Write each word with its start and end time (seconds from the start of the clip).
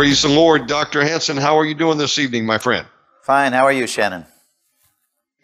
Praise 0.00 0.22
the 0.22 0.28
Lord, 0.28 0.66
Dr. 0.66 1.02
Hanson. 1.02 1.36
How 1.36 1.58
are 1.58 1.64
you 1.64 1.74
doing 1.74 1.98
this 1.98 2.18
evening, 2.18 2.46
my 2.46 2.58
friend? 2.58 2.86
Fine. 3.22 3.52
How 3.52 3.64
are 3.64 3.72
you, 3.72 3.86
Shannon? 3.86 4.24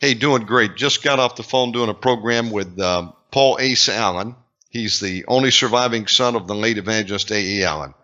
Hey, 0.00 0.14
doing 0.14 0.44
great. 0.44 0.76
Just 0.76 1.02
got 1.02 1.18
off 1.18 1.36
the 1.36 1.42
phone 1.42 1.72
doing 1.72 1.90
a 1.90 1.94
program 1.94 2.50
with 2.50 2.78
um, 2.80 3.12
Paul 3.30 3.58
Ace 3.60 3.88
Allen 3.88 4.34
He's 4.76 5.00
the 5.00 5.24
only 5.26 5.50
surviving 5.50 6.06
son 6.06 6.36
of 6.36 6.46
the 6.46 6.54
late 6.54 6.76
evangelist 6.76 7.30
A.E. 7.30 7.64
Allen. 7.64 7.94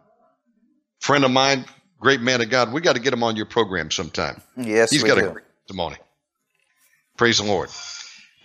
Friend 1.00 1.22
of 1.22 1.30
mine, 1.30 1.66
great 2.00 2.22
man 2.22 2.40
of 2.40 2.48
God. 2.48 2.72
We 2.72 2.80
got 2.80 2.94
to 2.94 3.02
get 3.02 3.12
him 3.12 3.22
on 3.22 3.36
your 3.36 3.44
program 3.44 3.90
sometime. 3.90 4.40
Yes, 4.56 4.90
He's 4.90 5.02
got 5.02 5.18
do. 5.18 5.28
a 5.28 5.32
great 5.32 5.44
testimony. 5.66 5.96
Praise 7.18 7.38
the 7.38 7.44
Lord. 7.44 7.68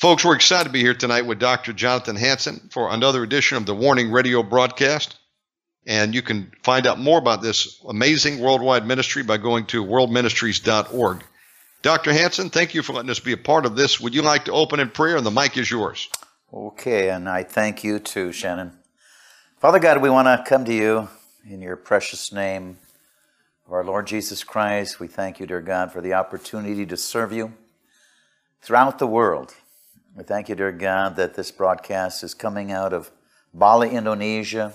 Folks, 0.02 0.26
we're 0.26 0.36
excited 0.36 0.66
to 0.66 0.72
be 0.72 0.82
here 0.82 0.94
tonight 0.94 1.26
with 1.26 1.40
Dr. 1.40 1.72
Jonathan 1.72 2.18
Hanson 2.18 2.70
for 2.72 2.90
another 2.92 3.24
edition 3.24 3.58
of 3.58 3.66
the 3.66 3.74
Warning 3.74 4.12
Radio 4.12 4.44
broadcast. 4.44 5.16
And 5.88 6.14
you 6.14 6.22
can 6.22 6.52
find 6.64 6.86
out 6.86 7.00
more 7.00 7.18
about 7.18 7.42
this 7.42 7.82
amazing 7.88 8.42
worldwide 8.42 8.86
ministry 8.86 9.24
by 9.24 9.38
going 9.38 9.66
to 9.68 9.84
worldministries.org. 9.84 11.24
Dr. 11.82 12.12
Hanson, 12.12 12.50
thank 12.50 12.74
you 12.74 12.84
for 12.84 12.92
letting 12.92 13.10
us 13.10 13.22
be 13.22 13.32
a 13.32 13.38
part 13.38 13.66
of 13.66 13.78
this. 13.78 13.98
Would 14.02 14.14
you 14.14 14.22
like 14.22 14.46
to 14.46 14.52
open 14.52 14.82
in 14.82 14.90
prayer? 14.90 15.16
And 15.16 15.26
the 15.26 15.32
mic 15.32 15.58
is 15.58 15.72
yours. 15.72 16.10
Okay, 16.54 17.10
and 17.10 17.30
I 17.30 17.44
thank 17.44 17.86
you 17.86 18.00
too, 18.00 18.34
Shannon. 18.34 18.74
Father 19.60 19.80
God, 19.80 20.02
we 20.02 20.10
want 20.10 20.28
to 20.28 20.44
come 20.48 20.66
to 20.66 20.74
you 20.74 21.08
in 21.50 21.62
your 21.62 21.78
precious 21.78 22.34
name 22.34 22.78
of 23.66 23.72
our 23.72 23.86
Lord 23.86 24.08
Jesus 24.08 24.44
Christ. 24.44 25.00
We 25.00 25.08
thank 25.08 25.40
you, 25.40 25.46
dear 25.46 25.62
God, 25.62 25.94
for 25.94 26.02
the 26.02 26.14
opportunity 26.14 26.86
to 26.86 26.98
serve 26.98 27.32
you 27.32 27.54
throughout 28.62 29.00
the 29.00 29.08
world. 29.08 29.56
We 30.18 30.24
thank 30.26 30.50
you, 30.50 30.56
dear 30.56 30.74
God, 30.74 31.16
that 31.16 31.36
this 31.36 31.52
broadcast 31.52 32.24
is 32.24 32.34
coming 32.34 32.74
out 32.74 32.92
of 32.92 33.10
Bali, 33.54 33.92
Indonesia. 33.92 34.74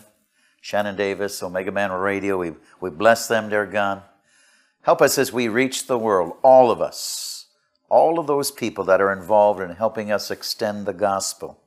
Shannon 0.62 0.94
Davis, 0.94 1.42
Omega 1.42 1.72
Man 1.72 1.90
Radio, 1.90 2.38
we, 2.38 2.52
we 2.80 2.88
bless 2.88 3.26
them, 3.26 3.48
dear 3.48 3.66
God. 3.66 4.04
Help 4.82 5.02
us 5.02 5.18
as 5.18 5.32
we 5.32 5.48
reach 5.48 5.88
the 5.88 5.98
world, 5.98 6.34
all 6.40 6.70
of 6.70 6.80
us, 6.80 7.46
all 7.88 8.20
of 8.20 8.28
those 8.28 8.52
people 8.52 8.84
that 8.84 9.00
are 9.00 9.12
involved 9.12 9.60
in 9.60 9.70
helping 9.70 10.12
us 10.12 10.30
extend 10.30 10.86
the 10.86 10.92
gospel. 10.92 11.60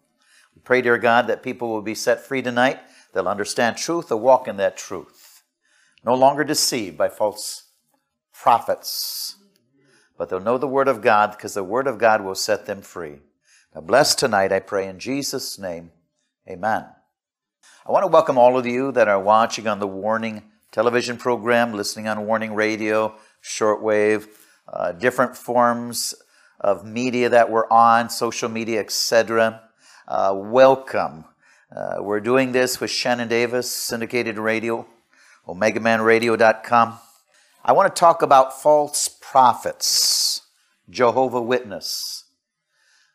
We 0.55 0.61
pray, 0.61 0.81
dear 0.81 0.97
God, 0.97 1.27
that 1.27 1.43
people 1.43 1.67
will 1.67 1.81
be 1.81 1.93
set 1.93 2.25
free 2.25 2.41
tonight. 2.41 2.79
They'll 3.13 3.27
understand 3.27 3.75
truth, 3.75 4.07
they'll 4.07 4.19
walk 4.19 4.47
in 4.47 4.55
that 4.57 4.77
truth. 4.77 5.43
No 6.05 6.15
longer 6.15 6.45
deceived 6.45 6.97
by 6.97 7.09
false 7.09 7.63
prophets, 8.33 9.35
but 10.17 10.29
they'll 10.29 10.39
know 10.39 10.57
the 10.57 10.69
Word 10.69 10.87
of 10.87 11.01
God 11.01 11.31
because 11.31 11.53
the 11.53 11.65
Word 11.65 11.87
of 11.87 11.97
God 11.97 12.23
will 12.23 12.33
set 12.33 12.65
them 12.65 12.81
free. 12.81 13.19
Now, 13.75 13.81
bless 13.81 14.15
tonight, 14.15 14.53
I 14.53 14.61
pray 14.61 14.87
in 14.87 14.99
Jesus' 14.99 15.59
name. 15.59 15.91
Amen. 16.49 16.85
I 17.85 17.91
want 17.91 18.03
to 18.03 18.07
welcome 18.07 18.37
all 18.37 18.57
of 18.57 18.65
you 18.65 18.91
that 18.93 19.07
are 19.07 19.19
watching 19.19 19.67
on 19.67 19.79
the 19.79 19.87
Warning 19.87 20.41
television 20.71 21.17
program, 21.17 21.73
listening 21.73 22.07
on 22.07 22.25
Warning 22.25 22.55
Radio, 22.55 23.15
shortwave, 23.43 24.27
uh, 24.67 24.91
different 24.93 25.37
forms 25.37 26.15
of 26.59 26.85
media 26.85 27.29
that 27.29 27.51
we're 27.51 27.69
on, 27.69 28.09
social 28.09 28.49
media, 28.49 28.79
etc 28.79 29.61
uh, 30.07 30.33
welcome. 30.35 31.25
Uh, 31.75 31.97
we're 31.99 32.19
doing 32.19 32.51
this 32.51 32.79
with 32.79 32.91
Shannon 32.91 33.27
Davis, 33.27 33.69
syndicated 33.69 34.37
radio, 34.37 34.87
OmegaManRadio.com. 35.47 36.99
I 37.63 37.71
want 37.71 37.93
to 37.93 37.99
talk 37.99 38.21
about 38.21 38.61
false 38.61 39.07
prophets, 39.09 40.41
Jehovah 40.89 41.41
Witness. 41.41 42.25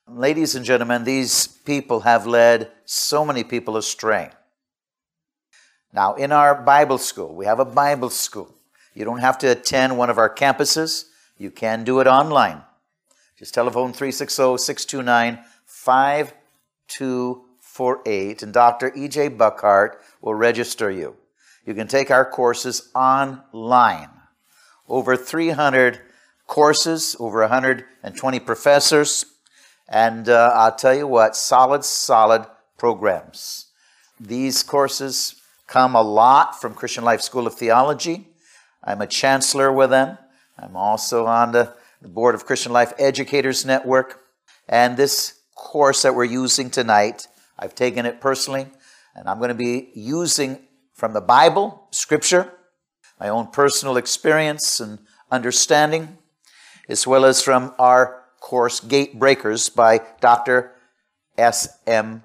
Ladies 0.08 0.56
and 0.56 0.64
gentlemen, 0.64 1.04
these 1.04 1.46
people 1.46 2.00
have 2.00 2.26
led 2.26 2.70
so 2.84 3.24
many 3.24 3.44
people 3.44 3.76
astray. 3.76 4.30
Now, 5.92 6.14
in 6.14 6.30
our 6.32 6.54
Bible 6.54 6.98
school, 6.98 7.34
we 7.34 7.46
have 7.46 7.58
a 7.58 7.64
Bible 7.64 8.10
school. 8.10 8.54
You 8.94 9.04
don't 9.04 9.18
have 9.18 9.38
to 9.38 9.48
attend 9.48 9.98
one 9.98 10.10
of 10.10 10.18
our 10.18 10.32
campuses. 10.32 11.06
You 11.36 11.50
can 11.50 11.84
do 11.84 12.00
it 12.00 12.06
online. 12.06 12.62
Just 13.36 13.54
telephone 13.54 13.92
360 13.92 14.58
629 14.58 15.38
248, 16.88 18.42
and 18.42 18.52
Dr. 18.52 18.92
E.J. 18.94 19.28
Buckhart 19.28 20.02
will 20.20 20.34
register 20.34 20.90
you. 20.90 21.16
You 21.64 21.74
can 21.74 21.86
take 21.86 22.10
our 22.10 22.28
courses 22.28 22.90
online. 22.94 24.10
Over 24.88 25.16
300 25.16 26.00
courses, 26.46 27.16
over 27.20 27.40
120 27.40 28.40
professors, 28.40 29.24
and 29.88 30.28
uh, 30.28 30.52
I'll 30.54 30.74
tell 30.74 30.94
you 30.94 31.06
what, 31.06 31.36
solid, 31.36 31.84
solid 31.84 32.46
programs. 32.76 33.66
These 34.18 34.62
courses 34.62 35.39
come 35.70 35.94
a 35.94 36.02
lot 36.02 36.60
from 36.60 36.74
Christian 36.74 37.04
Life 37.04 37.20
School 37.20 37.46
of 37.46 37.54
Theology. 37.54 38.26
I'm 38.82 39.00
a 39.00 39.06
chancellor 39.06 39.72
with 39.72 39.90
them. 39.90 40.18
I'm 40.58 40.76
also 40.76 41.26
on 41.26 41.52
the, 41.52 41.74
board 42.02 42.34
of 42.34 42.46
Christian 42.46 42.72
Life 42.72 42.94
Educators 42.98 43.64
Network. 43.64 44.20
And 44.68 44.96
this 44.96 45.40
course 45.54 46.02
that 46.02 46.14
we're 46.14 46.24
using 46.24 46.70
tonight. 46.70 47.28
I've 47.58 47.74
taken 47.74 48.06
it 48.06 48.22
personally, 48.22 48.66
and 49.14 49.28
I'm 49.28 49.36
going 49.36 49.50
to 49.50 49.54
be 49.54 49.90
using 49.94 50.58
from 50.94 51.12
the 51.12 51.20
Bible, 51.20 51.86
Scripture, 51.90 52.50
my 53.20 53.28
own 53.28 53.48
personal 53.48 53.98
experience 53.98 54.80
and 54.80 54.98
understanding, 55.30 56.16
as 56.88 57.06
well 57.06 57.26
as 57.26 57.42
from 57.42 57.74
our 57.78 58.22
course, 58.40 58.80
Gate 58.80 59.18
Breakers, 59.18 59.68
by 59.68 60.00
Dr. 60.20 60.72
S. 61.36 61.68
M. 61.86 62.22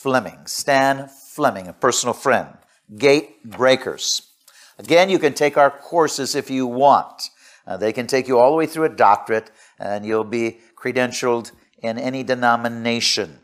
Fleming, 0.00 0.46
Stan 0.46 1.08
Fleming, 1.08 1.68
a 1.68 1.74
personal 1.74 2.14
friend. 2.14 2.48
Gate 2.96 3.44
Breakers. 3.44 4.22
Again, 4.78 5.10
you 5.10 5.18
can 5.18 5.34
take 5.34 5.58
our 5.58 5.70
courses 5.70 6.34
if 6.34 6.48
you 6.48 6.66
want. 6.66 7.24
Uh, 7.66 7.76
they 7.76 7.92
can 7.92 8.06
take 8.06 8.26
you 8.26 8.38
all 8.38 8.50
the 8.50 8.56
way 8.56 8.64
through 8.64 8.84
a 8.84 8.96
doctorate 8.96 9.50
and 9.78 10.06
you'll 10.06 10.24
be 10.24 10.60
credentialed 10.74 11.52
in 11.82 11.98
any 11.98 12.22
denomination. 12.22 13.40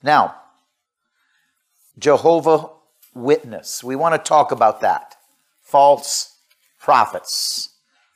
Now, 0.00 0.36
Jehovah 1.98 2.70
Witness. 3.12 3.82
We 3.82 3.96
want 3.96 4.14
to 4.14 4.28
talk 4.28 4.52
about 4.52 4.82
that. 4.82 5.16
False 5.60 6.38
prophets, 6.78 7.70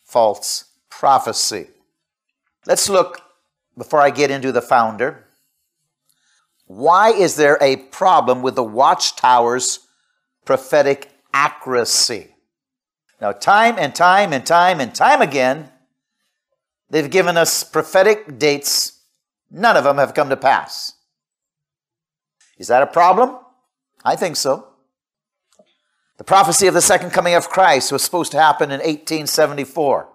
false 0.05 0.67
prophecy. 0.91 1.67
Let's 2.67 2.88
look, 2.88 3.20
before 3.76 4.00
I 4.00 4.11
get 4.11 4.31
into 4.31 4.53
the 4.53 4.62
founder, 4.62 5.26
why 6.70 7.11
is 7.11 7.37
there 7.37 7.58
a 7.61 7.76
problem 7.76 8.43
with 8.43 8.55
the 8.55 8.62
Watchtower's 8.62 9.81
prophetic 10.44 11.11
accuracy? 11.32 12.34
Now, 13.20 13.32
time 13.32 13.76
and 13.78 13.94
time 13.94 14.32
and 14.32 14.46
time 14.46 14.81
and 14.81 14.94
time 14.94 15.20
again, 15.20 15.70
They've 16.90 17.08
given 17.08 17.37
us 17.37 17.62
prophetic 17.62 18.38
dates. 18.38 19.00
None 19.50 19.76
of 19.76 19.84
them 19.84 19.99
have 19.99 20.12
come 20.12 20.28
to 20.28 20.37
pass. 20.37 20.94
Is 22.58 22.67
that 22.67 22.82
a 22.82 22.87
problem? 22.87 23.38
I 24.05 24.17
think 24.17 24.37
so. 24.37 24.67
The 26.19 26.25
prophecy 26.25 26.67
of 26.67 26.75
the 26.75 26.82
second 26.82 27.11
coming 27.11 27.34
of 27.34 27.49
Christ 27.49 27.93
was 27.93 28.02
supposed 28.02 28.32
to 28.32 28.40
happen 28.40 28.70
in 28.70 28.81
1874, 28.81 30.08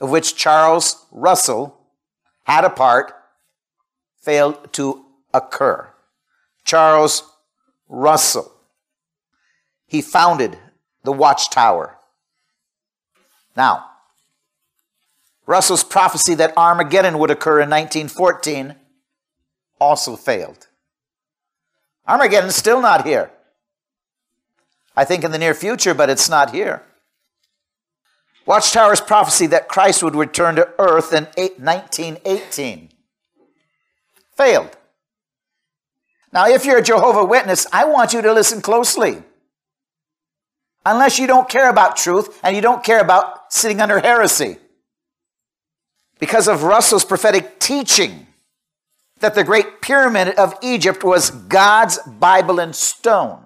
of 0.00 0.10
which 0.10 0.36
Charles 0.36 1.04
Russell 1.10 1.78
had 2.44 2.64
a 2.64 2.70
part 2.70 3.12
failed 4.20 4.72
to 4.74 5.04
occur. 5.32 5.88
Charles 6.64 7.22
Russell. 7.88 8.52
He 9.86 10.02
founded 10.02 10.58
the 11.02 11.12
Watchtower. 11.12 11.96
Now, 13.56 13.86
Russell's 15.46 15.82
prophecy 15.82 16.34
that 16.34 16.56
Armageddon 16.56 17.18
would 17.18 17.30
occur 17.30 17.60
in 17.60 17.70
1914 17.70 18.74
also 19.80 20.14
failed. 20.16 20.68
Armageddon's 22.06 22.56
still 22.56 22.82
not 22.82 23.06
here. 23.06 23.30
I 24.94 25.04
think 25.04 25.24
in 25.24 25.30
the 25.30 25.38
near 25.38 25.54
future, 25.54 25.94
but 25.94 26.10
it's 26.10 26.28
not 26.28 26.52
here. 26.52 26.82
Watchtower's 28.44 29.00
prophecy 29.00 29.46
that 29.46 29.68
Christ 29.68 30.02
would 30.02 30.16
return 30.16 30.56
to 30.56 30.68
earth 30.78 31.12
in 31.12 31.24
1918 31.34 32.90
failed. 34.38 34.74
Now, 36.32 36.48
if 36.48 36.64
you're 36.64 36.78
a 36.78 36.82
Jehovah 36.82 37.24
Witness, 37.24 37.66
I 37.72 37.84
want 37.86 38.12
you 38.12 38.22
to 38.22 38.32
listen 38.32 38.62
closely. 38.62 39.22
Unless 40.86 41.18
you 41.18 41.26
don't 41.26 41.48
care 41.48 41.68
about 41.68 41.96
truth 41.96 42.38
and 42.42 42.54
you 42.54 42.62
don't 42.62 42.84
care 42.84 43.00
about 43.00 43.52
sitting 43.52 43.80
under 43.80 43.98
heresy. 43.98 44.56
Because 46.20 46.48
of 46.48 46.62
Russell's 46.62 47.04
prophetic 47.04 47.58
teaching 47.58 48.26
that 49.20 49.34
the 49.34 49.44
Great 49.44 49.80
Pyramid 49.82 50.28
of 50.36 50.54
Egypt 50.62 51.02
was 51.02 51.30
God's 51.30 51.98
Bible 52.06 52.60
in 52.60 52.72
stone, 52.72 53.40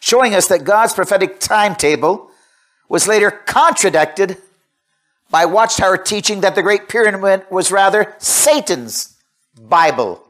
showing 0.00 0.34
us 0.34 0.48
that 0.48 0.64
God's 0.64 0.94
prophetic 0.94 1.38
timetable 1.40 2.30
was 2.88 3.06
later 3.06 3.30
contradicted 3.30 4.38
by 5.30 5.44
Watchtower 5.44 5.98
teaching 5.98 6.40
that 6.40 6.54
the 6.54 6.62
Great 6.62 6.88
Pyramid 6.88 7.44
was 7.50 7.70
rather 7.70 8.14
Satan's 8.18 9.13
Bible 9.60 10.22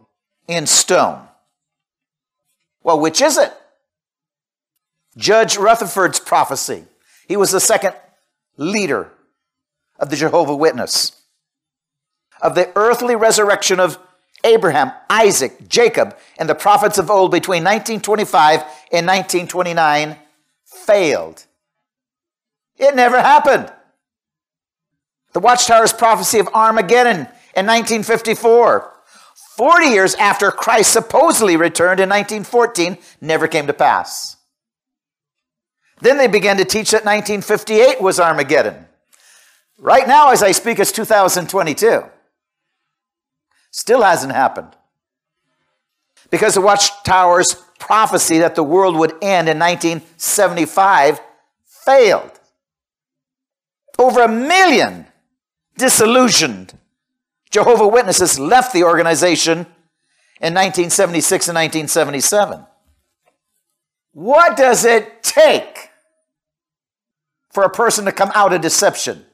in 0.47 0.67
stone. 0.67 1.26
Well, 2.82 3.00
which 3.00 3.21
is 3.21 3.38
it? 3.38 3.53
Judge 5.17 5.56
Rutherford's 5.56 6.21
prophecy. 6.21 6.85
He 7.26 7.37
was 7.37 7.50
the 7.50 7.61
second 7.61 7.94
leader 8.56 9.11
of 9.99 10.11
the 10.11 10.17
Jehovah 10.17 10.56
Witness. 10.56 11.12
Of 12.43 12.55
the 12.55 12.71
earthly 12.76 13.17
resurrection 13.17 13.81
of 13.81 13.99
Abraham, 14.44 14.93
Isaac, 15.09 15.69
Jacob, 15.69 16.17
and 16.37 16.49
the 16.49 16.55
prophets 16.55 16.99
of 16.99 17.11
old 17.11 17.31
between 17.31 17.65
1925 17.65 18.61
and 18.93 19.06
1929 19.06 20.17
failed. 20.65 21.47
It 22.76 22.94
never 22.94 23.21
happened. 23.21 23.73
The 25.32 25.41
Watchtower's 25.41 25.93
prophecy 25.93 26.38
of 26.38 26.49
Armageddon 26.49 27.26
in 27.56 27.67
1954, 27.67 28.94
40 29.56 29.87
years 29.87 30.15
after 30.17 30.51
Christ 30.51 30.93
supposedly 30.93 31.56
returned 31.56 32.01
in 32.01 32.09
1914, 32.09 32.99
never 33.21 33.47
came 33.47 33.69
to 33.69 33.73
pass. 33.73 34.37
Then 36.01 36.19
they 36.19 36.27
began 36.27 36.56
to 36.56 36.65
teach 36.65 36.91
that 36.91 37.05
1958 37.05 38.01
was 38.03 38.19
Armageddon. 38.19 38.87
Right 39.79 40.09
now, 40.09 40.31
as 40.31 40.43
I 40.43 40.51
speak, 40.51 40.81
it's 40.81 40.91
2022. 40.91 42.03
Still 43.71 44.03
hasn't 44.03 44.33
happened. 44.33 44.75
Because 46.31 46.55
the 46.55 46.61
Watchtower's 46.61 47.55
prophecy 47.79 48.39
that 48.39 48.57
the 48.57 48.65
world 48.65 48.97
would 48.97 49.12
end 49.23 49.49
in 49.49 49.59
1975 49.59 51.21
failed. 51.65 52.41
Over 53.99 54.23
a 54.23 54.29
million 54.29 55.07
disillusioned 55.77 56.77
Jehovah 57.55 57.87
Witnesses 57.87 58.37
left 58.37 58.73
the 58.73 58.83
organization 58.83 59.59
in 60.41 60.55
1976 60.55 61.47
and 61.47 61.55
1977. 61.55 62.67
What 64.11 64.56
does 64.56 64.85
it 64.85 65.23
take 65.23 65.91
for 67.53 67.62
a 67.62 67.71
person 67.71 68.06
to 68.06 68.12
come 68.12 68.33
out 68.35 68.53
of 68.53 68.61
deception? 68.61 69.25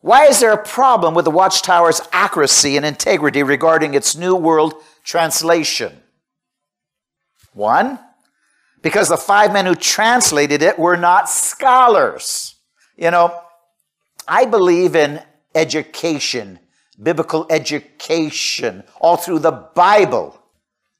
Why 0.00 0.26
is 0.26 0.40
there 0.40 0.52
a 0.52 0.62
problem 0.62 1.14
with 1.14 1.24
the 1.24 1.30
Watchtower's 1.30 2.02
accuracy 2.12 2.76
and 2.76 2.84
integrity 2.84 3.42
regarding 3.42 3.94
its 3.94 4.14
New 4.14 4.36
World 4.36 4.74
Translation? 5.02 6.02
One, 7.54 7.98
because 8.82 9.08
the 9.08 9.16
five 9.16 9.50
men 9.50 9.64
who 9.64 9.74
translated 9.74 10.60
it 10.60 10.78
were 10.78 10.98
not 10.98 11.30
scholars. 11.30 12.56
You 12.98 13.10
know, 13.10 13.40
I 14.28 14.44
believe 14.44 14.94
in 14.94 15.22
education, 15.54 16.58
biblical 17.02 17.46
education, 17.50 18.82
all 19.00 19.16
through 19.16 19.40
the 19.40 19.52
Bible. 19.52 20.40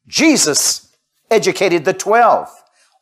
Jesus 0.07 0.95
educated 1.31 1.85
the 1.85 1.93
12. 1.93 2.49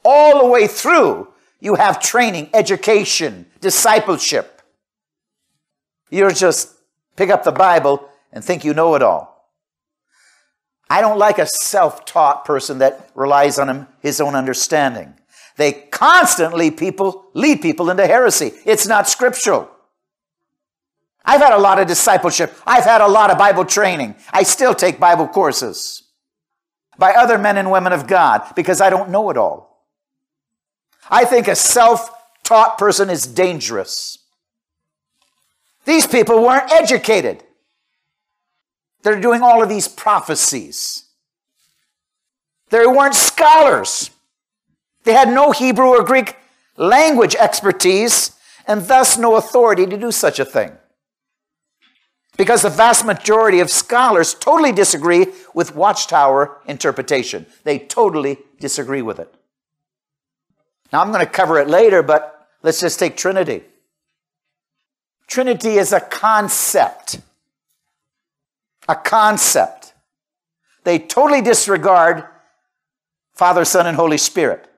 All 0.05 0.43
the 0.43 0.51
way 0.51 0.67
through, 0.67 1.29
you 1.61 1.75
have 1.77 2.01
training, 2.01 2.51
education, 2.53 3.47
discipleship. 3.61 4.63
You're 6.11 6.31
just 6.31 6.75
pick 7.17 7.31
up 7.31 7.45
the 7.45 7.53
Bible 7.53 8.09
and 8.33 8.45
think 8.45 8.65
you 8.65 8.75
know 8.75 8.95
it 8.95 9.03
all. 9.03 9.51
I 10.91 11.01
don't 11.01 11.19
like 11.19 11.39
a 11.39 11.47
self 11.47 12.05
taught 12.05 12.45
person 12.45 12.79
that 12.79 13.11
relies 13.15 13.59
on 13.59 13.87
his 14.01 14.21
own 14.21 14.35
understanding. 14.35 15.15
They 15.57 15.73
constantly 15.73 16.71
people 16.71 17.31
lead 17.33 17.63
people 17.63 17.91
into 17.91 18.07
heresy. 18.07 18.53
It's 18.65 18.87
not 18.87 19.09
scriptural. 19.09 19.71
I've 21.25 21.41
had 21.41 21.55
a 21.55 21.59
lot 21.59 21.79
of 21.79 21.87
discipleship. 21.87 22.55
I've 22.67 22.85
had 22.85 23.01
a 23.01 23.09
lot 23.09 23.31
of 23.31 23.39
Bible 23.39 23.65
training. 23.65 24.15
I 24.33 24.43
still 24.43 24.75
take 24.75 25.01
Bible 25.01 25.27
courses 25.27 26.03
by 26.99 27.13
other 27.13 27.39
men 27.39 27.57
and 27.57 27.71
women 27.71 27.93
of 27.93 28.07
God 28.07 28.53
because 28.55 28.81
I 28.81 28.91
don't 28.91 29.11
know 29.11 29.31
it 29.31 29.37
all. 29.37 29.87
I 31.11 31.25
think 31.25 31.49
a 31.49 31.57
self 31.57 32.11
taught 32.43 32.79
person 32.79 33.11
is 33.11 33.27
dangerous. 33.27 34.19
These 35.85 36.07
people 36.07 36.43
weren't 36.43 36.73
educated. 36.73 37.43
They're 39.03 39.21
doing 39.21 39.43
all 39.43 39.63
of 39.63 39.69
these 39.69 39.89
prophecies. 39.89 41.05
They 42.71 42.87
weren't 42.87 43.15
scholars. 43.15 44.11
They 45.05 45.13
had 45.13 45.29
no 45.29 45.53
Hebrew 45.53 45.89
or 45.89 46.03
Greek 46.03 46.37
language 46.77 47.35
expertise 47.35 48.33
and 48.67 48.89
thus 48.89 49.19
no 49.19 49.37
authority 49.37 49.87
to 49.87 49.97
do 49.99 50.11
such 50.11 50.39
a 50.39 50.45
thing. 50.45 50.73
Because 52.37 52.63
the 52.63 52.71
vast 52.71 53.05
majority 53.05 53.61
of 53.61 53.71
scholars 53.71 54.35
totally 54.35 54.73
disagree 54.73 55.27
with 55.55 55.75
Watchtower 55.75 56.61
interpretation. 56.67 57.47
They 57.63 57.79
totally 57.79 58.39
disagree 58.59 59.03
with 59.03 59.21
it. 59.21 59.33
Now, 60.93 61.01
I'm 61.01 61.13
going 61.13 61.25
to 61.25 61.31
cover 61.31 61.59
it 61.59 61.69
later, 61.69 62.03
but 62.03 62.49
let's 62.63 62.81
just 62.81 62.99
take 62.99 63.17
Trinity. 63.17 63.63
Trinity 65.27 65.75
is 65.75 65.93
a 65.93 66.01
concept. 66.01 67.21
A 68.89 68.95
concept. 68.95 69.95
They 70.85 70.99
totally 70.99 71.41
disregard 71.41 72.25
Father, 73.33 73.65
Son, 73.65 73.87
and 73.87 73.97
Holy 73.97 74.19
Spirit. 74.19 74.69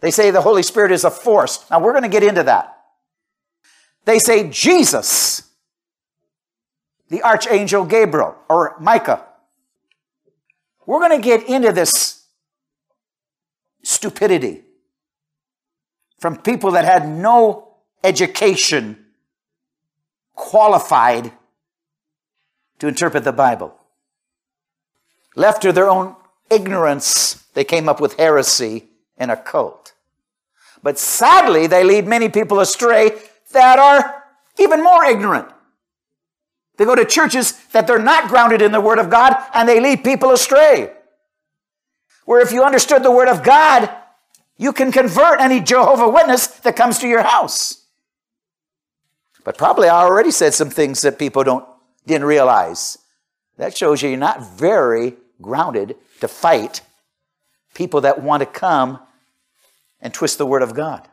They 0.00 0.10
say 0.10 0.30
the 0.30 0.42
Holy 0.42 0.62
Spirit 0.62 0.92
is 0.92 1.04
a 1.04 1.10
force. 1.10 1.68
Now 1.70 1.80
we're 1.80 1.92
going 1.92 2.04
to 2.04 2.08
get 2.08 2.22
into 2.22 2.42
that. 2.44 2.76
They 4.04 4.18
say 4.18 4.48
Jesus, 4.48 5.49
the 7.10 7.22
Archangel 7.22 7.84
Gabriel 7.84 8.36
or 8.48 8.76
Micah. 8.80 9.26
We're 10.86 11.00
going 11.00 11.20
to 11.20 11.24
get 11.24 11.48
into 11.48 11.72
this 11.72 12.24
stupidity 13.82 14.62
from 16.18 16.36
people 16.36 16.70
that 16.72 16.84
had 16.84 17.08
no 17.08 17.74
education 18.02 19.04
qualified 20.34 21.32
to 22.78 22.88
interpret 22.88 23.24
the 23.24 23.32
Bible. 23.32 23.74
Left 25.36 25.62
to 25.62 25.72
their 25.72 25.88
own 25.88 26.16
ignorance, 26.50 27.44
they 27.54 27.64
came 27.64 27.88
up 27.88 28.00
with 28.00 28.14
heresy 28.14 28.84
and 29.16 29.30
a 29.30 29.36
cult. 29.36 29.94
But 30.82 30.98
sadly, 30.98 31.66
they 31.66 31.84
lead 31.84 32.06
many 32.06 32.28
people 32.28 32.60
astray 32.60 33.12
that 33.52 33.78
are 33.78 34.24
even 34.58 34.82
more 34.82 35.04
ignorant. 35.04 35.48
They 36.80 36.86
go 36.86 36.94
to 36.94 37.04
churches 37.04 37.52
that 37.72 37.86
they're 37.86 37.98
not 37.98 38.30
grounded 38.30 38.62
in 38.62 38.72
the 38.72 38.80
Word 38.80 38.98
of 38.98 39.10
God 39.10 39.36
and 39.52 39.68
they 39.68 39.80
lead 39.80 40.02
people 40.02 40.30
astray. 40.30 40.90
Where 42.24 42.40
if 42.40 42.52
you 42.52 42.64
understood 42.64 43.02
the 43.02 43.10
Word 43.10 43.28
of 43.28 43.42
God, 43.42 43.90
you 44.56 44.72
can 44.72 44.90
convert 44.90 45.42
any 45.42 45.60
Jehovah 45.60 46.08
Witness 46.08 46.46
that 46.46 46.76
comes 46.76 46.98
to 47.00 47.06
your 47.06 47.22
house. 47.22 47.84
But 49.44 49.58
probably 49.58 49.90
I 49.90 50.04
already 50.04 50.30
said 50.30 50.54
some 50.54 50.70
things 50.70 51.02
that 51.02 51.18
people 51.18 51.44
don't 51.44 51.66
didn't 52.06 52.26
realize. 52.26 52.96
That 53.58 53.76
shows 53.76 54.00
you 54.00 54.08
you're 54.08 54.16
not 54.16 54.42
very 54.42 55.16
grounded 55.42 55.96
to 56.22 56.28
fight 56.28 56.80
people 57.74 58.00
that 58.00 58.22
want 58.22 58.40
to 58.40 58.46
come 58.46 59.00
and 60.00 60.14
twist 60.14 60.38
the 60.38 60.46
Word 60.46 60.62
of 60.62 60.72
God. 60.72 61.06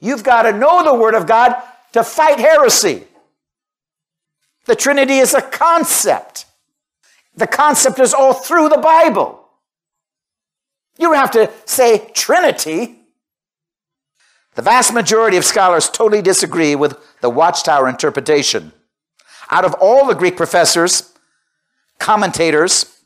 You've 0.00 0.22
got 0.22 0.42
to 0.42 0.52
know 0.52 0.84
the 0.84 0.94
Word 0.94 1.14
of 1.14 1.26
God 1.26 1.56
to 1.94 2.04
fight 2.04 2.38
heresy. 2.38 3.06
The 4.68 4.76
Trinity 4.76 5.16
is 5.16 5.32
a 5.32 5.40
concept. 5.40 6.44
The 7.34 7.46
concept 7.46 7.98
is 8.00 8.12
all 8.12 8.34
through 8.34 8.68
the 8.68 8.76
Bible. 8.76 9.48
You 10.98 11.14
have 11.14 11.30
to 11.30 11.50
say 11.64 12.10
Trinity. 12.12 12.98
The 14.56 14.62
vast 14.62 14.92
majority 14.92 15.38
of 15.38 15.46
scholars 15.46 15.88
totally 15.88 16.20
disagree 16.20 16.74
with 16.74 16.98
the 17.22 17.30
Watchtower 17.30 17.88
interpretation. 17.88 18.72
Out 19.50 19.64
of 19.64 19.72
all 19.80 20.06
the 20.06 20.14
Greek 20.14 20.36
professors, 20.36 21.14
commentators, 21.98 23.00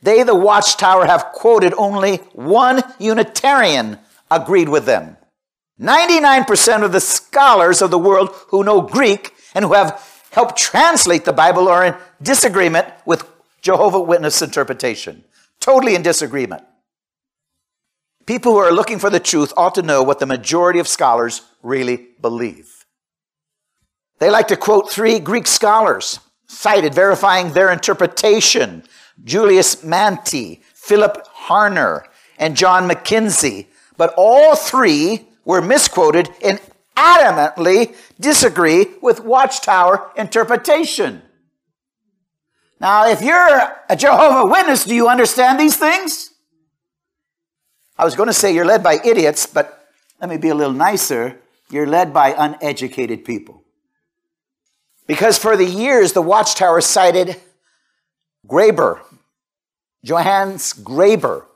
they, 0.00 0.22
the 0.22 0.34
Watchtower, 0.34 1.04
have 1.04 1.26
quoted 1.34 1.74
only 1.74 2.16
one 2.32 2.82
Unitarian 2.98 3.98
agreed 4.30 4.70
with 4.70 4.86
them. 4.86 5.18
99% 5.78 6.84
of 6.84 6.92
the 6.92 7.00
scholars 7.00 7.82
of 7.82 7.90
the 7.90 7.98
world 7.98 8.30
who 8.48 8.64
know 8.64 8.80
Greek 8.80 9.34
and 9.54 9.66
who 9.66 9.74
have 9.74 10.08
helped 10.32 10.56
translate 10.56 11.24
the 11.24 11.32
Bible 11.32 11.68
are 11.68 11.84
in 11.84 11.94
disagreement 12.20 12.88
with 13.04 13.24
Jehovah 13.60 14.00
Witness 14.00 14.42
interpretation. 14.42 15.24
Totally 15.60 15.94
in 15.94 16.02
disagreement. 16.02 16.64
People 18.26 18.52
who 18.52 18.58
are 18.58 18.72
looking 18.72 18.98
for 18.98 19.10
the 19.10 19.20
truth 19.20 19.52
ought 19.56 19.74
to 19.74 19.82
know 19.82 20.02
what 20.02 20.18
the 20.18 20.26
majority 20.26 20.78
of 20.78 20.88
scholars 20.88 21.42
really 21.62 22.08
believe. 22.20 22.86
They 24.18 24.30
like 24.30 24.48
to 24.48 24.56
quote 24.56 24.90
three 24.90 25.18
Greek 25.18 25.46
scholars 25.46 26.18
cited 26.46 26.94
verifying 26.94 27.52
their 27.52 27.70
interpretation 27.70 28.84
Julius 29.24 29.76
Mantey, 29.84 30.62
Philip 30.74 31.26
Harner, 31.46 32.04
and 32.38 32.56
John 32.56 32.88
McKenzie. 32.88 33.66
But 33.96 34.14
all 34.16 34.56
three 34.56 35.28
were 35.44 35.60
misquoted 35.60 36.30
and 36.42 36.58
adamantly 36.96 37.94
disagree 38.20 38.86
with 39.00 39.20
Watchtower 39.20 40.10
interpretation. 40.16 41.22
Now, 42.80 43.08
if 43.08 43.22
you're 43.22 43.76
a 43.88 43.96
Jehovah 43.96 44.50
Witness, 44.50 44.84
do 44.84 44.94
you 44.94 45.08
understand 45.08 45.60
these 45.60 45.76
things? 45.76 46.30
I 47.96 48.04
was 48.04 48.16
going 48.16 48.26
to 48.26 48.32
say 48.32 48.52
you're 48.52 48.64
led 48.64 48.82
by 48.82 48.98
idiots, 49.04 49.46
but 49.46 49.88
let 50.20 50.28
me 50.28 50.36
be 50.36 50.48
a 50.48 50.54
little 50.54 50.72
nicer. 50.72 51.40
You're 51.70 51.86
led 51.86 52.12
by 52.12 52.34
uneducated 52.36 53.24
people. 53.24 53.62
Because 55.06 55.38
for 55.38 55.56
the 55.56 55.64
years, 55.64 56.12
the 56.12 56.22
Watchtower 56.22 56.80
cited 56.80 57.40
Greber, 58.46 59.00
Johannes 60.04 60.72
Greber, 60.72 61.46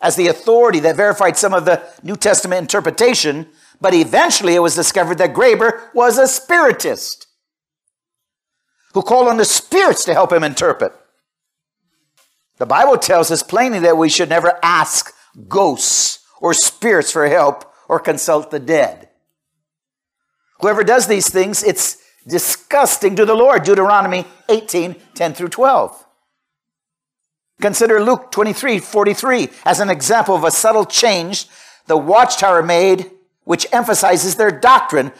as 0.00 0.16
the 0.16 0.28
authority 0.28 0.80
that 0.80 0.96
verified 0.96 1.36
some 1.36 1.52
of 1.52 1.64
the 1.64 1.82
New 2.02 2.16
Testament 2.16 2.60
interpretation, 2.60 3.48
but 3.80 3.94
eventually 3.94 4.54
it 4.54 4.60
was 4.60 4.74
discovered 4.74 5.18
that 5.18 5.34
Greber 5.34 5.92
was 5.94 6.18
a 6.18 6.26
spiritist 6.26 7.26
who 8.94 9.02
called 9.02 9.28
on 9.28 9.36
the 9.36 9.44
spirits 9.44 10.04
to 10.04 10.14
help 10.14 10.32
him 10.32 10.42
interpret. 10.42 10.92
The 12.58 12.66
Bible 12.66 12.98
tells 12.98 13.30
us 13.30 13.42
plainly 13.42 13.78
that 13.80 13.96
we 13.96 14.08
should 14.08 14.28
never 14.28 14.58
ask 14.62 15.14
ghosts 15.46 16.20
or 16.40 16.54
spirits 16.54 17.12
for 17.12 17.28
help 17.28 17.72
or 17.88 18.00
consult 18.00 18.50
the 18.50 18.58
dead. 18.58 19.08
Whoever 20.60 20.82
does 20.82 21.06
these 21.06 21.30
things, 21.30 21.62
it's 21.62 21.98
disgusting 22.26 23.14
to 23.16 23.24
the 23.24 23.34
Lord. 23.34 23.62
Deuteronomy 23.62 24.24
18 24.48 24.96
10 25.14 25.34
through 25.34 25.48
12. 25.48 26.04
Consider 27.60 28.02
Luke 28.02 28.30
23 28.32 28.78
43 28.80 29.48
as 29.64 29.80
an 29.80 29.90
example 29.90 30.34
of 30.34 30.44
a 30.44 30.50
subtle 30.50 30.84
change 30.84 31.46
the 31.86 31.96
watchtower 31.96 32.62
made, 32.62 33.10
which 33.48 33.66
emphasizes 33.72 34.34
their 34.34 34.50
doctrine. 34.50 35.10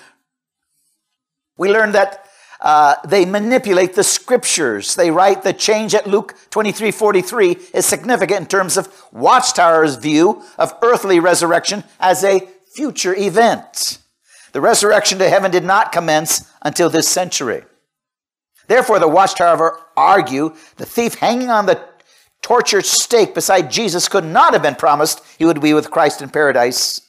We 1.57 1.73
learn 1.73 1.93
that 1.93 2.27
uh, 2.61 2.97
they 3.07 3.25
manipulate 3.25 3.95
the 3.95 4.05
scriptures. 4.05 4.97
They 4.97 5.11
write 5.11 5.45
the 5.45 5.55
change 5.55 5.95
at 5.95 6.07
Luke 6.07 6.35
23 6.51 6.91
43 6.91 7.57
is 7.73 7.87
significant 7.87 8.41
in 8.41 8.47
terms 8.47 8.77
of 8.77 8.93
Watchtower's 9.13 9.97
view 9.97 10.43
of 10.59 10.75
earthly 10.83 11.19
resurrection 11.19 11.85
as 11.99 12.23
a 12.23 12.47
future 12.75 13.15
event. 13.15 13.97
The 14.53 14.61
resurrection 14.61 15.19
to 15.21 15.31
heaven 15.31 15.51
did 15.51 15.65
not 15.65 15.91
commence 15.91 16.53
until 16.61 16.91
this 16.91 17.09
century. 17.09 17.63
Therefore, 18.67 18.99
the 18.99 19.09
Watchtower 19.09 19.81
argue 19.97 20.55
the 20.77 20.85
thief 20.85 21.15
hanging 21.15 21.49
on 21.49 21.65
the 21.65 21.83
tortured 22.43 22.85
stake 22.85 23.35
beside 23.35 23.71
Jesus 23.71 24.07
could 24.07 24.27
not 24.27 24.53
have 24.53 24.63
been 24.63 24.75
promised 24.75 25.25
he 25.39 25.47
would 25.47 25.63
be 25.63 25.73
with 25.73 25.91
Christ 25.91 26.21
in 26.21 26.29
paradise. 26.29 27.08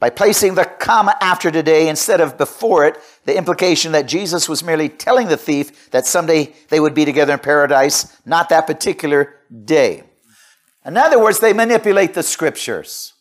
By 0.00 0.10
placing 0.10 0.54
the 0.54 0.64
comma 0.64 1.16
after 1.20 1.50
today 1.50 1.88
instead 1.88 2.20
of 2.20 2.38
before 2.38 2.86
it, 2.86 2.98
the 3.24 3.36
implication 3.36 3.92
that 3.92 4.06
Jesus 4.06 4.48
was 4.48 4.62
merely 4.62 4.88
telling 4.88 5.26
the 5.26 5.36
thief 5.36 5.90
that 5.90 6.06
someday 6.06 6.54
they 6.68 6.78
would 6.78 6.94
be 6.94 7.04
together 7.04 7.32
in 7.32 7.40
paradise, 7.40 8.16
not 8.24 8.48
that 8.50 8.66
particular 8.66 9.34
day. 9.64 10.04
In 10.86 10.96
other 10.96 11.20
words, 11.20 11.40
they 11.40 11.52
manipulate 11.52 12.14
the 12.14 12.22
scriptures. 12.22 13.14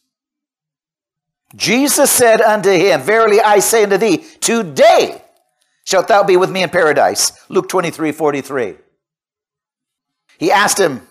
Jesus 1.56 2.12
said 2.12 2.42
unto 2.42 2.70
him, 2.70 3.02
Verily 3.02 3.42
I 3.42 3.60
say 3.60 3.84
unto 3.84 3.98
thee, 3.98 4.18
today 4.40 5.24
shalt 5.84 6.08
thou 6.08 6.24
be 6.24 6.38
with 6.38 6.52
me 6.52 6.64
in 6.64 6.70
paradise. 6.70 7.32
Luke 7.50 7.70
23 7.70 8.12
43. 8.12 8.76
He 10.38 10.52
asked 10.52 10.80
him, 10.80 11.08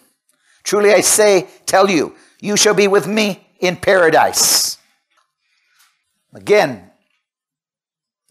Truly 0.63 0.93
I 0.93 1.01
say, 1.01 1.49
tell 1.65 1.91
you, 1.91 2.15
you 2.41 2.57
shall 2.57 2.75
be 2.75 2.87
with 2.87 3.07
me 3.07 3.47
in 3.61 3.77
paradise. 3.77 4.79
Again, 6.37 6.90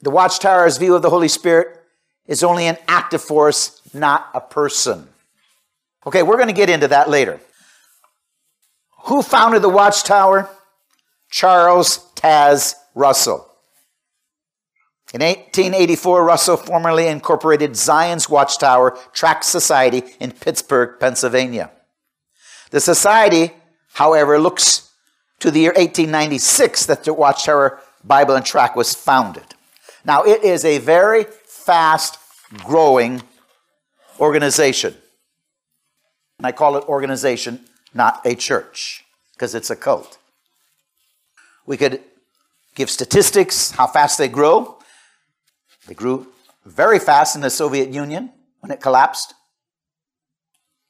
the 0.02 0.12
Watchtower's 0.12 0.78
view 0.78 0.94
of 0.96 1.02
the 1.02 1.10
Holy 1.10 1.28
Spirit 1.28 1.80
is 2.28 2.44
only 2.44 2.68
an 2.68 2.78
active 2.88 3.22
force, 3.22 3.82
not 3.96 4.30
a 4.36 4.40
person. 4.40 5.08
Okay, 6.06 6.22
we're 6.22 6.36
going 6.36 6.48
to 6.48 6.54
get 6.54 6.70
into 6.70 6.88
that 6.90 7.10
later. 7.10 7.40
Who 9.06 9.24
founded 9.24 9.64
the 9.64 9.70
Watchtower? 9.70 10.48
Charles 11.32 11.98
Taze 12.14 12.76
Russell. 12.94 13.50
In 15.12 15.22
1884, 15.22 16.24
Russell 16.24 16.58
formally 16.58 17.08
incorporated 17.08 17.76
Zion's 17.76 18.30
Watchtower 18.30 19.00
Tract 19.14 19.46
Society 19.46 20.04
in 20.20 20.32
Pittsburgh, 20.32 21.00
Pennsylvania. 21.00 21.72
The 22.70 22.82
society, 22.82 23.52
however, 23.94 24.38
looks 24.38 24.92
to 25.40 25.52
the 25.52 25.62
year 25.62 25.72
1896 25.72 26.86
that 26.86 27.04
the 27.04 27.14
Watchtower 27.14 27.82
Bible 28.06 28.36
and 28.36 28.46
Tract 28.46 28.76
was 28.76 28.94
founded. 28.94 29.56
Now, 30.06 30.24
it 30.24 30.44
is 30.44 30.64
a 30.64 30.78
very 30.78 31.24
fast 31.24 32.20
growing 32.64 33.24
organization. 34.20 34.94
And 36.38 36.46
I 36.46 36.52
call 36.52 36.78
it 36.78 36.84
organization, 36.86 37.66
not 37.94 38.22
a 38.26 38.36
church, 38.36 39.04
because 39.34 39.56
it's 39.56 39.70
a 39.70 39.76
cult. 39.76 40.18
We 41.66 41.78
could 41.78 42.02
give 42.76 42.90
statistics, 42.90 43.72
how 43.72 43.88
fast 43.88 44.18
they 44.18 44.28
grow. 44.28 44.78
They 45.88 45.96
grew 45.96 46.28
very 46.66 47.00
fast 47.00 47.36
in 47.36 47.42
the 47.42 47.50
Soviet 47.50 47.90
Union 47.90 48.32
when 48.60 48.72
it 48.72 48.82
collapsed. 48.82 49.34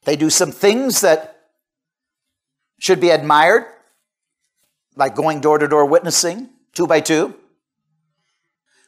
They 0.03 0.15
do 0.15 0.29
some 0.29 0.51
things 0.51 1.01
that 1.01 1.37
should 2.79 2.99
be 2.99 3.09
admired, 3.09 3.65
like 4.95 5.15
going 5.15 5.39
door 5.39 5.57
to 5.57 5.67
door 5.67 5.85
witnessing, 5.85 6.49
two 6.75 6.85
by 6.85 6.99
two. 6.99 7.33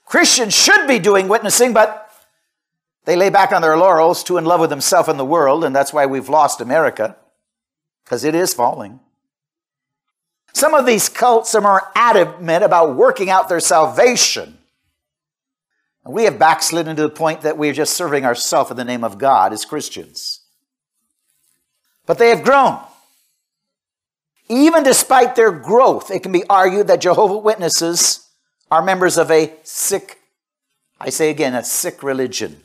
Christians 0.06 0.54
should 0.54 0.88
be 0.88 1.00
doing 1.00 1.28
witnessing, 1.28 1.74
but 1.74 2.10
they 3.06 3.16
lay 3.16 3.32
back 3.32 3.52
on 3.52 3.64
their 3.64 3.76
laurels, 3.76 4.24
too 4.24 4.38
in 4.38 4.46
love 4.46 4.60
with 4.60 4.70
themselves 4.70 5.10
and 5.10 5.20
the 5.20 5.26
world, 5.26 5.64
and 5.64 5.76
that's 5.76 5.92
why 5.92 6.06
we've 6.06 6.30
lost 6.30 6.62
America, 6.62 7.18
because 8.06 8.24
it 8.24 8.36
is 8.36 8.54
falling. 8.54 9.00
Some 10.54 10.76
of 10.76 10.86
these 10.86 11.10
cults 11.10 11.56
are 11.56 11.62
more 11.62 11.92
adamant 11.96 12.64
about 12.64 12.96
working 12.96 13.32
out 13.32 13.50
their 13.50 13.60
salvation 13.60 14.58
and 16.08 16.16
we 16.16 16.24
have 16.24 16.40
backslidden 16.40 16.96
to 16.96 17.02
the 17.02 17.10
point 17.10 17.42
that 17.42 17.58
we 17.58 17.68
are 17.68 17.74
just 17.74 17.98
serving 17.98 18.24
ourselves 18.24 18.72
in 18.72 18.78
the 18.78 18.86
name 18.86 19.04
of 19.04 19.18
God 19.18 19.52
as 19.52 19.66
Christians. 19.66 20.40
But 22.06 22.18
they 22.18 22.30
have 22.30 22.44
grown. 22.44 22.80
Even 24.50 24.84
despite 24.84 25.36
their 25.36 25.52
growth, 25.52 26.10
it 26.10 26.24
can 26.24 26.32
be 26.32 26.46
argued 26.50 26.88
that 26.88 27.02
Jehovah 27.02 27.38
Witnesses 27.38 28.30
are 28.72 28.82
members 28.82 29.18
of 29.18 29.30
a 29.30 29.54
sick, 29.64 30.20
I 31.00 31.10
say 31.10 31.30
again, 31.30 31.54
a 31.54 31.64
sick 31.64 32.04
religion. 32.04 32.62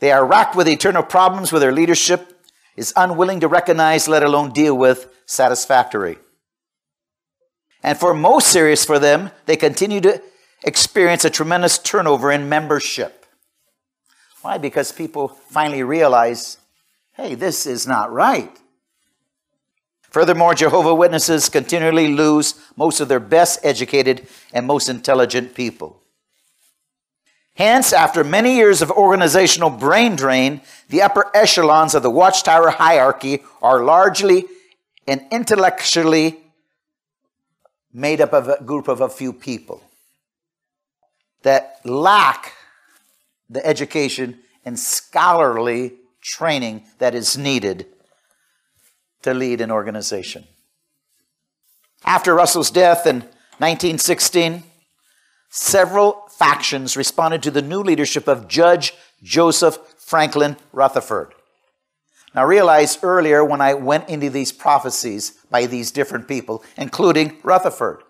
They 0.00 0.12
are 0.12 0.24
racked 0.24 0.56
with 0.56 0.68
eternal 0.68 1.02
problems 1.02 1.52
with 1.52 1.62
their 1.62 1.72
leadership 1.72 2.40
is 2.76 2.94
unwilling 2.96 3.40
to 3.40 3.48
recognize, 3.48 4.08
let 4.08 4.22
alone 4.22 4.52
deal 4.52 4.76
with, 4.76 5.12
satisfactory. 5.26 6.18
And 7.82 7.98
for 7.98 8.14
most 8.14 8.48
serious 8.48 8.84
for 8.84 8.98
them, 8.98 9.30
they 9.46 9.56
continue 9.56 10.00
to 10.02 10.22
experience 10.64 11.24
a 11.24 11.30
tremendous 11.30 11.78
turnover 11.78 12.30
in 12.30 12.48
membership. 12.48 13.26
Why? 14.42 14.58
Because 14.58 14.92
people 14.92 15.28
finally 15.28 15.82
realize, 15.82 16.58
hey, 17.12 17.34
this 17.34 17.66
is 17.66 17.86
not 17.86 18.12
right. 18.12 18.56
Furthermore, 20.10 20.54
Jehovah 20.54 20.94
Witnesses 20.94 21.48
continually 21.48 22.08
lose 22.08 22.54
most 22.76 23.00
of 23.00 23.08
their 23.08 23.20
best 23.20 23.60
educated 23.62 24.26
and 24.52 24.66
most 24.66 24.88
intelligent 24.88 25.54
people. 25.54 26.02
Hence, 27.54 27.92
after 27.92 28.24
many 28.24 28.56
years 28.56 28.82
of 28.82 28.90
organizational 28.90 29.70
brain 29.70 30.16
drain, 30.16 30.62
the 30.88 31.02
upper 31.02 31.30
echelons 31.34 31.94
of 31.94 32.02
the 32.02 32.10
Watchtower 32.10 32.70
hierarchy 32.70 33.42
are 33.62 33.84
largely 33.84 34.46
and 35.06 35.24
intellectually 35.30 36.38
made 37.92 38.20
up 38.20 38.32
of 38.32 38.48
a 38.48 38.62
group 38.64 38.88
of 38.88 39.00
a 39.00 39.08
few 39.08 39.32
people 39.32 39.82
that 41.42 41.80
lack 41.84 42.54
the 43.48 43.64
education 43.64 44.38
and 44.64 44.78
scholarly 44.78 45.94
training 46.22 46.84
that 46.98 47.14
is 47.14 47.36
needed 47.36 47.86
to 49.22 49.34
lead 49.34 49.60
an 49.60 49.70
organization. 49.70 50.44
After 52.04 52.34
Russell's 52.34 52.70
death 52.70 53.06
in 53.06 53.20
1916, 53.58 54.62
several 55.50 56.26
factions 56.30 56.96
responded 56.96 57.42
to 57.42 57.50
the 57.50 57.62
new 57.62 57.82
leadership 57.82 58.26
of 58.26 58.48
Judge 58.48 58.94
Joseph 59.22 59.78
Franklin 59.98 60.56
Rutherford. 60.72 61.34
Now, 62.34 62.46
realize 62.46 62.98
earlier 63.02 63.44
when 63.44 63.60
I 63.60 63.74
went 63.74 64.08
into 64.08 64.30
these 64.30 64.52
prophecies 64.52 65.32
by 65.50 65.66
these 65.66 65.90
different 65.90 66.28
people, 66.28 66.64
including 66.76 67.36
Rutherford, 67.42 68.02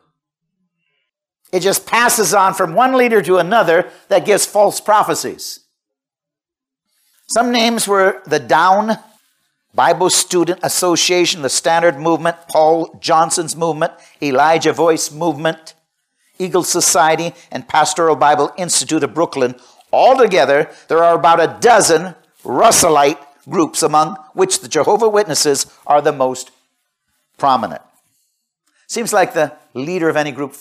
it 1.53 1.61
just 1.61 1.87
passes 1.87 2.33
on 2.33 2.55
from 2.55 2.75
one 2.75 2.93
leader 2.93 3.23
to 3.23 3.39
another 3.39 3.91
that 4.09 4.27
gives 4.27 4.47
false 4.47 4.81
prophecies. 4.81 5.61
Some 7.29 7.51
names 7.51 7.89
were 7.89 8.23
the 8.27 8.39
Dawn 8.39 8.99
Bible 9.75 10.11
Student 10.11 10.61
Association, 10.63 11.43
the 11.43 11.49
Standfast 11.49 11.99
Movement, 11.99 12.37
Paul 12.49 12.99
Johnson's 13.01 13.55
Movement, 13.55 13.93
Elijah 14.21 14.73
Voice 14.73 15.13
Movement, 15.13 15.75
Eagle 16.39 16.65
Society, 16.65 17.33
and 17.53 17.69
Pastoral 17.69 18.17
Bible 18.17 18.53
Institute 18.57 19.05
of 19.05 19.15
Brooklyn. 19.15 19.55
Altogether, 19.93 20.71
there 20.89 21.03
are 21.03 21.15
about 21.15 21.41
a 21.41 21.59
dozen 21.61 22.15
Russellite 22.45 23.19
groups, 23.49 23.83
among 23.83 24.17
which 24.33 24.61
the 24.61 24.69
Jehovah 24.69 25.09
Witnesses 25.09 25.67
are 25.87 26.03
the 26.03 26.13
most 26.13 26.51
prominent. 27.39 27.83
Seems 28.87 29.13
like 29.13 29.35
the 29.35 29.53
leader 29.75 30.09
of 30.09 30.17
any 30.17 30.33
group, 30.33 30.57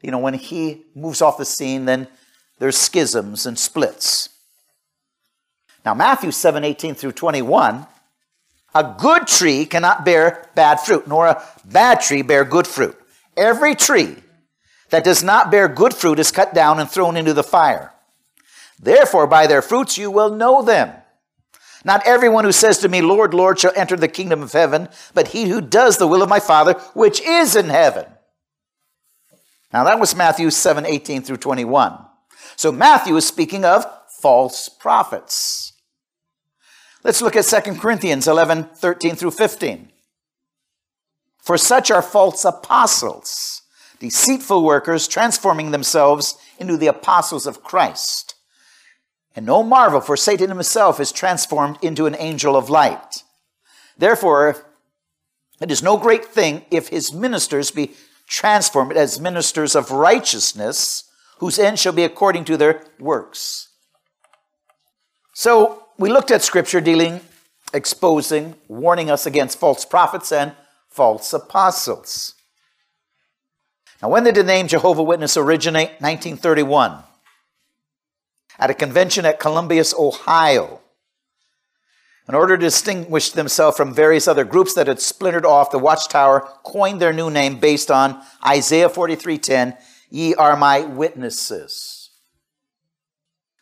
you 0.00 0.10
know, 0.10 0.18
when 0.18 0.34
he 0.34 0.84
moves 0.94 1.20
off 1.20 1.38
the 1.38 1.44
scene, 1.44 1.86
then 1.86 2.06
there's 2.58 2.76
schisms 2.76 3.46
and 3.46 3.58
splits. 3.58 4.28
Now, 5.84 5.94
Matthew 5.94 6.30
7 6.30 6.62
18 6.62 6.94
through 6.94 7.12
21, 7.12 7.86
a 8.74 8.94
good 8.98 9.26
tree 9.26 9.66
cannot 9.66 10.04
bear 10.04 10.48
bad 10.54 10.80
fruit, 10.80 11.06
nor 11.06 11.26
a 11.26 11.42
bad 11.64 12.00
tree 12.00 12.22
bear 12.22 12.44
good 12.44 12.66
fruit. 12.66 12.98
Every 13.36 13.74
tree 13.74 14.16
that 14.90 15.04
does 15.04 15.22
not 15.22 15.50
bear 15.50 15.68
good 15.68 15.94
fruit 15.94 16.18
is 16.18 16.32
cut 16.32 16.54
down 16.54 16.80
and 16.80 16.90
thrown 16.90 17.16
into 17.16 17.32
the 17.32 17.42
fire. 17.42 17.92
Therefore, 18.78 19.26
by 19.26 19.46
their 19.46 19.62
fruits 19.62 19.96
you 19.96 20.10
will 20.10 20.30
know 20.30 20.62
them. 20.62 20.92
Not 21.84 22.06
everyone 22.06 22.44
who 22.44 22.52
says 22.52 22.78
to 22.78 22.88
me, 22.88 23.02
Lord, 23.02 23.34
Lord, 23.34 23.58
shall 23.58 23.72
enter 23.76 23.96
the 23.96 24.08
kingdom 24.08 24.42
of 24.42 24.52
heaven, 24.52 24.88
but 25.12 25.28
he 25.28 25.48
who 25.48 25.60
does 25.60 25.98
the 25.98 26.06
will 26.06 26.22
of 26.22 26.28
my 26.28 26.40
Father, 26.40 26.74
which 26.94 27.20
is 27.20 27.56
in 27.56 27.68
heaven. 27.68 28.06
Now 29.72 29.84
that 29.84 30.00
was 30.00 30.14
Matthew 30.14 30.50
7 30.50 30.86
18 30.86 31.22
through 31.22 31.36
21. 31.38 31.98
So 32.56 32.72
Matthew 32.72 33.16
is 33.16 33.26
speaking 33.26 33.64
of 33.64 33.84
false 34.20 34.68
prophets. 34.68 35.73
Let's 37.04 37.20
look 37.20 37.36
at 37.36 37.44
2 37.44 37.74
Corinthians 37.74 38.26
11 38.26 38.64
13 38.74 39.14
through 39.14 39.32
15. 39.32 39.90
For 41.42 41.58
such 41.58 41.90
are 41.90 42.00
false 42.00 42.46
apostles, 42.46 43.60
deceitful 44.00 44.64
workers, 44.64 45.06
transforming 45.06 45.70
themselves 45.70 46.38
into 46.58 46.78
the 46.78 46.86
apostles 46.86 47.46
of 47.46 47.62
Christ. 47.62 48.34
And 49.36 49.44
no 49.44 49.62
marvel, 49.62 50.00
for 50.00 50.16
Satan 50.16 50.48
himself 50.48 50.98
is 50.98 51.12
transformed 51.12 51.76
into 51.82 52.06
an 52.06 52.16
angel 52.18 52.56
of 52.56 52.70
light. 52.70 53.22
Therefore, 53.98 54.56
it 55.60 55.70
is 55.70 55.82
no 55.82 55.98
great 55.98 56.24
thing 56.24 56.64
if 56.70 56.88
his 56.88 57.12
ministers 57.12 57.70
be 57.70 57.92
transformed 58.26 58.96
as 58.96 59.20
ministers 59.20 59.76
of 59.76 59.90
righteousness, 59.90 61.04
whose 61.38 61.58
end 61.58 61.78
shall 61.78 61.92
be 61.92 62.04
according 62.04 62.46
to 62.46 62.56
their 62.56 62.86
works. 62.98 63.68
So, 65.34 65.83
we 65.98 66.08
looked 66.08 66.30
at 66.30 66.42
scripture 66.42 66.80
dealing, 66.80 67.20
exposing, 67.72 68.54
warning 68.68 69.10
us 69.10 69.26
against 69.26 69.58
false 69.58 69.84
prophets 69.84 70.32
and 70.32 70.52
false 70.88 71.32
apostles. 71.32 72.34
Now, 74.02 74.08
when 74.08 74.24
did 74.24 74.34
the 74.34 74.42
name 74.42 74.68
Jehovah 74.68 75.02
Witness 75.02 75.36
originate? 75.36 76.00
1931 76.00 77.04
at 78.58 78.70
a 78.70 78.74
convention 78.74 79.24
at 79.24 79.40
Columbus, 79.40 79.94
Ohio. 79.98 80.80
In 82.28 82.34
order 82.34 82.56
to 82.56 82.64
distinguish 82.64 83.30
themselves 83.30 83.76
from 83.76 83.94
various 83.94 84.26
other 84.26 84.44
groups 84.44 84.74
that 84.74 84.86
had 84.86 85.00
splintered 85.00 85.44
off, 85.44 85.70
the 85.70 85.78
Watchtower 85.78 86.48
coined 86.64 87.00
their 87.00 87.12
new 87.12 87.30
name 87.30 87.58
based 87.60 87.90
on 87.90 88.22
Isaiah 88.46 88.88
43:10, 88.88 89.76
"Ye 90.08 90.34
are 90.34 90.56
my 90.56 90.80
witnesses." 90.80 91.93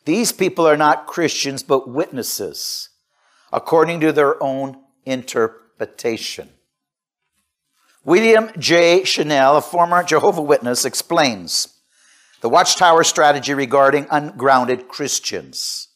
These 0.05 0.33
people 0.33 0.67
are 0.67 0.77
not 0.77 1.07
Christians 1.07 1.63
but 1.63 1.89
witnesses 1.89 2.89
according 3.53 4.01
to 4.01 4.13
their 4.13 4.43
own 4.43 4.79
interpretation. 5.05 6.49
William 8.05 8.51
J. 8.59 9.05
Schnell, 9.05 9.57
a 9.57 9.61
former 9.61 10.03
Jehovah 10.03 10.43
Witness, 10.43 10.85
explains 10.85 11.69
the 12.41 12.49
Watchtower 12.49 13.05
strategy 13.05 13.55
regarding 13.55 14.09
ungrounded 14.11 14.89
Christians. 14.89 15.89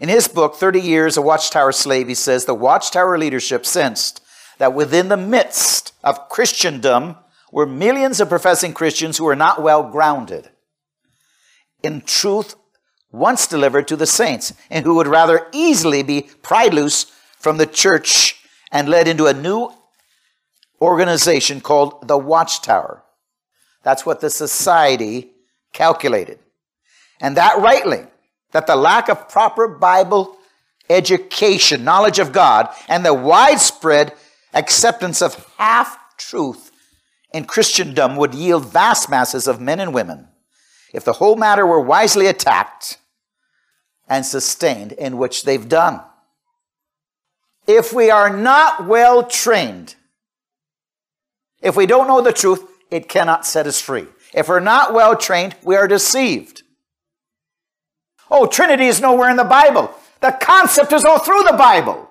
In 0.00 0.08
his 0.08 0.26
book, 0.26 0.56
30 0.56 0.80
Years 0.80 1.16
a 1.16 1.22
Watchtower 1.22 1.72
Slave, 1.72 2.08
he 2.08 2.14
says 2.14 2.44
the 2.44 2.54
Watchtower 2.54 3.18
leadership 3.18 3.64
sensed 3.64 4.20
that 4.58 4.74
within 4.74 5.08
the 5.08 5.16
midst 5.16 5.92
of 6.02 6.28
Christendom 6.28 7.16
were 7.52 7.66
millions 7.66 8.20
of 8.20 8.28
professing 8.28 8.72
Christians 8.72 9.18
who 9.18 9.24
were 9.24 9.36
not 9.36 9.62
well 9.62 9.88
grounded 9.88 10.48
in 11.82 12.00
truth 12.00 12.56
once 13.12 13.46
delivered 13.46 13.88
to 13.88 13.96
the 13.96 14.06
saints 14.06 14.52
and 14.70 14.84
who 14.84 14.94
would 14.94 15.06
rather 15.06 15.46
easily 15.52 16.02
be 16.02 16.22
pried 16.42 16.72
loose 16.72 17.12
from 17.38 17.56
the 17.56 17.66
church 17.66 18.36
and 18.70 18.88
led 18.88 19.08
into 19.08 19.26
a 19.26 19.34
new 19.34 19.70
organization 20.80 21.60
called 21.60 22.06
the 22.06 22.18
Watchtower. 22.18 23.02
That's 23.82 24.06
what 24.06 24.20
the 24.20 24.30
society 24.30 25.30
calculated. 25.72 26.38
And 27.20 27.36
that 27.36 27.58
rightly, 27.58 28.06
that 28.52 28.66
the 28.66 28.76
lack 28.76 29.08
of 29.08 29.28
proper 29.28 29.68
Bible 29.68 30.36
education, 30.88 31.84
knowledge 31.84 32.18
of 32.18 32.32
God, 32.32 32.68
and 32.88 33.04
the 33.04 33.14
widespread 33.14 34.14
acceptance 34.54 35.22
of 35.22 35.46
half 35.56 35.98
truth 36.16 36.70
in 37.32 37.44
Christendom 37.44 38.16
would 38.16 38.34
yield 38.34 38.66
vast 38.66 39.08
masses 39.08 39.46
of 39.46 39.60
men 39.60 39.80
and 39.80 39.94
women 39.94 40.28
if 40.92 41.04
the 41.04 41.14
whole 41.14 41.36
matter 41.36 41.64
were 41.66 41.80
wisely 41.80 42.26
attacked 42.26 42.98
and 44.10 44.26
sustained, 44.26 44.92
in 44.92 45.16
which 45.16 45.44
they've 45.44 45.68
done. 45.68 46.02
If 47.66 47.92
we 47.92 48.10
are 48.10 48.36
not 48.36 48.86
well 48.86 49.22
trained, 49.22 49.94
if 51.62 51.76
we 51.76 51.86
don't 51.86 52.08
know 52.08 52.20
the 52.20 52.32
truth, 52.32 52.64
it 52.90 53.08
cannot 53.08 53.46
set 53.46 53.66
us 53.68 53.80
free. 53.80 54.06
If 54.34 54.48
we're 54.48 54.60
not 54.60 54.92
well 54.92 55.16
trained, 55.16 55.54
we 55.62 55.76
are 55.76 55.86
deceived. 55.86 56.64
Oh, 58.30 58.46
Trinity 58.46 58.86
is 58.86 59.00
nowhere 59.00 59.30
in 59.30 59.36
the 59.36 59.44
Bible. 59.44 59.94
The 60.20 60.32
concept 60.32 60.92
is 60.92 61.04
all 61.04 61.20
through 61.20 61.44
the 61.44 61.56
Bible. 61.56 62.10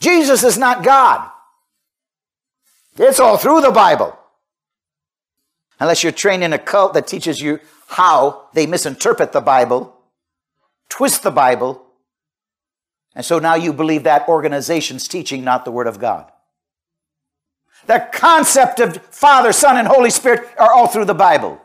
Jesus 0.00 0.44
is 0.44 0.58
not 0.58 0.84
God. 0.84 1.30
It's 2.98 3.20
all 3.20 3.38
through 3.38 3.62
the 3.62 3.70
Bible. 3.70 4.18
Unless 5.80 6.02
you're 6.02 6.12
trained 6.12 6.44
in 6.44 6.52
a 6.52 6.58
cult 6.58 6.94
that 6.94 7.06
teaches 7.06 7.40
you 7.40 7.60
how 7.88 8.48
they 8.54 8.66
misinterpret 8.66 9.32
the 9.32 9.40
Bible, 9.40 9.93
twist 10.88 11.22
the 11.22 11.30
Bible, 11.30 11.84
and 13.14 13.24
so 13.24 13.38
now 13.38 13.54
you 13.54 13.72
believe 13.72 14.02
that 14.04 14.28
organization's 14.28 15.06
teaching, 15.06 15.44
not 15.44 15.64
the 15.64 15.70
Word 15.70 15.86
of 15.86 15.98
God. 15.98 16.30
The 17.86 18.08
concept 18.12 18.80
of 18.80 18.96
Father, 18.96 19.52
Son, 19.52 19.76
and 19.76 19.86
Holy 19.86 20.10
Spirit 20.10 20.48
are 20.58 20.72
all 20.72 20.86
through 20.86 21.04
the 21.04 21.14
Bible. 21.14 21.60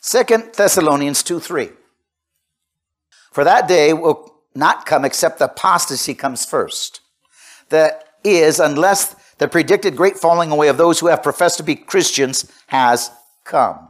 Second 0.00 0.52
Thessalonians 0.54 1.22
2 1.22 1.40
3. 1.40 1.70
For 3.30 3.44
that 3.44 3.68
day 3.68 3.92
will 3.92 4.34
not 4.54 4.86
come 4.86 5.04
except 5.04 5.38
the 5.38 5.46
apostasy 5.46 6.14
comes 6.14 6.44
first. 6.44 7.00
That 7.70 8.04
is, 8.22 8.60
unless 8.60 9.16
the 9.38 9.48
predicted 9.48 9.96
great 9.96 10.16
falling 10.16 10.50
away 10.50 10.68
of 10.68 10.76
those 10.76 11.00
who 11.00 11.08
have 11.08 11.22
professed 11.22 11.56
to 11.58 11.62
be 11.62 11.74
Christians 11.74 12.50
has 12.68 13.10
come. 13.44 13.88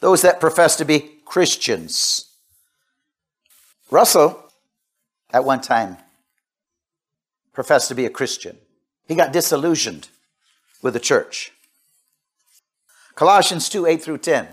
Those 0.00 0.22
that 0.22 0.40
profess 0.40 0.76
to 0.76 0.84
be 0.84 1.20
Christians. 1.24 2.29
Russell, 3.90 4.42
at 5.32 5.44
one 5.44 5.60
time, 5.60 5.96
professed 7.52 7.88
to 7.88 7.94
be 7.94 8.06
a 8.06 8.10
Christian. 8.10 8.56
He 9.06 9.14
got 9.14 9.32
disillusioned 9.32 10.08
with 10.82 10.94
the 10.94 11.00
church. 11.00 11.52
Colossians 13.14 13.68
2 13.68 13.86
8 13.86 14.02
through 14.02 14.18
10. 14.18 14.48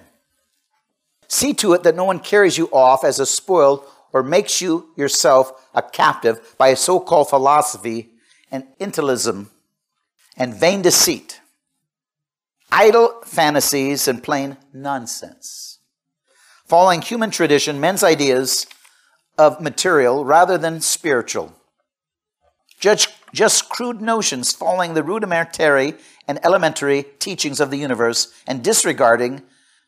See 1.27 1.53
to 1.55 1.73
it 1.73 1.83
that 1.83 1.95
no 1.95 2.05
one 2.05 2.19
carries 2.19 2.57
you 2.57 2.67
off 2.67 3.03
as 3.03 3.19
a 3.19 3.25
spoil 3.25 3.85
or 4.13 4.23
makes 4.23 4.61
you 4.61 4.89
yourself 4.95 5.67
a 5.73 5.81
captive 5.81 6.55
by 6.57 6.69
a 6.69 6.75
so 6.75 6.99
called 6.99 7.29
philosophy 7.29 8.09
and 8.49 8.65
intellism 8.79 9.47
and 10.37 10.55
vain 10.55 10.81
deceit, 10.81 11.41
idle 12.71 13.21
fantasies, 13.25 14.07
and 14.07 14.23
plain 14.23 14.57
nonsense. 14.73 15.79
Following 16.65 17.01
human 17.01 17.31
tradition, 17.31 17.79
men's 17.79 18.03
ideas 18.03 18.65
of 19.37 19.61
material 19.61 20.25
rather 20.25 20.57
than 20.57 20.81
spiritual. 20.81 21.53
Just, 22.79 23.09
just 23.33 23.69
crude 23.69 24.01
notions 24.01 24.53
following 24.53 24.93
the 24.93 25.03
rudimentary 25.03 25.95
and 26.27 26.39
elementary 26.43 27.03
teachings 27.19 27.59
of 27.59 27.71
the 27.71 27.77
universe 27.77 28.33
and 28.45 28.63
disregarding 28.63 29.41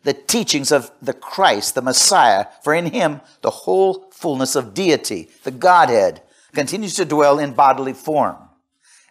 the 0.03 0.13
teachings 0.13 0.71
of 0.71 0.91
the 1.01 1.13
Christ, 1.13 1.75
the 1.75 1.81
Messiah, 1.81 2.45
for 2.63 2.73
in 2.73 2.87
him 2.87 3.21
the 3.41 3.49
whole 3.49 4.09
fullness 4.11 4.55
of 4.55 4.73
deity, 4.73 5.29
the 5.43 5.51
Godhead, 5.51 6.21
continues 6.53 6.95
to 6.95 7.05
dwell 7.05 7.37
in 7.37 7.53
bodily 7.53 7.93
form. 7.93 8.37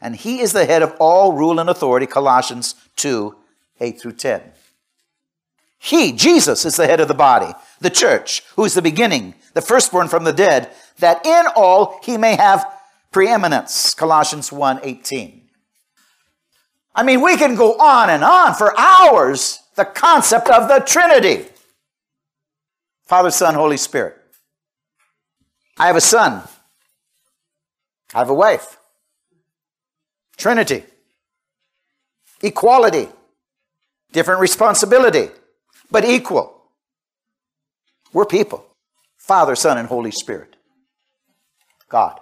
And 0.01 0.16
he 0.16 0.40
is 0.40 0.53
the 0.53 0.64
head 0.64 0.83
of 0.83 0.94
all 0.98 1.33
rule 1.33 1.61
and 1.61 1.68
authority, 1.68 2.07
Colossians 2.07 2.74
2 2.96 3.35
8 3.81 4.01
through 4.01 4.12
10. 4.12 4.42
He, 5.79 6.12
Jesus, 6.12 6.64
is 6.64 6.77
the 6.77 6.87
head 6.87 7.01
of 7.01 7.07
the 7.07 7.14
body, 7.14 7.53
the 7.81 7.91
church, 7.91 8.43
who 8.57 8.64
is 8.64 8.75
the 8.75 8.83
beginning, 8.83 9.35
the 9.55 9.62
firstborn 9.62 10.09
from 10.09 10.25
the 10.25 10.33
dead, 10.33 10.71
that 10.99 11.25
in 11.25 11.47
all 11.55 11.99
he 12.03 12.17
may 12.17 12.37
have 12.37 12.64
preeminence, 13.11 13.95
Colossians 13.95 14.53
1 14.53 14.81
18. 14.83 15.43
I 16.95 17.03
mean, 17.03 17.21
we 17.21 17.37
can 17.37 17.55
go 17.55 17.79
on 17.79 18.11
and 18.11 18.25
on 18.25 18.55
for 18.55 18.79
hours 18.79 19.61
the 19.77 19.85
concept 19.85 20.49
of 20.51 20.69
the 20.69 20.81
Trinity 20.81 21.47
Father, 23.09 23.31
Son, 23.31 23.55
Holy 23.55 23.79
Spirit. 23.79 24.17
I 25.79 25.87
have 25.87 25.97
a 25.97 26.01
son. 26.01 26.43
I 28.12 28.19
have 28.19 28.29
a 28.29 28.35
wife. 28.35 28.77
Trinity. 30.37 30.85
Equality. 32.43 33.09
Different 34.12 34.41
responsibility, 34.41 35.31
but 35.91 36.05
equal. 36.05 36.58
We're 38.12 38.27
people 38.27 38.64
Father, 39.16 39.55
Son, 39.55 39.77
and 39.77 39.88
Holy 39.88 40.11
Spirit. 40.11 40.57
God. 41.88 42.18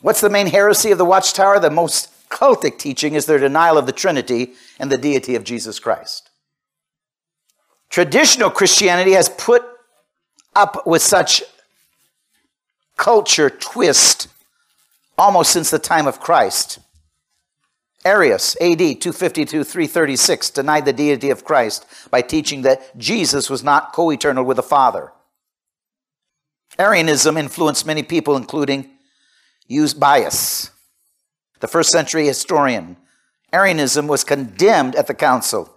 What's 0.00 0.20
the 0.20 0.30
main 0.30 0.46
heresy 0.46 0.90
of 0.90 0.98
the 0.98 1.04
Watchtower? 1.04 1.60
The 1.60 1.70
most 1.70 2.08
cultic 2.28 2.78
teaching 2.78 3.14
is 3.14 3.26
their 3.26 3.38
denial 3.38 3.78
of 3.78 3.86
the 3.86 3.92
Trinity 3.92 4.54
and 4.78 4.90
the 4.90 4.98
deity 4.98 5.34
of 5.34 5.44
Jesus 5.44 5.78
Christ. 5.78 6.30
Traditional 7.90 8.50
Christianity 8.50 9.12
has 9.12 9.28
put 9.28 9.62
up 10.56 10.86
with 10.86 11.02
such 11.02 11.42
culture 12.96 13.50
twist 13.50 14.28
almost 15.18 15.52
since 15.52 15.70
the 15.70 15.78
time 15.78 16.06
of 16.06 16.18
Christ. 16.18 16.78
Arius, 18.04 18.56
AD 18.60 18.78
252 18.78 19.62
336, 19.62 20.50
denied 20.50 20.84
the 20.84 20.92
deity 20.92 21.30
of 21.30 21.44
Christ 21.44 21.86
by 22.10 22.20
teaching 22.20 22.62
that 22.62 22.96
Jesus 22.98 23.48
was 23.48 23.62
not 23.62 23.92
co 23.92 24.10
eternal 24.10 24.44
with 24.44 24.56
the 24.56 24.62
Father. 24.62 25.12
Arianism 26.78 27.36
influenced 27.36 27.86
many 27.86 28.02
people, 28.02 28.36
including 28.36 28.90
Eusebius, 29.68 30.70
the 31.60 31.68
first 31.68 31.90
century 31.90 32.26
historian. 32.26 32.96
Arianism 33.52 34.08
was 34.08 34.24
condemned 34.24 34.96
at 34.96 35.06
the 35.06 35.14
council 35.14 35.72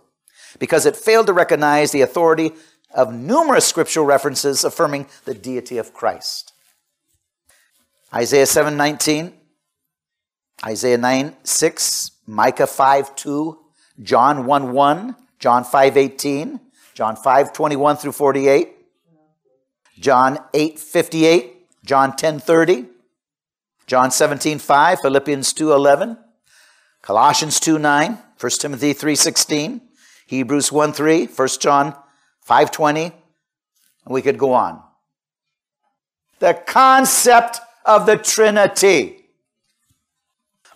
because 0.58 0.86
it 0.86 0.96
failed 0.96 1.28
to 1.28 1.34
recognize 1.34 1.92
the 1.92 2.02
authority 2.02 2.52
of 2.94 3.14
numerous 3.14 3.68
scriptural 3.68 4.06
references 4.06 4.64
affirming 4.64 5.06
the 5.26 5.34
deity 5.34 5.78
of 5.78 5.94
Christ. 5.94 6.54
Isaiah 8.14 8.46
7:19, 8.46 9.34
Isaiah 10.66 10.98
9, 10.98 11.36
6, 11.44 12.12
Micah 12.28 12.68
5, 12.68 13.16
2, 13.16 13.60
John 14.02 14.46
1, 14.46 14.72
1, 14.74 15.16
John 15.40 15.64
5, 15.64 15.98
18, 15.98 16.60
John 16.94 17.16
5, 17.16 17.54
21 17.54 17.98
through 17.98 18.12
48, 18.12 18.70
John 20.00 20.40
8, 20.54 20.80
58, 20.80 21.68
John 21.84 22.16
10, 22.16 22.40
30, 22.40 22.86
John 23.88 24.12
17, 24.12 24.60
5, 24.60 25.02
Philippians 25.02 25.54
2, 25.54 25.74
11, 25.74 26.18
Colossians 27.02 27.60
2, 27.60 27.78
9, 27.78 28.18
1 28.40 28.52
Timothy 28.60 28.94
3, 28.94 29.16
16, 29.16 29.82
Hebrews 30.28 30.72
1, 30.72 30.94
3, 30.94 31.26
1 31.28 31.48
John 31.60 31.96
5, 32.42 32.72
20, 32.72 33.04
and 33.04 33.14
we 34.08 34.22
could 34.22 34.38
go 34.38 34.54
on. 34.54 34.82
The 36.40 36.54
concept 36.66 37.60
of 37.86 38.06
the 38.06 38.18
Trinity. 38.18 39.15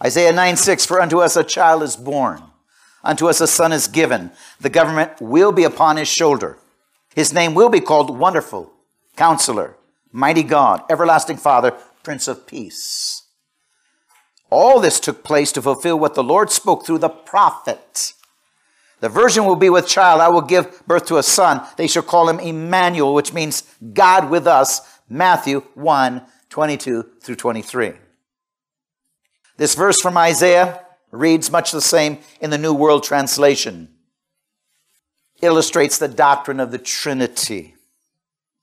Isaiah 0.04 0.32
9 0.32 0.56
6 0.56 0.86
For 0.86 1.02
unto 1.02 1.20
us 1.20 1.36
a 1.36 1.44
child 1.44 1.84
is 1.84 1.96
born, 1.96 2.42
unto 3.04 3.28
us 3.28 3.42
a 3.42 3.48
son 3.48 3.72
is 3.72 3.88
given. 3.88 4.32
The 4.60 4.70
government 4.70 5.14
will 5.20 5.52
be 5.52 5.64
upon 5.64 5.98
his 5.98 6.08
shoulder. 6.08 6.58
His 7.16 7.34
name 7.34 7.54
will 7.54 7.70
be 7.70 7.82
called 7.82 8.18
Wonderful, 8.18 8.72
Counselor, 9.16 9.76
Mighty 10.12 10.44
God, 10.44 10.84
Everlasting 10.90 11.38
Father, 11.38 11.72
Prince 12.04 12.28
of 12.28 12.48
Peace. 12.48 13.24
All 14.50 14.80
this 14.80 15.00
took 15.00 15.24
place 15.24 15.52
to 15.52 15.62
fulfill 15.62 16.00
what 16.00 16.16
the 16.16 16.24
Lord 16.24 16.50
spoke 16.50 16.86
through 16.86 17.00
the 17.00 17.10
prophet. 17.10 18.14
The 19.00 19.10
virgin 19.10 19.46
will 19.46 19.56
be 19.56 19.70
with 19.70 19.88
child. 19.88 20.22
I 20.22 20.30
will 20.30 20.42
give 20.42 20.86
birth 20.88 21.06
to 21.08 21.18
a 21.18 21.24
son. 21.24 21.66
They 21.78 21.88
shall 21.88 22.04
call 22.04 22.30
him 22.30 22.40
Emmanuel, 22.40 23.14
which 23.14 23.34
means 23.34 23.64
God 23.94 24.30
with 24.30 24.48
us. 24.48 24.82
Matthew 25.10 25.62
1 25.74 26.22
22 26.50 27.04
through 27.22 27.36
23. 27.36 27.94
This 29.60 29.76
verse 29.76 30.00
from 30.00 30.16
Isaiah 30.16 30.86
reads 31.12 31.52
much 31.52 31.74
the 31.74 31.82
same 31.82 32.20
in 32.40 32.50
the 32.50 32.58
New 32.58 32.74
World 32.74 33.04
Translation. 33.04 33.90
Illustrates 35.42 35.98
the 35.98 36.08
doctrine 36.08 36.62
of 36.62 36.72
the 36.72 36.78
Trinity. 36.78 37.76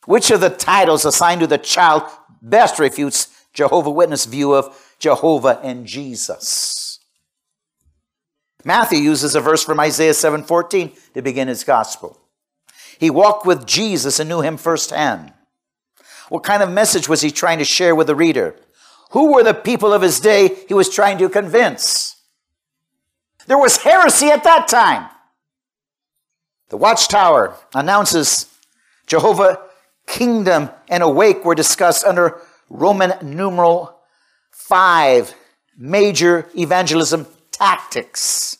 Which 0.06 0.30
of 0.30 0.40
the 0.40 0.48
titles 0.48 1.04
assigned 1.04 1.42
to 1.42 1.46
the 1.46 1.59
child 1.59 2.04
best 2.40 2.78
refutes 2.78 3.28
Jehovah 3.52 3.90
Witness 3.90 4.24
view 4.24 4.54
of 4.54 4.74
Jehovah 4.98 5.61
and 5.62 5.85
Jesus? 5.85 7.00
Matthew 8.64 8.98
uses 8.98 9.35
a 9.35 9.40
verse 9.42 9.62
from 9.62 9.78
Isaiah 9.78 10.14
7:14 10.14 10.96
to 11.12 11.20
begin 11.20 11.48
his 11.48 11.62
gospel. 11.62 12.18
He 12.98 13.11
walked 13.11 13.44
with 13.44 13.66
Jesus 13.66 14.18
and 14.18 14.30
knew 14.30 14.40
him 14.40 14.56
firsthand. 14.56 15.35
What 16.30 16.42
kind 16.42 16.62
of 16.62 16.70
message 16.70 17.06
was 17.06 17.20
he 17.20 17.30
trying 17.30 17.59
to 17.59 17.66
share 17.66 17.94
with 17.94 18.06
the 18.06 18.16
reader? 18.16 18.59
Who 19.11 19.33
were 19.33 19.42
the 19.42 19.55
people 19.55 19.92
of 19.92 20.03
his 20.03 20.21
day 20.21 20.57
he 20.69 20.75
was 20.75 20.88
trying 20.88 21.19
to 21.19 21.29
convince? 21.29 22.16
There 23.47 23.59
was 23.59 23.79
heresy 23.79 24.29
at 24.29 24.45
that 24.45 24.69
time. 24.69 25.09
The 26.69 26.77
Watchtower 26.77 27.57
announces 27.75 28.47
Jehovah 29.07 29.61
kingdom 30.07 30.71
and 30.88 31.03
awake 31.03 31.45
were 31.45 31.55
discussed 31.55 32.05
under 32.05 32.40
Roman 32.69 33.14
numeral 33.23 34.01
5 34.51 35.35
major 35.79 36.49
evangelism 36.57 37.27
tactics. 37.53 38.59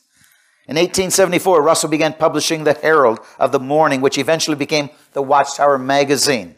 In 0.69 0.77
1874, 0.77 1.63
Russell 1.63 1.89
began 1.89 2.13
publishing 2.13 2.65
the 2.65 2.75
Herald 2.75 3.21
of 3.39 3.53
the 3.53 3.61
Morning, 3.61 4.01
which 4.01 4.19
eventually 4.19 4.57
became 4.57 4.91
the 5.13 5.23
Watchtower 5.23 5.79
magazine. 5.79 6.57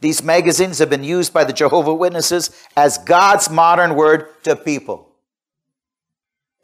These 0.00 0.22
magazines 0.22 0.78
have 0.78 0.90
been 0.90 1.04
used 1.04 1.32
by 1.32 1.44
the 1.44 1.52
Jehovah 1.52 1.94
Witnesses 1.94 2.50
as 2.76 2.98
God's 2.98 3.48
modern 3.48 3.94
word 3.94 4.42
to 4.44 4.56
people. 4.56 5.08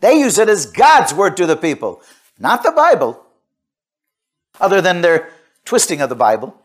They 0.01 0.19
use 0.19 0.39
it 0.39 0.49
as 0.49 0.67
God's 0.67 1.15
word 1.15 1.37
to 1.37 1.47
the 1.47 1.57
people, 1.57 2.03
not 2.39 2.63
the 2.63 2.73
Bible, 2.73 3.25
other 4.61 4.81
than 4.81 5.01
their 5.01 5.31
twisting 5.65 6.01
of 6.01 6.09
the 6.09 6.17
Bible. 6.17 6.59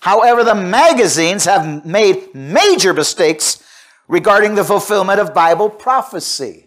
However, 0.00 0.44
the 0.44 0.54
magazines 0.54 1.44
have 1.44 1.86
made 1.86 2.34
major 2.34 2.92
mistakes 2.92 3.62
regarding 4.08 4.54
the 4.54 4.64
fulfillment 4.64 5.20
of 5.20 5.34
Bible 5.34 5.70
prophecy. 5.70 6.66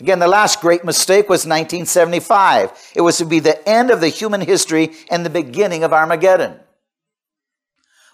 Again, 0.00 0.18
the 0.18 0.28
last 0.28 0.60
great 0.60 0.84
mistake 0.84 1.28
was 1.28 1.46
1975. 1.46 2.72
It 2.94 3.02
was 3.02 3.18
to 3.18 3.24
be 3.24 3.40
the 3.40 3.66
end 3.68 3.90
of 3.90 4.00
the 4.00 4.08
human 4.08 4.40
history 4.40 4.92
and 5.10 5.24
the 5.24 5.30
beginning 5.30 5.84
of 5.84 5.92
Armageddon. 5.92 6.58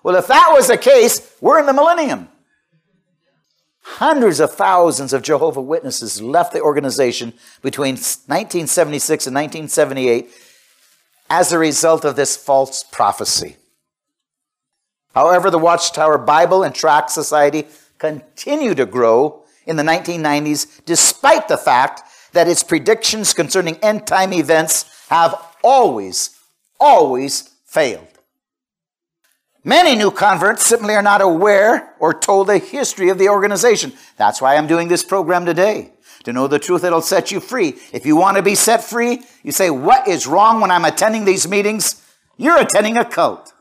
Well, 0.03 0.17
if 0.17 0.27
that 0.29 0.51
was 0.53 0.69
the 0.69 0.79
case, 0.79 1.35
we're 1.41 1.59
in 1.59 1.67
the 1.67 1.73
millennium. 1.73 2.29
Hundreds 3.83 4.39
of 4.39 4.53
thousands 4.53 5.13
of 5.13 5.23
Jehovah 5.23 5.63
Witnesses 5.63 6.21
left 6.21 6.53
the 6.53 6.61
organization 6.61 7.33
between 7.63 7.95
1976 7.95 9.27
and 9.27 9.35
1978 9.35 10.31
as 11.31 11.53
a 11.53 11.59
result 11.59 12.05
of 12.05 12.15
this 12.15 12.37
false 12.37 12.85
prophecy. 12.85 13.57
However, 15.15 15.51
the 15.51 15.59
Watchtower 15.59 16.19
Bible 16.19 16.63
and 16.63 16.75
Tract 16.75 17.11
Society 17.11 17.67
continue 17.99 18.75
to 18.75 18.87
grow 18.87 19.43
in 19.67 19.77
the 19.77 19.83
1990s 19.83 20.85
despite 20.85 21.49
the 21.49 21.57
fact 21.57 22.03
that 22.33 22.49
its 22.49 22.63
predictions 22.63 23.35
concerning 23.35 23.77
end 23.79 24.07
time 24.07 24.33
events 24.33 25.07
have 25.09 25.35
always, 25.65 26.39
always 26.79 27.51
failed. 27.65 28.18
Many 29.69 29.97
new 29.97 30.11
converts 30.11 30.65
simply 30.65 30.95
are 30.95 31.03
not 31.03 31.21
aware 31.21 31.93
or 31.99 32.15
told 32.15 32.47
the 32.47 32.57
history 32.57 33.11
of 33.11 33.19
the 33.19 33.29
organization. 33.29 33.93
That's 34.17 34.41
why 34.41 34.57
I'm 34.57 34.67
doing 34.67 34.89
this 34.89 35.05
program 35.05 35.45
today. 35.45 35.93
To 36.25 36.33
know 36.33 36.47
the 36.47 36.59
truth 36.59 36.81
that'll 36.81 37.03
set 37.03 37.31
you 37.31 37.39
free. 37.39 37.75
If 37.93 38.07
you 38.07 38.17
want 38.17 38.39
to 38.39 38.43
be 38.43 38.55
set 38.55 38.83
free, 38.83 39.21
you 39.43 39.53
say, 39.53 39.69
What 39.69 40.09
is 40.09 40.27
wrong 40.27 40.63
when 40.63 40.71
I'm 40.71 40.87
attending 40.87 41.27
these 41.27 41.47
meetings? 41.47 42.03
You're 42.39 42.59
attending 42.59 42.97
a 42.97 43.05
cult. 43.05 43.53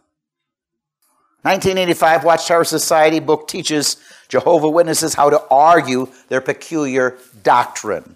1985 1.41 2.24
Watchtower 2.24 2.63
Society 2.63 3.20
book 3.20 3.50
teaches 3.50 3.98
Jehovah 4.30 4.70
Witnesses 4.70 5.15
how 5.15 5.30
to 5.30 5.43
argue 5.52 6.08
their 6.30 6.39
peculiar 6.39 7.17
doctrine. 7.43 8.15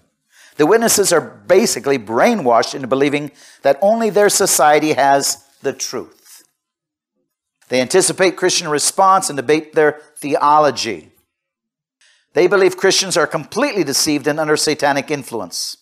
The 0.56 0.64
witnesses 0.64 1.12
are 1.12 1.20
basically 1.20 1.98
brainwashed 1.98 2.74
into 2.74 2.86
believing 2.86 3.32
that 3.60 3.78
only 3.82 4.08
their 4.08 4.30
society 4.30 4.94
has 4.94 5.46
the 5.60 5.74
truth. 5.74 6.21
They 7.72 7.80
anticipate 7.80 8.36
Christian 8.36 8.68
response 8.68 9.30
and 9.30 9.36
debate 9.38 9.72
their 9.72 10.02
theology. 10.16 11.10
They 12.34 12.46
believe 12.46 12.76
Christians 12.76 13.16
are 13.16 13.26
completely 13.26 13.82
deceived 13.82 14.26
and 14.26 14.38
under 14.38 14.58
satanic 14.58 15.10
influence. 15.10 15.78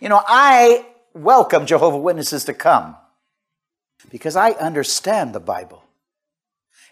You 0.00 0.10
know, 0.10 0.22
I 0.26 0.84
welcome 1.14 1.64
Jehovah 1.64 1.96
Witnesses 1.96 2.44
to 2.44 2.52
come 2.52 2.94
because 4.10 4.36
I 4.36 4.50
understand 4.50 5.34
the 5.34 5.40
Bible. 5.40 5.82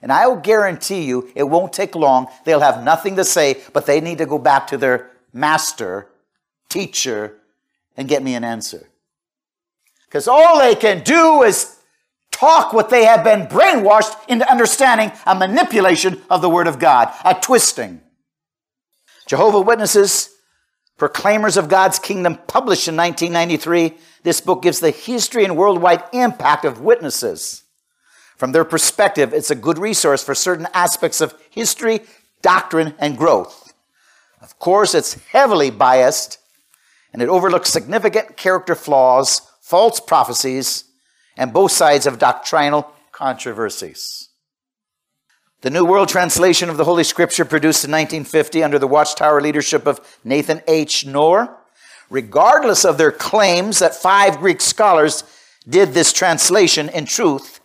And 0.00 0.10
I 0.12 0.26
will 0.26 0.40
guarantee 0.40 1.02
you 1.02 1.30
it 1.34 1.42
won't 1.42 1.74
take 1.74 1.94
long. 1.94 2.28
They'll 2.46 2.60
have 2.60 2.82
nothing 2.82 3.16
to 3.16 3.24
say, 3.24 3.60
but 3.74 3.84
they 3.84 4.00
need 4.00 4.16
to 4.16 4.24
go 4.24 4.38
back 4.38 4.68
to 4.68 4.78
their 4.78 5.10
master 5.34 6.08
teacher 6.70 7.36
and 7.98 8.08
get 8.08 8.22
me 8.22 8.34
an 8.34 8.44
answer. 8.44 8.88
Because 10.06 10.26
all 10.26 10.58
they 10.58 10.74
can 10.74 11.04
do 11.04 11.42
is 11.42 11.77
talk 12.38 12.72
what 12.72 12.88
they 12.88 13.04
have 13.04 13.24
been 13.24 13.46
brainwashed 13.46 14.16
into 14.28 14.48
understanding 14.50 15.10
a 15.26 15.34
manipulation 15.34 16.22
of 16.30 16.40
the 16.40 16.48
Word 16.48 16.68
of 16.68 16.78
God, 16.78 17.12
a 17.24 17.34
twisting. 17.34 18.00
Jehovah 19.26 19.60
Witnesses, 19.60 20.30
Proclaimers 20.96 21.56
of 21.56 21.68
God's 21.68 21.98
Kingdom, 21.98 22.38
published 22.46 22.88
in 22.88 22.96
1993, 22.96 23.96
this 24.22 24.40
book 24.40 24.62
gives 24.62 24.80
the 24.80 24.90
history 24.90 25.44
and 25.44 25.56
worldwide 25.56 26.02
impact 26.12 26.64
of 26.64 26.80
witnesses. 26.80 27.62
From 28.36 28.52
their 28.52 28.64
perspective, 28.64 29.32
it's 29.32 29.50
a 29.50 29.56
good 29.56 29.78
resource 29.78 30.22
for 30.22 30.34
certain 30.34 30.68
aspects 30.72 31.20
of 31.20 31.34
history, 31.50 32.00
doctrine, 32.40 32.94
and 32.98 33.18
growth. 33.18 33.72
Of 34.40 34.58
course, 34.58 34.94
it's 34.94 35.14
heavily 35.32 35.70
biased 35.70 36.38
and 37.12 37.22
it 37.22 37.28
overlooks 37.28 37.70
significant 37.70 38.36
character 38.36 38.74
flaws, 38.74 39.40
false 39.60 39.98
prophecies, 39.98 40.84
and 41.38 41.52
both 41.52 41.72
sides 41.72 42.06
of 42.06 42.18
doctrinal 42.18 42.92
controversies. 43.12 44.28
The 45.62 45.70
New 45.70 45.84
World 45.84 46.08
Translation 46.08 46.68
of 46.68 46.76
the 46.76 46.84
Holy 46.84 47.04
Scripture, 47.04 47.44
produced 47.44 47.84
in 47.84 47.90
1950 47.90 48.62
under 48.62 48.78
the 48.78 48.86
Watchtower 48.86 49.40
leadership 49.40 49.86
of 49.86 50.00
Nathan 50.24 50.60
H. 50.68 51.06
Knorr, 51.06 51.56
regardless 52.10 52.84
of 52.84 52.98
their 52.98 53.12
claims 53.12 53.78
that 53.78 53.94
five 53.94 54.38
Greek 54.38 54.60
scholars 54.60 55.24
did 55.68 55.94
this 55.94 56.12
translation 56.12 56.88
in 56.90 57.06
truth, 57.06 57.60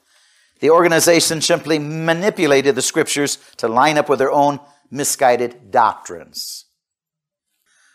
the 0.59 0.69
organization 0.69 1.41
simply 1.41 1.77
manipulated 1.77 2.75
the 2.75 2.81
scriptures 2.81 3.38
to 3.57 3.67
line 3.67 3.97
up 3.97 4.07
with 4.07 4.19
their 4.19 4.31
own 4.31 4.59
misguided 4.89 5.71
doctrines 5.71 6.65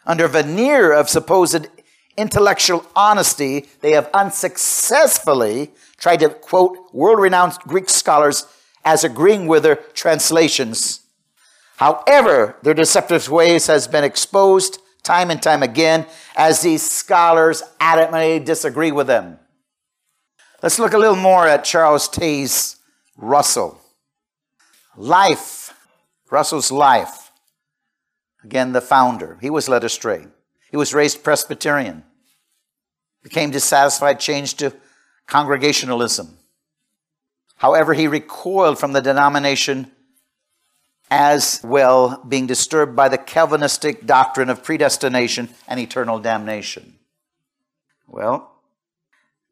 under 0.09 0.27
veneer 0.27 0.91
of 0.91 1.11
supposed 1.11 1.69
intellectual 2.19 2.85
honesty, 2.95 3.67
they 3.81 3.93
have 3.93 4.11
unsuccessfully 4.13 5.71
tried 5.97 6.21
to 6.21 6.29
quote 6.29 6.93
world 6.93 7.21
renowned 7.21 7.55
Greek 7.67 7.89
scholars 7.89 8.47
as 8.85 9.05
agreeing 9.05 9.47
with 9.47 9.63
their 9.63 9.77
translations. 9.77 11.01
However, 11.77 12.57
their 12.63 12.75
deceptive 12.75 13.29
ways 13.31 13.69
has 13.69 13.87
been 13.87 14.05
exposed 14.05 14.81
time 15.03 15.31
and 15.31 15.41
time 15.41 15.63
again 15.63 16.07
as 16.37 16.61
these 16.61 16.89
scholars 16.89 17.63
adamantly 17.81 18.45
disagree 18.45 18.93
with 18.93 19.07
them. 19.07 19.39
Let's 20.63 20.79
look 20.79 20.93
a 20.93 20.99
little 20.99 21.17
more 21.17 21.47
at 21.47 21.65
Charles 21.65 22.09
Taze 22.09 22.77
Russell. 23.17 23.81
Life, 24.97 25.73
Russell's 26.31 26.73
life. 26.73 27.31
Again, 28.43 28.73
the 28.73 28.81
founder. 28.81 29.39
He 29.41 29.51
was 29.51 29.69
led 29.69 29.85
astray. 29.85 30.27
He 30.71 30.77
was 30.77 30.95
raised 30.95 31.23
Presbyterian, 31.23 32.05
became 33.29 33.51
dissatisfied, 33.51 34.19
changed 34.19 34.59
to 34.59 34.75
Congregationalism. 35.27 36.39
However, 37.57 37.93
he 37.93 38.09
recoiled 38.09 38.79
from 38.79 38.95
the 38.95 39.03
denomination 39.03 39.93
as 41.11 41.61
well, 41.63 42.25
being 42.27 42.47
disturbed 42.47 42.97
by 42.97 43.09
the 43.09 43.19
Calvinistic 43.19 44.07
doctrine 44.07 44.49
of 44.49 44.63
predestination 44.63 45.51
and 45.67 45.79
eternal 45.79 46.19
damnation. 46.19 46.95
Well, 48.07 48.51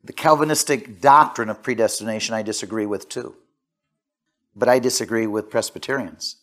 the 0.03 0.12
Calvinistic 0.12 1.01
doctrine 1.01 1.51
of 1.51 1.62
predestination 1.62 2.35
I 2.35 2.43
disagree 2.43 2.87
with 2.87 3.09
too. 3.09 3.35
But 4.55 4.71
I 4.71 4.79
disagree 4.79 5.27
with 5.27 5.51
Presbyterians. 5.51 6.37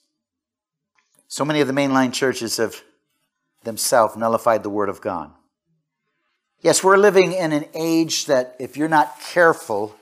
So 1.28 1.43
many 1.43 1.62
of 1.62 1.67
the 1.67 1.74
mainline 1.74 2.13
churches 2.13 2.58
have 2.58 2.84
themselves 3.63 4.15
nullified 4.15 4.62
the 4.62 4.69
Word 4.69 4.89
of 4.89 5.02
God. 5.02 5.32
Yes, 6.63 6.84
we're 6.84 6.97
living 6.97 7.34
in 7.34 7.52
an 7.52 7.65
age 7.76 8.26
that 8.26 8.56
if 8.58 8.78
you're 8.78 8.88
not 8.88 9.19
careful, 9.19 9.95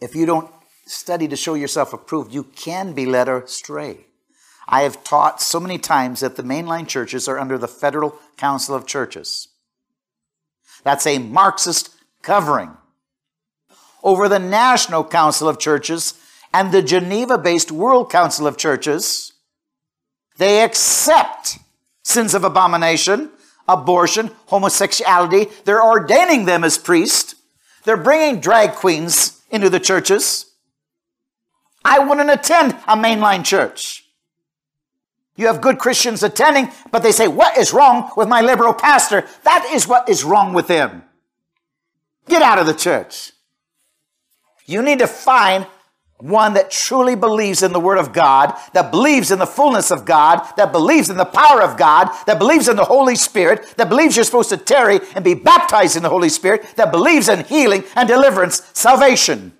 if 0.00 0.14
you 0.14 0.26
don't 0.26 0.50
study 0.86 1.28
to 1.28 1.36
show 1.36 1.54
yourself 1.54 1.92
approved, 1.92 2.34
you 2.34 2.42
can 2.42 2.92
be 2.92 3.06
led 3.06 3.28
astray. 3.28 4.06
I 4.66 4.82
have 4.82 5.02
taught 5.04 5.40
so 5.40 5.60
many 5.60 5.78
times 5.78 6.20
that 6.20 6.36
the 6.36 6.42
mainline 6.42 6.86
churches 6.86 7.28
are 7.28 7.38
under 7.38 7.56
the 7.56 7.68
Federal 7.68 8.18
Council 8.36 8.74
of 8.74 8.86
Churches. 8.86 9.48
That's 10.84 11.06
a 11.06 11.18
Marxist 11.18 11.90
covering 12.20 12.76
over 14.02 14.28
the 14.28 14.38
National 14.38 15.04
Council 15.04 15.48
of 15.48 15.58
Churches 15.58 16.14
and 16.52 16.72
the 16.72 16.82
Geneva 16.82 17.38
based 17.38 17.72
World 17.72 18.10
Council 18.10 18.46
of 18.46 18.58
Churches 18.58 19.32
they 20.38 20.62
accept 20.62 21.58
sins 22.04 22.32
of 22.32 22.44
abomination, 22.44 23.30
abortion, 23.68 24.30
homosexuality. 24.46 25.46
They're 25.64 25.84
ordaining 25.84 26.46
them 26.46 26.64
as 26.64 26.78
priests. 26.78 27.34
They're 27.84 27.96
bringing 27.96 28.40
drag 28.40 28.72
queens 28.72 29.40
into 29.50 29.70
the 29.70 29.80
churches. 29.80 30.46
I 31.84 32.00
wouldn't 32.00 32.30
attend 32.30 32.72
a 32.86 32.96
mainline 32.96 33.44
church. 33.44 34.04
You 35.36 35.46
have 35.46 35.60
good 35.60 35.78
Christians 35.78 36.24
attending, 36.24 36.70
but 36.90 37.02
they 37.04 37.12
say, 37.12 37.28
What 37.28 37.56
is 37.56 37.72
wrong 37.72 38.10
with 38.16 38.28
my 38.28 38.40
liberal 38.40 38.74
pastor? 38.74 39.24
That 39.44 39.70
is 39.72 39.86
what 39.86 40.08
is 40.08 40.24
wrong 40.24 40.52
with 40.52 40.66
him. 40.66 41.04
Get 42.26 42.42
out 42.42 42.58
of 42.58 42.66
the 42.66 42.74
church. 42.74 43.32
You 44.66 44.82
need 44.82 44.98
to 44.98 45.06
find 45.06 45.66
one 46.18 46.54
that 46.54 46.70
truly 46.70 47.14
believes 47.14 47.62
in 47.62 47.72
the 47.72 47.80
Word 47.80 47.98
of 47.98 48.12
God, 48.12 48.52
that 48.72 48.90
believes 48.90 49.30
in 49.30 49.38
the 49.38 49.46
fullness 49.46 49.92
of 49.92 50.04
God, 50.04 50.44
that 50.56 50.72
believes 50.72 51.10
in 51.10 51.16
the 51.16 51.24
power 51.24 51.62
of 51.62 51.76
God, 51.76 52.10
that 52.26 52.38
believes 52.38 52.68
in 52.68 52.76
the 52.76 52.84
Holy 52.84 53.14
Spirit, 53.14 53.74
that 53.76 53.88
believes 53.88 54.16
you're 54.16 54.24
supposed 54.24 54.48
to 54.50 54.56
tarry 54.56 54.98
and 55.14 55.24
be 55.24 55.34
baptized 55.34 55.96
in 55.96 56.02
the 56.02 56.08
Holy 56.08 56.28
Spirit, 56.28 56.74
that 56.76 56.90
believes 56.90 57.28
in 57.28 57.44
healing 57.44 57.84
and 57.94 58.08
deliverance, 58.08 58.62
salvation. 58.72 59.52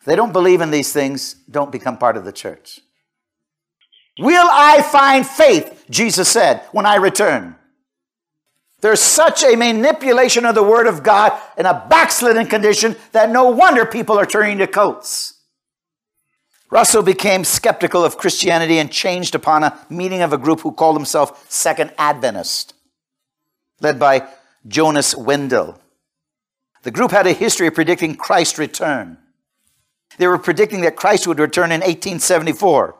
If 0.00 0.04
they 0.04 0.16
don't 0.16 0.34
believe 0.34 0.60
in 0.60 0.70
these 0.70 0.92
things, 0.92 1.36
don't 1.50 1.72
become 1.72 1.96
part 1.96 2.18
of 2.18 2.24
the 2.24 2.32
church. 2.32 2.80
Will 4.18 4.48
I 4.50 4.82
find 4.82 5.26
faith, 5.26 5.86
Jesus 5.88 6.28
said, 6.28 6.62
when 6.72 6.84
I 6.84 6.96
return? 6.96 7.56
There's 8.80 9.00
such 9.00 9.42
a 9.42 9.56
manipulation 9.56 10.44
of 10.44 10.54
the 10.54 10.62
Word 10.62 10.86
of 10.86 11.02
God 11.02 11.40
in 11.56 11.64
a 11.66 11.86
backslidden 11.88 12.46
condition 12.46 12.96
that 13.12 13.30
no 13.30 13.50
wonder 13.50 13.86
people 13.86 14.18
are 14.18 14.26
turning 14.26 14.58
to 14.58 14.66
cults. 14.66 15.37
Russell 16.70 17.02
became 17.02 17.44
skeptical 17.44 18.04
of 18.04 18.18
Christianity 18.18 18.78
and 18.78 18.90
changed 18.90 19.34
upon 19.34 19.64
a 19.64 19.78
meeting 19.88 20.20
of 20.20 20.32
a 20.32 20.38
group 20.38 20.60
who 20.60 20.72
called 20.72 20.96
himself 20.96 21.50
Second 21.50 21.92
Adventist, 21.96 22.74
led 23.80 23.98
by 23.98 24.28
Jonas 24.66 25.16
Wendell. 25.16 25.80
The 26.82 26.90
group 26.90 27.10
had 27.10 27.26
a 27.26 27.32
history 27.32 27.66
of 27.66 27.74
predicting 27.74 28.16
Christ's 28.16 28.58
return. 28.58 29.18
They 30.18 30.26
were 30.26 30.38
predicting 30.38 30.82
that 30.82 30.96
Christ 30.96 31.26
would 31.26 31.38
return 31.38 31.72
in 31.72 31.80
1874. 31.80 32.96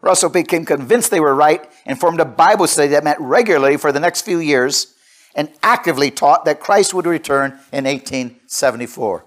Russell 0.00 0.30
became 0.30 0.64
convinced 0.64 1.10
they 1.10 1.20
were 1.20 1.34
right 1.34 1.70
and 1.84 1.98
formed 1.98 2.20
a 2.20 2.24
Bible 2.24 2.66
study 2.66 2.88
that 2.88 3.04
met 3.04 3.20
regularly 3.20 3.76
for 3.76 3.92
the 3.92 4.00
next 4.00 4.22
few 4.22 4.38
years 4.38 4.94
and 5.34 5.50
actively 5.62 6.10
taught 6.10 6.44
that 6.44 6.60
Christ 6.60 6.94
would 6.94 7.06
return 7.06 7.52
in 7.72 7.84
1874. 7.84 9.24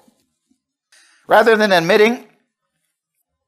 Rather 1.27 1.55
than 1.55 1.71
admitting 1.71 2.27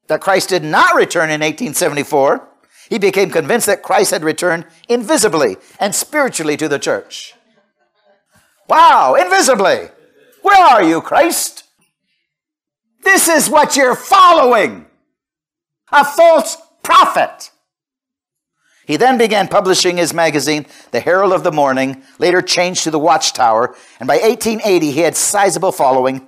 that 0.08 0.22
Christ 0.22 0.50
did 0.50 0.64
not 0.64 0.96
return 0.96 1.30
in 1.30 1.42
1874, 1.42 2.48
he 2.90 3.00
became 3.00 3.30
convinced 3.30 3.66
that 3.68 3.84
Christ 3.84 4.12
had 4.12 4.24
returned 4.24 4.66
invisibly 4.90 5.58
and 5.80 5.96
spiritually 5.96 6.58
to 6.58 6.68
the 6.68 6.80
church. 6.80 7.34
Wow, 8.68 9.16
invisibly. 9.16 9.88
Where 10.42 10.64
are 10.64 10.84
you, 10.84 11.02
Christ? 11.02 11.64
This 13.04 13.28
is 13.28 13.50
what 13.50 13.76
you're 13.76 13.96
following. 13.96 14.86
A 15.92 16.06
false 16.06 16.58
prophet. 16.82 17.52
He 18.86 18.98
then 18.98 19.18
began 19.18 19.48
publishing 19.48 19.98
his 19.98 20.14
magazine, 20.14 20.66
The 20.92 21.00
Herald 21.00 21.32
of 21.32 21.44
the 21.44 21.52
Morning, 21.52 22.04
later 22.20 22.42
changed 22.42 22.84
to 22.84 22.92
The 22.92 23.00
Watchtower, 23.00 23.76
and 24.00 24.08
by 24.08 24.16
1880 24.16 24.92
he 24.92 25.00
had 25.00 25.16
sizable 25.16 25.72
following. 25.72 26.28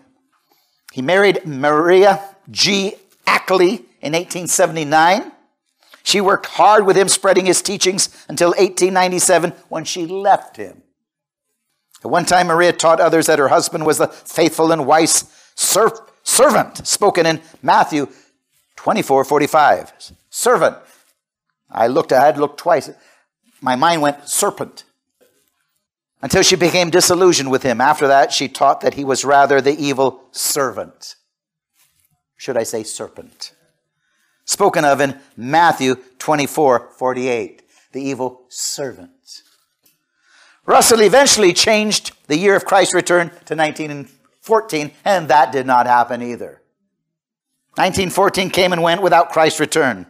He 0.93 1.01
married 1.01 1.45
Maria 1.45 2.23
G. 2.49 2.95
Ackley 3.27 3.85
in 4.01 4.13
1879. 4.13 5.31
She 6.03 6.21
worked 6.21 6.45
hard 6.45 6.85
with 6.85 6.95
him 6.95 7.07
spreading 7.07 7.45
his 7.45 7.61
teachings 7.61 8.09
until 8.29 8.49
1897 8.49 9.51
when 9.69 9.85
she 9.85 10.05
left 10.05 10.57
him. 10.57 10.83
At 12.03 12.11
one 12.11 12.25
time, 12.25 12.47
Maria 12.47 12.71
taught 12.71 12.99
others 12.99 13.25
that 13.25 13.39
her 13.39 13.47
husband 13.47 13.85
was 13.85 13.97
the 13.97 14.07
faithful 14.07 14.71
and 14.71 14.85
wise 14.85 15.23
servant, 15.55 16.85
spoken 16.85 17.25
in 17.25 17.41
Matthew 17.63 18.07
24 18.75 19.23
45. 19.25 19.93
Servant. 20.29 20.77
I 21.71 21.88
looked, 21.88 22.13
I 22.13 22.23
had 22.23 22.38
looked 22.38 22.59
twice. 22.59 22.91
My 23.61 23.75
mind 23.75 24.03
went 24.03 24.29
serpent. 24.29 24.83
Until 26.21 26.43
she 26.43 26.55
became 26.55 26.91
disillusioned 26.91 27.49
with 27.49 27.63
him. 27.63 27.81
After 27.81 28.07
that, 28.07 28.31
she 28.31 28.47
taught 28.47 28.81
that 28.81 28.93
he 28.93 29.03
was 29.03 29.25
rather 29.25 29.59
the 29.59 29.75
evil 29.75 30.21
servant. 30.31 31.15
Should 32.38 32.58
I 32.58 32.63
say 32.63 32.84
serpent? 32.84 33.54
Spoken 34.45 34.86
of 34.86 35.02
in 35.02 35.19
Matthew 35.36 35.95
24 36.19 36.91
48. 36.98 37.62
The 37.91 38.02
evil 38.02 38.43
servant. 38.50 39.12
Russell 40.65 41.02
eventually 41.02 41.54
changed 41.54 42.12
the 42.28 42.38
year 42.38 42.56
of 42.56 42.65
Christ's 42.65 42.93
return 42.93 43.30
to 43.45 43.56
1914, 43.56 44.91
and 45.06 45.28
that 45.28 45.52
did 45.52 45.65
not 45.65 45.86
happen 45.86 46.21
either. 46.21 46.62
1914 47.76 48.50
came 48.50 48.74
and 48.74 48.82
went 48.82 49.02
without 49.02 49.32
Christ's 49.32 49.60
return. 49.60 50.08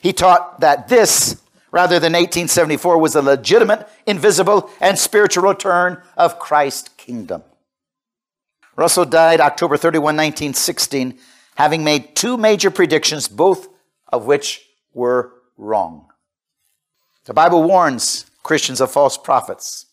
He 0.00 0.12
taught 0.12 0.60
that 0.60 0.88
this, 0.88 1.42
rather 1.70 1.98
than 1.98 2.12
1874, 2.12 2.98
was 2.98 3.14
a 3.14 3.22
legitimate, 3.22 3.86
invisible, 4.06 4.70
and 4.80 4.98
spiritual 4.98 5.44
return 5.44 6.02
of 6.16 6.38
Christ's 6.38 6.88
kingdom. 6.90 7.42
Russell 8.76 9.04
died 9.04 9.40
October 9.40 9.76
31, 9.76 10.04
1916, 10.16 11.18
having 11.60 11.84
made 11.84 12.16
two 12.16 12.38
major 12.38 12.70
predictions, 12.70 13.28
both 13.28 13.68
of 14.08 14.24
which 14.24 14.66
were 14.94 15.30
wrong. 15.58 16.06
The 17.26 17.34
Bible 17.34 17.62
warns 17.62 18.24
Christians 18.42 18.80
of 18.80 18.90
false 18.90 19.18
prophets. 19.18 19.84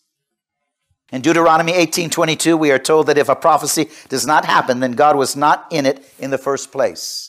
In 1.12 1.20
Deuteronomy 1.20 1.72
18:22 1.72 2.56
we 2.56 2.70
are 2.70 2.78
told 2.78 3.06
that 3.06 3.18
if 3.18 3.28
a 3.28 3.36
prophecy 3.36 3.90
does 4.08 4.26
not 4.26 4.46
happen 4.46 4.80
then 4.80 4.92
God 4.92 5.14
was 5.16 5.36
not 5.36 5.66
in 5.70 5.84
it 5.84 6.10
in 6.18 6.30
the 6.30 6.38
first 6.38 6.72
place. 6.72 7.28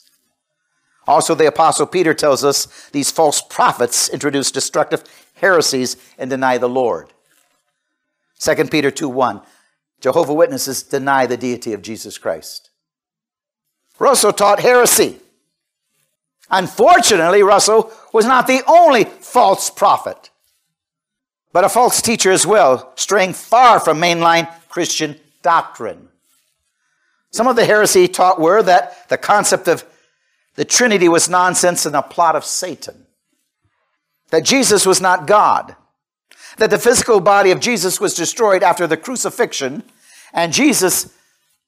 Also 1.06 1.34
the 1.34 1.46
apostle 1.46 1.86
Peter 1.86 2.14
tells 2.14 2.42
us 2.42 2.66
these 2.92 3.10
false 3.10 3.42
prophets 3.42 4.08
introduce 4.08 4.50
destructive 4.50 5.04
heresies 5.34 5.98
and 6.16 6.30
deny 6.30 6.56
the 6.56 6.66
Lord. 6.66 7.12
2 8.38 8.70
Peter 8.70 8.90
2:1 8.90 9.42
Jehovah 10.00 10.32
Witnesses 10.32 10.82
deny 10.82 11.26
the 11.26 11.36
deity 11.36 11.74
of 11.74 11.82
Jesus 11.82 12.16
Christ. 12.16 12.69
Russell 14.00 14.32
taught 14.32 14.58
heresy. 14.58 15.20
Unfortunately, 16.50 17.44
Russell 17.44 17.92
was 18.12 18.26
not 18.26 18.48
the 18.48 18.62
only 18.66 19.04
false 19.04 19.70
prophet 19.70 20.30
but 21.52 21.64
a 21.64 21.68
false 21.68 22.00
teacher 22.00 22.30
as 22.30 22.46
well, 22.46 22.92
straying 22.96 23.32
far 23.32 23.80
from 23.80 24.00
mainline 24.00 24.48
Christian 24.68 25.18
doctrine. 25.42 26.08
Some 27.32 27.46
of 27.46 27.56
the 27.56 27.64
heresy 27.64 28.08
taught 28.08 28.40
were 28.40 28.62
that 28.62 29.08
the 29.08 29.18
concept 29.18 29.68
of 29.68 29.84
the 30.56 30.64
Trinity 30.64 31.08
was 31.08 31.28
nonsense 31.28 31.86
and 31.86 31.96
a 31.96 32.02
plot 32.02 32.36
of 32.36 32.44
Satan, 32.44 33.06
that 34.30 34.44
Jesus 34.44 34.84
was 34.86 35.00
not 35.00 35.26
God, 35.26 35.76
that 36.58 36.70
the 36.70 36.78
physical 36.78 37.20
body 37.20 37.50
of 37.50 37.60
Jesus 37.60 38.00
was 38.00 38.14
destroyed 38.14 38.62
after 38.62 38.86
the 38.86 38.96
crucifixion, 38.96 39.82
and 40.32 40.52
Jesus 40.52 41.12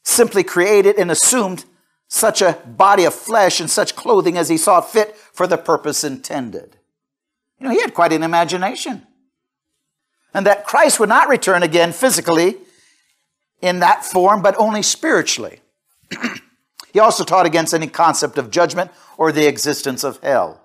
simply 0.04 0.42
created 0.42 0.96
and 0.96 1.10
assumed 1.10 1.64
such 2.12 2.42
a 2.42 2.58
body 2.66 3.06
of 3.06 3.14
flesh 3.14 3.58
and 3.58 3.70
such 3.70 3.96
clothing 3.96 4.36
as 4.36 4.50
he 4.50 4.58
saw 4.58 4.82
fit 4.82 5.16
for 5.16 5.46
the 5.46 5.56
purpose 5.56 6.04
intended. 6.04 6.76
You 7.58 7.66
know, 7.66 7.72
he 7.72 7.80
had 7.80 7.94
quite 7.94 8.12
an 8.12 8.22
imagination 8.22 9.06
and 10.34 10.44
that 10.44 10.66
Christ 10.66 11.00
would 11.00 11.08
not 11.08 11.28
return 11.28 11.62
again 11.62 11.90
physically 11.90 12.58
in 13.62 13.78
that 13.78 14.04
form, 14.04 14.42
but 14.42 14.54
only 14.58 14.82
spiritually. 14.82 15.60
he 16.92 17.00
also 17.00 17.24
taught 17.24 17.46
against 17.46 17.72
any 17.72 17.86
concept 17.86 18.36
of 18.36 18.50
judgment 18.50 18.90
or 19.16 19.32
the 19.32 19.46
existence 19.46 20.04
of 20.04 20.20
hell. 20.22 20.60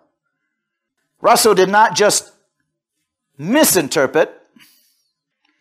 Russell 1.21 1.55
did 1.55 1.69
not 1.69 1.95
just 1.95 2.33
misinterpret, 3.37 4.33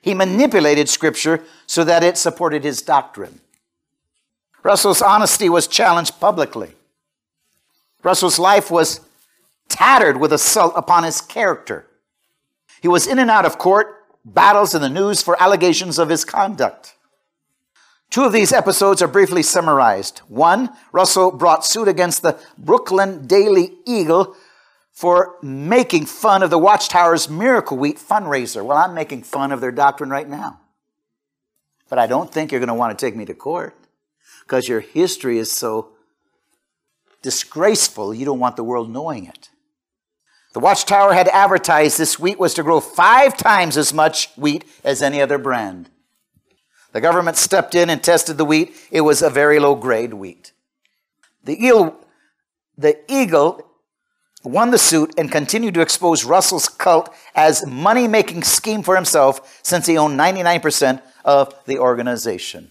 he 0.03 0.14
manipulated 0.14 0.88
Scripture 0.88 1.44
so 1.66 1.85
that 1.85 2.03
it 2.03 2.18
supported 2.18 2.64
his 2.64 2.83
doctrine. 2.83 3.40
Russell's 4.62 5.03
honesty 5.03 5.49
was 5.49 5.66
challenged 5.66 6.19
publicly. 6.21 6.73
Russell's 8.03 8.38
life 8.38 8.71
was 8.71 9.01
tattered 9.69 10.19
with 10.19 10.33
assault 10.33 10.73
upon 10.77 11.05
his 11.05 11.21
character. 11.21 11.87
He 12.81 12.88
was 12.88 13.07
in 13.07 13.19
and 13.19 13.31
out 13.31 13.45
of 13.45 13.59
court, 13.59 14.05
battles 14.25 14.75
in 14.75 14.83
the 14.83 14.88
news 14.88 15.23
for 15.23 15.40
allegations 15.42 15.99
of 15.99 16.09
his 16.09 16.25
conduct. 16.25 16.95
Two 18.11 18.25
of 18.25 18.33
these 18.33 18.53
episodes 18.53 19.03
are 19.03 19.09
briefly 19.09 19.42
summarized. 19.42 20.21
One, 20.29 20.71
Russell 20.92 21.33
brought 21.33 21.64
suit 21.64 21.88
against 21.88 22.23
the 22.23 22.38
Brooklyn 22.57 23.27
Daily 23.27 23.73
Eagle 23.85 24.37
for 24.92 25.37
making 25.42 26.07
fun 26.07 26.42
of 26.42 26.51
the 26.51 26.59
Watchtower's 26.59 27.29
Miracle 27.29 27.77
Wheat 27.77 27.99
fundraiser. 27.99 28.64
Well, 28.64 28.79
I'm 28.79 28.95
making 28.95 29.25
fun 29.25 29.53
of 29.53 29.61
their 29.61 29.73
doctrine 29.73 30.11
right 30.11 30.29
now. 30.29 30.61
But 31.88 31.99
I 31.99 32.07
don't 32.07 32.33
think 32.33 32.51
you're 32.51 32.61
going 32.61 32.69
to 32.69 32.75
want 32.75 32.97
to 32.97 33.07
take 33.07 33.16
me 33.16 33.25
to 33.27 33.35
court 33.35 33.75
because 34.46 34.68
your 34.68 34.78
history 34.78 35.38
is 35.38 35.50
so 35.50 35.88
disgraceful, 37.20 38.14
you 38.14 38.24
don't 38.24 38.38
want 38.38 38.54
the 38.54 38.62
world 38.62 38.88
knowing 38.88 39.26
it. 39.26 39.48
The 40.54 40.61
Watchtower 40.61 41.14
had 41.14 41.26
advertised 41.28 41.98
this 41.98 42.18
wheat 42.18 42.38
was 42.38 42.54
to 42.54 42.62
grow 42.62 42.78
five 42.78 43.37
times 43.37 43.76
as 43.76 43.92
much 43.92 44.28
wheat 44.37 44.64
as 44.85 45.02
any 45.02 45.20
other 45.20 45.37
brand. 45.37 45.90
The 46.92 47.00
government 47.00 47.37
stepped 47.37 47.74
in 47.74 47.90
and 47.90 48.02
tested 48.02 48.38
the 48.38 48.44
wheat. 48.44 48.74
It 48.92 49.00
was 49.00 49.20
a 49.20 49.28
very 49.28 49.59
low 49.59 49.74
grade 49.74 50.14
wheat. 50.14 50.52
The 51.42 51.54
eagle, 51.54 51.98
the 52.78 52.98
eagle 53.12 53.68
won 54.44 54.70
the 54.70 54.78
suit 54.78 55.12
and 55.18 55.30
continued 55.30 55.74
to 55.74 55.80
expose 55.80 56.24
Russell's 56.24 56.68
cult 56.68 57.12
as 57.35 57.66
money 57.66 58.06
making 58.06 58.44
scheme 58.44 58.85
for 58.85 58.94
himself 58.94 59.61
since 59.64 59.87
he 59.87 59.98
owned 59.98 60.18
99% 60.18 61.02
of 61.24 61.52
the 61.66 61.80
organization. 61.80 62.70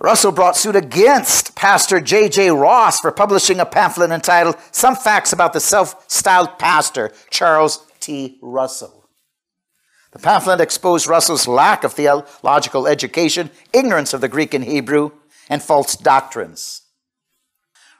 Russell 0.00 0.32
brought 0.32 0.56
suit 0.56 0.74
against 0.74 1.54
Pastor 1.54 2.00
J.J. 2.00 2.50
Ross 2.50 2.98
for 2.98 3.12
publishing 3.12 3.60
a 3.60 3.66
pamphlet 3.66 4.10
entitled 4.10 4.56
Some 4.72 4.96
Facts 4.96 5.32
About 5.32 5.52
the 5.52 5.60
Self 5.60 6.04
Styled 6.10 6.58
Pastor, 6.58 7.12
Charles 7.30 7.86
T. 8.00 8.38
Russell. 8.42 9.08
The 10.10 10.18
pamphlet 10.18 10.60
exposed 10.60 11.06
Russell's 11.06 11.46
lack 11.46 11.84
of 11.84 11.92
theological 11.92 12.88
education, 12.88 13.50
ignorance 13.72 14.12
of 14.12 14.20
the 14.20 14.28
Greek 14.28 14.52
and 14.52 14.64
Hebrew, 14.64 15.12
and 15.48 15.62
false 15.62 15.94
doctrines. 15.96 16.82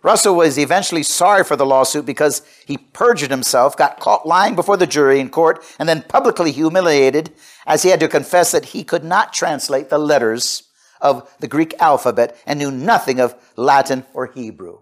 Russell 0.03 0.34
was 0.34 0.59
eventually 0.59 1.03
sorry 1.03 1.45
for 1.45 1.57
the 1.57 1.64
lawsuit 1.64 2.05
because 2.05 2.42
he 2.66 2.76
perjured 2.76 3.30
himself, 3.30 3.76
got 3.76 4.01
caught 4.01 4.26
lying 4.26 4.55
before 4.55 4.76
the 4.76 4.86
jury 4.86 5.20
in 5.20 5.30
court, 5.30 5.64
and 5.78 5.88
then 5.88 6.03
publicly 6.03 6.51
humiliated 6.51 7.32
as 7.66 7.84
he 7.84 7.88
had 7.88 8.01
to 8.01 8.09
confess 8.09 8.51
that 8.53 8.66
he 8.66 8.82
could 8.84 9.05
not 9.05 9.32
translate 9.32 9.90
the 9.90 9.99
letters 9.99 10.64
of 11.05 11.30
the 11.38 11.46
Greek 11.46 11.74
alphabet 11.78 12.36
and 12.46 12.59
knew 12.59 12.72
nothing 12.72 13.20
of 13.20 13.36
Latin 13.55 14.05
or 14.14 14.26
Hebrew. 14.26 14.78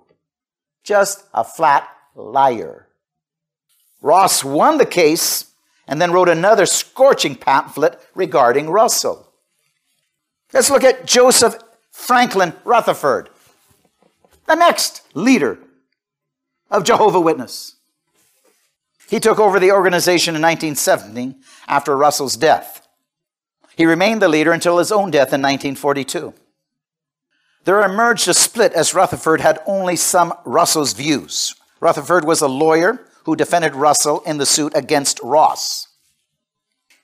Just 0.84 1.24
a 1.34 1.44
flat 1.44 1.86
liar. 2.14 2.86
Ross 4.00 4.42
won 4.42 4.78
the 4.78 4.86
case 4.86 5.52
and 5.86 6.00
then 6.00 6.12
wrote 6.12 6.28
another 6.28 6.64
scorching 6.64 7.34
pamphlet 7.34 8.00
regarding 8.14 8.70
Russell. 8.70 9.28
Let's 10.52 10.70
look 10.70 10.84
at 10.84 11.06
Joseph 11.06 11.56
Franklin 11.90 12.54
Rutherford, 12.64 13.28
the 14.46 14.54
next 14.54 15.02
leader 15.14 15.58
of 16.70 16.84
Jehovah 16.84 17.20
Witness. 17.20 17.76
He 19.08 19.20
took 19.20 19.38
over 19.38 19.60
the 19.60 19.72
organization 19.72 20.34
in 20.34 20.42
1970 20.42 21.36
after 21.68 21.96
Russell's 21.96 22.36
death. 22.36 22.81
He 23.76 23.86
remained 23.86 24.20
the 24.20 24.28
leader 24.28 24.52
until 24.52 24.78
his 24.78 24.92
own 24.92 25.10
death 25.10 25.32
in 25.32 25.40
1942. 25.40 26.34
There 27.64 27.80
emerged 27.82 28.28
a 28.28 28.34
split 28.34 28.72
as 28.72 28.94
Rutherford 28.94 29.40
had 29.40 29.60
only 29.66 29.96
some 29.96 30.34
Russell's 30.44 30.92
views. 30.92 31.54
Rutherford 31.80 32.24
was 32.24 32.40
a 32.40 32.48
lawyer 32.48 33.06
who 33.24 33.36
defended 33.36 33.74
Russell 33.74 34.20
in 34.26 34.38
the 34.38 34.46
suit 34.46 34.72
against 34.74 35.20
Ross. 35.22 35.88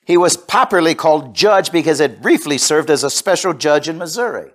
He 0.04 0.16
was 0.16 0.36
popularly 0.36 0.94
called 0.94 1.34
judge 1.34 1.70
because 1.70 2.00
it 2.00 2.22
briefly 2.22 2.58
served 2.58 2.90
as 2.90 3.04
a 3.04 3.10
special 3.10 3.52
judge 3.52 3.88
in 3.88 3.98
Missouri. 3.98 4.50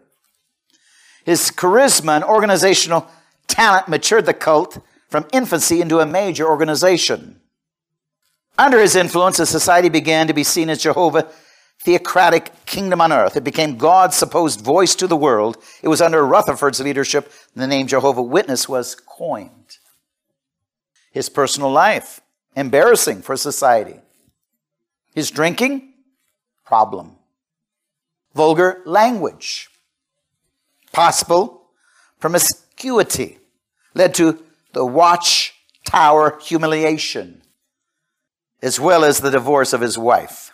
His 1.23 1.51
charisma 1.51 2.15
and 2.15 2.23
organizational 2.23 3.07
talent 3.47 3.87
matured 3.87 4.25
the 4.25 4.33
cult 4.33 4.79
from 5.07 5.27
infancy 5.31 5.79
into 5.79 5.99
a 5.99 6.05
major 6.05 6.45
organization. 6.45 7.39
Under 8.57 8.79
his 8.79 8.95
influence, 8.95 9.37
the 9.37 9.45
society 9.45 9.89
began 9.89 10.27
to 10.27 10.33
be 10.33 10.43
seen 10.43 10.69
as 10.69 10.81
Jehovah 10.81 11.27
theocratic 11.79 12.65
kingdom 12.65 13.01
on 13.01 13.11
earth. 13.11 13.35
It 13.35 13.43
became 13.43 13.77
God's 13.77 14.15
supposed 14.15 14.61
voice 14.61 14.95
to 14.95 15.07
the 15.07 15.17
world. 15.17 15.57
It 15.81 15.89
was 15.89 16.01
under 16.01 16.25
Rutherford's 16.25 16.79
leadership 16.79 17.31
the 17.55 17.67
name 17.67 17.87
Jehovah 17.87 18.21
Witness 18.21 18.69
was 18.69 18.95
coined. 18.95 19.77
His 21.11 21.29
personal 21.29 21.71
life, 21.71 22.21
embarrassing 22.55 23.21
for 23.21 23.37
society. 23.37 23.99
His 25.13 25.29
drinking, 25.29 25.93
problem. 26.65 27.17
Vulgar 28.33 28.81
language, 28.85 29.69
possible 30.91 31.69
promiscuity, 32.19 33.37
led 33.93 34.13
to 34.15 34.41
the 34.71 34.85
watchtower 34.85 36.39
humiliation, 36.39 37.41
as 38.61 38.79
well 38.79 39.03
as 39.03 39.19
the 39.19 39.29
divorce 39.29 39.73
of 39.73 39.81
his 39.81 39.97
wife. 39.97 40.52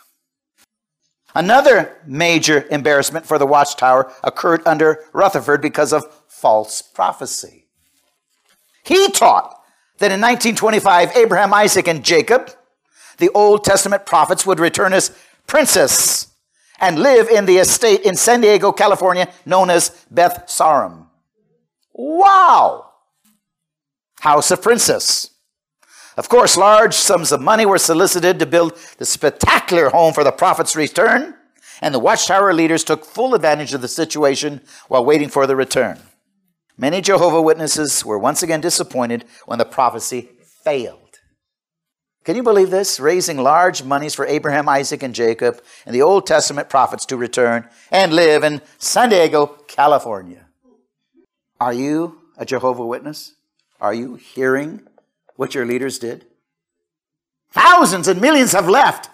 Another 1.34 1.96
major 2.06 2.66
embarrassment 2.70 3.26
for 3.26 3.38
the 3.38 3.46
watchtower 3.46 4.12
occurred 4.22 4.62
under 4.66 5.04
Rutherford 5.12 5.62
because 5.62 5.92
of 5.92 6.04
false 6.28 6.82
prophecy. 6.82 7.66
He 8.84 9.10
taught 9.10 9.60
that 9.98 10.10
in 10.10 10.20
1925, 10.20 11.16
Abraham, 11.16 11.54
Isaac, 11.54 11.86
and 11.86 12.04
Jacob, 12.04 12.50
the 13.18 13.30
Old 13.30 13.64
Testament 13.64 14.06
prophets, 14.06 14.46
would 14.46 14.58
return 14.58 14.92
as 14.92 15.16
princes 15.46 16.28
and 16.80 16.98
live 16.98 17.28
in 17.28 17.44
the 17.44 17.58
estate 17.58 18.00
in 18.00 18.16
San 18.16 18.40
Diego, 18.40 18.72
California, 18.72 19.28
known 19.44 19.70
as 19.70 19.90
Beth 20.10 20.46
Sarim. 20.46 21.06
Wow! 21.92 22.90
House 24.20 24.50
of 24.50 24.62
Princess. 24.62 25.30
Of 26.20 26.28
course, 26.28 26.58
large 26.58 26.92
sums 26.92 27.32
of 27.32 27.40
money 27.40 27.64
were 27.64 27.78
solicited 27.78 28.38
to 28.38 28.44
build 28.44 28.76
the 28.98 29.06
spectacular 29.06 29.88
home 29.88 30.12
for 30.12 30.22
the 30.22 30.30
prophet's 30.30 30.76
return, 30.76 31.34
and 31.80 31.94
the 31.94 31.98
watchtower 31.98 32.52
leaders 32.52 32.84
took 32.84 33.06
full 33.06 33.34
advantage 33.34 33.72
of 33.72 33.80
the 33.80 33.88
situation 33.88 34.60
while 34.88 35.02
waiting 35.02 35.30
for 35.30 35.46
the 35.46 35.56
return. 35.56 35.98
Many 36.76 37.00
Jehovah 37.00 37.40
Witnesses 37.40 38.04
were 38.04 38.18
once 38.18 38.42
again 38.42 38.60
disappointed 38.60 39.24
when 39.46 39.58
the 39.58 39.64
prophecy 39.64 40.28
failed. 40.62 41.20
Can 42.24 42.36
you 42.36 42.42
believe 42.42 42.68
this? 42.68 43.00
Raising 43.00 43.38
large 43.38 43.82
monies 43.82 44.14
for 44.14 44.26
Abraham, 44.26 44.68
Isaac, 44.68 45.02
and 45.02 45.14
Jacob 45.14 45.62
and 45.86 45.94
the 45.94 46.02
Old 46.02 46.26
Testament 46.26 46.68
prophets 46.68 47.06
to 47.06 47.16
return 47.16 47.66
and 47.90 48.12
live 48.12 48.44
in 48.44 48.60
San 48.76 49.08
Diego, 49.08 49.46
California. 49.66 50.48
Are 51.58 51.72
you 51.72 52.20
a 52.36 52.44
Jehovah 52.44 52.84
Witness? 52.84 53.36
Are 53.80 53.94
you 53.94 54.16
hearing 54.16 54.82
what 55.40 55.54
your 55.54 55.64
leaders 55.64 55.98
did? 55.98 56.26
Thousands 57.50 58.08
and 58.08 58.20
millions 58.20 58.52
have 58.52 58.68
left. 58.68 59.08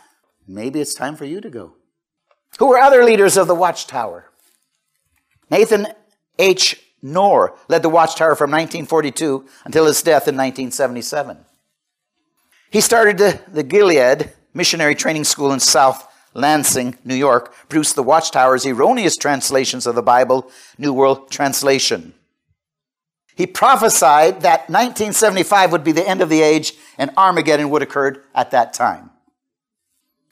Maybe 0.45 0.81
it's 0.81 0.93
time 0.93 1.15
for 1.15 1.25
you 1.25 1.41
to 1.41 1.49
go. 1.49 1.75
Who 2.59 2.67
were 2.67 2.79
other 2.79 3.05
leaders 3.05 3.37
of 3.37 3.47
the 3.47 3.55
watchtower? 3.55 4.29
Nathan 5.51 5.87
H. 6.37 6.83
Knorr 7.01 7.57
led 7.69 7.85
the 7.85 7.89
watchtower 7.89 8.35
from 8.35 8.51
1942 8.51 9.47
until 9.67 9.87
his 9.87 10.03
death 10.03 10.27
in 10.27 10.35
1977. 10.35 11.45
He 12.73 12.81
started 12.81 13.19
the, 13.19 13.41
the 13.47 13.63
Gilead 13.63 14.33
Missionary 14.53 14.97
Training 14.97 15.23
School 15.23 15.53
in 15.53 15.61
South 15.61 16.13
Lansing, 16.35 16.99
New 17.05 17.15
York, 17.15 17.55
produced 17.69 17.95
the 17.95 18.03
Watchtower's 18.03 18.67
erroneous 18.67 19.17
translations 19.17 19.87
of 19.87 19.95
the 19.95 20.03
Bible, 20.03 20.51
New 20.77 20.93
World 20.93 21.31
Translation. 21.31 22.15
He 23.37 23.47
prophesied 23.47 24.41
that 24.41 24.71
1975 24.71 25.71
would 25.71 25.85
be 25.85 25.93
the 25.93 26.09
end 26.09 26.23
of 26.23 26.31
the 26.31 26.41
age 26.41 26.73
and 26.97 27.11
Armageddon 27.19 27.69
would 27.69 27.83
occur 27.83 28.25
at 28.35 28.51
that 28.51 28.73
time. 28.73 29.11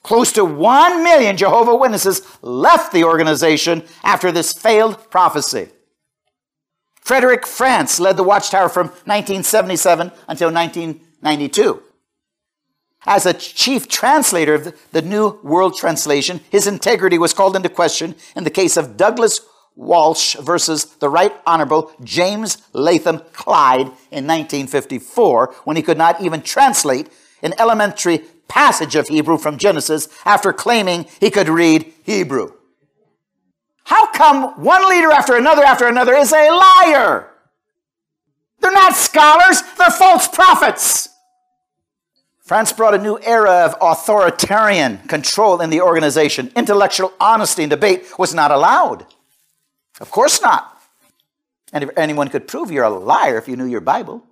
Close 0.02 0.32
to 0.32 0.44
1 0.44 1.04
million 1.04 1.36
Jehovah 1.36 1.76
Witnesses 1.76 2.22
left 2.40 2.92
the 2.92 3.04
organization 3.04 3.84
after 4.02 4.32
this 4.32 4.54
failed 4.54 5.10
prophecy. 5.10 5.68
Frederick 7.00 7.46
Franz 7.46 8.00
led 8.00 8.16
the 8.16 8.22
Watchtower 8.22 8.70
from 8.70 8.86
1977 8.86 10.10
until 10.26 10.50
1992. 10.50 11.82
As 13.06 13.26
a 13.26 13.34
chief 13.34 13.86
translator 13.86 14.54
of 14.54 14.74
the 14.92 15.02
New 15.02 15.38
World 15.42 15.76
Translation, 15.76 16.40
his 16.48 16.66
integrity 16.66 17.18
was 17.18 17.34
called 17.34 17.54
into 17.54 17.68
question 17.68 18.14
in 18.34 18.44
the 18.44 18.50
case 18.50 18.78
of 18.78 18.96
Douglas 18.96 19.40
Walsh 19.76 20.36
versus 20.36 20.84
the 20.84 21.08
Right 21.08 21.32
Honorable 21.46 21.92
James 22.02 22.58
Latham 22.72 23.20
Clyde 23.32 23.86
in 24.10 24.26
1954 24.26 25.54
when 25.64 25.76
he 25.76 25.82
could 25.82 25.98
not 25.98 26.20
even 26.20 26.42
translate 26.42 27.10
an 27.42 27.54
elementary 27.58 28.18
passage 28.48 28.94
of 28.94 29.08
Hebrew 29.08 29.38
from 29.38 29.58
Genesis 29.58 30.08
after 30.24 30.52
claiming 30.52 31.06
he 31.20 31.30
could 31.30 31.48
read 31.48 31.92
Hebrew. 32.02 32.52
How 33.84 34.10
come 34.12 34.62
one 34.62 34.88
leader 34.88 35.10
after 35.10 35.36
another 35.36 35.62
after 35.62 35.86
another 35.86 36.14
is 36.14 36.32
a 36.32 36.50
liar? 36.50 37.30
They're 38.60 38.72
not 38.72 38.94
scholars, 38.94 39.62
they're 39.76 39.90
false 39.90 40.26
prophets. 40.28 41.10
Franz 42.44 42.72
brought 42.72 42.94
a 42.94 42.98
new 42.98 43.18
era 43.22 43.64
of 43.64 43.74
authoritarian 43.80 44.98
control 45.08 45.60
in 45.60 45.70
the 45.70 45.80
organization. 45.80 46.52
Intellectual 46.54 47.12
honesty 47.18 47.62
and 47.62 47.70
debate 47.70 48.06
was 48.18 48.34
not 48.34 48.50
allowed. 48.50 49.06
Of 50.00 50.10
course 50.10 50.40
not. 50.40 50.80
And 51.72 51.84
if 51.84 51.90
anyone 51.96 52.28
could 52.28 52.46
prove 52.46 52.70
you're 52.70 52.84
a 52.84 52.90
liar 52.90 53.38
if 53.38 53.48
you 53.48 53.56
knew 53.56 53.66
your 53.66 53.80
Bible. 53.80 54.24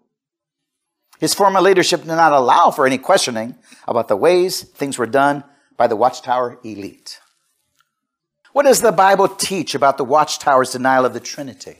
His 1.18 1.34
former 1.34 1.60
leadership 1.60 2.00
did 2.00 2.08
not 2.08 2.32
allow 2.32 2.70
for 2.70 2.86
any 2.86 2.98
questioning 2.98 3.56
about 3.86 4.08
the 4.08 4.16
ways 4.16 4.62
things 4.62 4.98
were 4.98 5.06
done 5.06 5.44
by 5.76 5.86
the 5.86 5.96
Watchtower 5.96 6.58
elite. 6.64 7.20
What 8.52 8.64
does 8.64 8.80
the 8.80 8.92
Bible 8.92 9.28
teach 9.28 9.74
about 9.74 9.98
the 9.98 10.04
Watchtower's 10.04 10.72
denial 10.72 11.04
of 11.04 11.14
the 11.14 11.20
Trinity? 11.20 11.76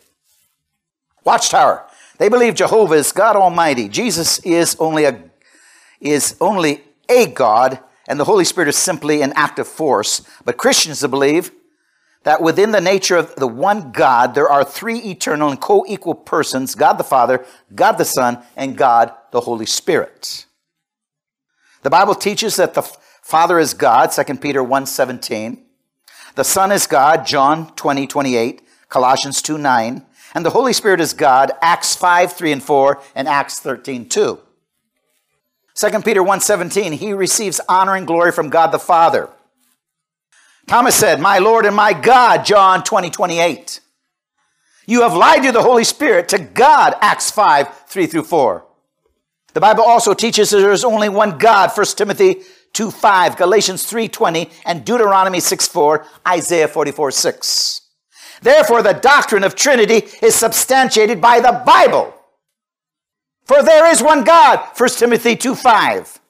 Watchtower. 1.25 1.87
They 2.19 2.29
believe 2.29 2.55
Jehovah 2.55 2.95
is 2.95 3.13
God 3.13 3.37
Almighty. 3.37 3.89
Jesus 3.89 4.39
is 4.41 4.77
only 4.79 5.05
a 5.05 5.23
is 6.01 6.37
only 6.41 6.83
a 7.09 7.27
God, 7.27 7.79
and 8.09 8.19
the 8.19 8.25
Holy 8.25 8.45
Spirit 8.45 8.69
is 8.69 8.77
simply 8.77 9.23
an 9.23 9.33
active 9.37 9.69
force. 9.69 10.23
But 10.45 10.57
Christians 10.57 11.01
believe 11.07 11.53
that 12.25 12.41
within 12.41 12.71
the 12.71 12.81
nature 12.81 13.17
of 13.17 13.35
the 13.37 13.49
one 13.49 13.93
God, 13.93 14.35
there 14.35 14.49
are 14.49 14.65
three 14.65 14.99
eternal 14.99 15.51
and 15.51 15.61
co 15.61 15.85
equal 15.89 16.15
persons 16.15 16.75
God 16.75 16.95
the 16.95 17.05
Father, 17.05 17.45
God 17.75 17.93
the 17.93 18.05
Son, 18.05 18.43
and 18.57 18.77
God 18.77 19.13
the 19.31 19.41
Holy 19.41 19.67
Spirit. 19.67 20.47
The 21.83 21.91
Bible 21.91 22.15
teaches 22.15 22.57
that 22.57 22.75
the 22.75 22.83
Father 22.83 23.59
is 23.59 23.75
God, 23.75 24.07
2 24.07 24.37
Peter 24.37 24.63
1 24.63 24.87
17. 24.87 25.65
The 26.35 26.45
Son 26.45 26.73
is 26.73 26.87
God, 26.87 27.27
John 27.27 27.75
20 27.75 28.07
28, 28.07 28.63
Colossians 28.89 29.43
2 29.43 29.59
9. 29.59 30.07
And 30.35 30.47
the 30.47 30.51
Holy 30.51 30.73
Spirit 30.73 31.01
is 31.01 31.13
God, 31.13 31.53
Acts 31.61 31.95
5 31.95 32.33
3 32.33 32.53
and 32.53 32.63
4, 32.63 33.03
and 33.15 33.29
Acts 33.29 33.59
13 33.59 34.09
2. 34.09 34.39
2 35.75 36.03
Peter 36.03 36.23
1 36.23 36.41
17, 36.41 36.93
he 36.93 37.13
receives 37.13 37.61
honor 37.69 37.97
and 37.97 38.07
glory 38.07 38.33
from 38.33 38.49
God 38.49 38.69
the 38.69 38.79
Father. 38.79 39.29
Thomas 40.67 40.95
said, 40.95 41.21
My 41.21 41.39
Lord 41.39 41.67
and 41.67 41.77
my 41.77 41.93
God, 41.93 42.45
John 42.45 42.83
20, 42.83 43.11
28. 43.11 43.81
You 44.87 45.03
have 45.03 45.15
lied 45.15 45.43
to 45.45 45.53
the 45.53 45.63
Holy 45.63 45.85
Spirit, 45.85 46.29
to 46.31 46.39
God, 46.39 46.95
Acts 47.01 47.31
5, 47.31 47.87
3 47.87 48.07
through 48.07 48.25
4. 48.25 48.67
The 49.55 49.61
Bible 49.61 49.85
also 49.85 50.15
teaches 50.15 50.51
that 50.51 50.59
there 50.59 50.73
is 50.73 50.85
only 50.85 51.09
one 51.09 51.39
God, 51.39 51.71
1 51.75 51.87
Timothy 51.97 52.43
2, 52.73 52.91
5, 52.91 53.37
Galatians 53.37 53.85
3, 53.85 54.09
20, 54.09 54.51
and 54.65 54.85
Deuteronomy 54.85 55.41
6, 55.41 55.69
4, 55.69 56.07
Isaiah 56.27 56.69
44, 56.69 57.11
6. 57.11 57.81
Therefore, 58.41 58.83
the 58.83 58.95
doctrine 58.95 59.45
of 59.45 59.55
Trinity 59.55 60.09
is 60.21 60.35
substantiated 60.35 61.21
by 61.21 61.41
the 61.41 61.63
Bible. 61.65 62.15
For 63.45 63.63
there 63.63 63.91
is 63.91 64.03
one 64.03 64.25
God, 64.25 64.67
1 64.77 64.89
Timothy 64.91 65.37
2, 65.37 65.55
5. 65.55 66.21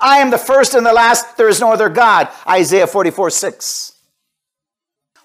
I 0.00 0.18
am 0.18 0.30
the 0.30 0.38
first 0.38 0.74
and 0.74 0.86
the 0.86 0.92
last. 0.92 1.36
There 1.36 1.48
is 1.48 1.60
no 1.60 1.72
other 1.72 1.88
God. 1.88 2.28
Isaiah 2.48 2.86
44 2.86 3.30
6. 3.30 3.92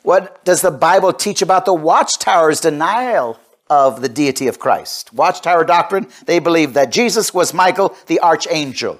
What 0.03 0.43
does 0.45 0.61
the 0.61 0.71
Bible 0.71 1.11
teach 1.11 1.41
about 1.41 1.65
the 1.65 1.73
Watchtower's 1.73 2.61
denial 2.61 3.39
of 3.69 4.01
the 4.01 4.09
deity 4.09 4.47
of 4.47 4.59
Christ? 4.59 5.13
Watchtower 5.13 5.65
doctrine, 5.65 6.07
they 6.25 6.39
believe 6.39 6.73
that 6.73 6.91
Jesus 6.91 7.33
was 7.33 7.53
Michael 7.53 7.95
the 8.07 8.21
archangel, 8.21 8.99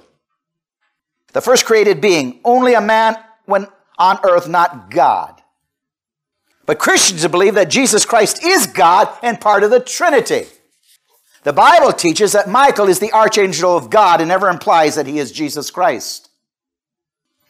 the 1.32 1.40
first 1.40 1.64
created 1.64 2.00
being, 2.00 2.40
only 2.44 2.74
a 2.74 2.80
man 2.80 3.16
when 3.46 3.68
on 3.98 4.18
earth, 4.22 4.48
not 4.48 4.90
God. 4.90 5.40
But 6.66 6.78
Christians 6.78 7.26
believe 7.26 7.54
that 7.54 7.70
Jesus 7.70 8.04
Christ 8.04 8.44
is 8.44 8.66
God 8.66 9.08
and 9.22 9.40
part 9.40 9.62
of 9.62 9.70
the 9.70 9.80
Trinity. 9.80 10.44
The 11.44 11.52
Bible 11.52 11.92
teaches 11.92 12.32
that 12.32 12.48
Michael 12.48 12.88
is 12.88 12.98
the 12.98 13.12
archangel 13.12 13.76
of 13.76 13.90
God 13.90 14.20
and 14.20 14.28
never 14.28 14.48
implies 14.48 14.96
that 14.96 15.06
he 15.06 15.18
is 15.18 15.32
Jesus 15.32 15.70
Christ. 15.70 16.30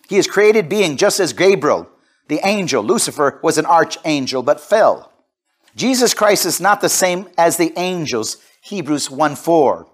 He 0.09 0.17
is 0.17 0.27
created 0.27 0.69
being 0.69 0.97
just 0.97 1.21
as 1.21 1.33
Gabriel, 1.33 1.89
the 2.29 2.41
angel, 2.45 2.83
Lucifer, 2.83 3.41
was 3.43 3.59
an 3.59 3.67
archangel 3.67 4.43
but 4.43 4.61
fell. 4.61 5.13
Jesus 5.75 6.15
Christ 6.15 6.45
is 6.45 6.61
not 6.61 6.81
the 6.81 6.89
same 6.89 7.29
as 7.39 7.57
the 7.57 7.73
angels, 7.77 8.37
Hebrews 8.63 9.11
1 9.11 9.37
4, 9.37 9.87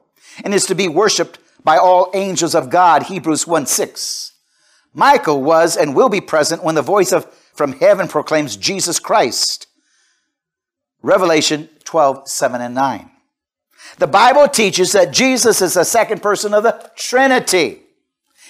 and 0.45 0.55
is 0.55 0.67
to 0.67 0.75
be 0.75 0.89
worshiped 0.89 1.39
by 1.63 1.77
all 1.77 2.11
angels 2.15 2.55
of 2.55 2.71
God, 2.71 3.05
Hebrews 3.05 3.47
1 3.47 3.67
6. 3.67 4.33
Michael 4.93 5.43
was 5.43 5.77
and 5.77 5.95
will 5.95 6.09
be 6.09 6.21
present 6.21 6.63
when 6.63 6.75
the 6.75 6.83
voice 6.83 7.13
of 7.13 7.33
from 7.55 7.73
heaven 7.73 8.09
proclaims 8.09 8.57
Jesus 8.57 8.99
Christ. 8.99 9.67
Revelation 11.03 11.69
12, 11.85 12.29
7 12.29 12.61
and 12.61 12.75
9. 12.75 13.11
The 13.99 14.07
Bible 14.07 14.49
teaches 14.49 14.93
that 14.93 15.13
Jesus 15.13 15.63
is 15.63 15.75
the 15.75 15.85
second 15.85 16.23
person 16.23 16.55
of 16.55 16.63
the 16.63 16.91
Trinity. 16.97 17.81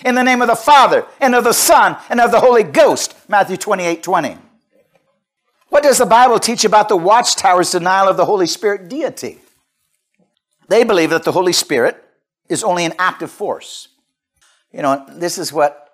In 0.05 0.15
the 0.15 0.23
name 0.23 0.43
of 0.43 0.49
the 0.49 0.57
Father, 0.57 1.07
and 1.21 1.35
of 1.35 1.45
the 1.45 1.53
Son, 1.53 1.97
and 2.11 2.21
of 2.21 2.33
the 2.33 2.41
Holy 2.41 2.65
Ghost. 2.65 3.15
Matthew 3.29 3.57
28, 3.57 4.03
20. 4.03 4.39
What 5.69 5.83
does 5.83 5.99
the 5.99 6.07
Bible 6.07 6.39
teach 6.39 6.65
about 6.65 6.89
the 6.89 6.97
Watchtower's 6.97 7.71
denial 7.71 8.09
of 8.09 8.17
the 8.17 8.25
Holy 8.25 8.47
Spirit 8.47 8.89
deity? 8.89 9.39
They 10.69 10.85
believe 10.85 11.11
that 11.11 11.25
the 11.25 11.33
Holy 11.33 11.53
Spirit 11.53 12.03
is 12.49 12.65
only 12.65 12.85
an 12.85 12.95
active 12.99 13.31
force. 13.31 13.89
You 14.73 14.83
know, 14.83 15.05
this 15.13 15.39
is 15.39 15.53
what 15.53 15.85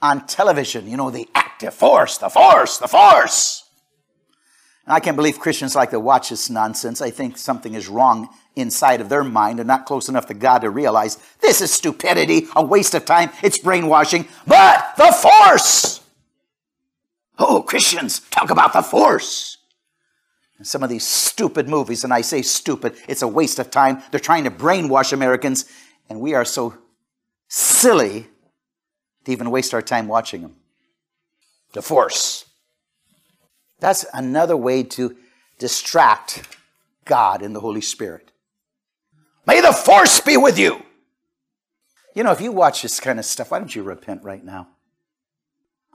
on 0.00 0.26
television, 0.26 0.88
you 0.88 0.96
know, 0.96 1.10
the 1.10 1.28
active 1.34 1.74
force, 1.74 2.18
the 2.18 2.28
force, 2.28 2.78
the 2.78 2.88
force. 2.88 3.63
And 4.86 4.92
I 4.92 5.00
can't 5.00 5.16
believe 5.16 5.38
Christians 5.38 5.74
like 5.74 5.90
to 5.90 6.00
watch 6.00 6.30
this 6.30 6.50
nonsense. 6.50 7.00
I 7.00 7.10
think 7.10 7.38
something 7.38 7.74
is 7.74 7.88
wrong 7.88 8.28
inside 8.54 9.00
of 9.00 9.08
their 9.08 9.24
mind 9.24 9.58
and 9.58 9.66
not 9.66 9.86
close 9.86 10.08
enough 10.08 10.26
to 10.26 10.34
God 10.34 10.60
to 10.60 10.70
realize 10.70 11.18
this 11.40 11.60
is 11.60 11.72
stupidity, 11.72 12.46
a 12.54 12.64
waste 12.64 12.94
of 12.94 13.04
time, 13.04 13.30
it's 13.42 13.58
brainwashing. 13.58 14.28
But 14.46 14.94
the 14.96 15.12
force! 15.12 16.00
Oh, 17.38 17.62
Christians, 17.62 18.20
talk 18.30 18.50
about 18.50 18.72
the 18.72 18.82
force. 18.82 19.58
And 20.58 20.66
some 20.66 20.82
of 20.82 20.90
these 20.90 21.06
stupid 21.06 21.68
movies, 21.68 22.04
and 22.04 22.12
I 22.12 22.20
say 22.20 22.42
stupid, 22.42 22.94
it's 23.08 23.22
a 23.22 23.28
waste 23.28 23.58
of 23.58 23.70
time. 23.70 24.02
They're 24.10 24.20
trying 24.20 24.44
to 24.44 24.50
brainwash 24.50 25.12
Americans, 25.12 25.64
and 26.08 26.20
we 26.20 26.34
are 26.34 26.44
so 26.44 26.74
silly 27.48 28.28
to 29.24 29.32
even 29.32 29.50
waste 29.50 29.74
our 29.74 29.82
time 29.82 30.06
watching 30.06 30.42
them. 30.42 30.56
The 31.72 31.82
force. 31.82 32.43
That's 33.84 34.06
another 34.14 34.56
way 34.56 34.82
to 34.82 35.14
distract 35.58 36.48
God 37.04 37.42
and 37.42 37.54
the 37.54 37.60
Holy 37.60 37.82
Spirit. 37.82 38.32
May 39.46 39.60
the 39.60 39.74
force 39.74 40.22
be 40.22 40.38
with 40.38 40.58
you. 40.58 40.80
You 42.14 42.24
know, 42.24 42.32
if 42.32 42.40
you 42.40 42.50
watch 42.50 42.80
this 42.80 42.98
kind 42.98 43.18
of 43.18 43.26
stuff, 43.26 43.50
why 43.50 43.58
don't 43.58 43.76
you 43.76 43.82
repent 43.82 44.22
right 44.22 44.42
now? 44.42 44.68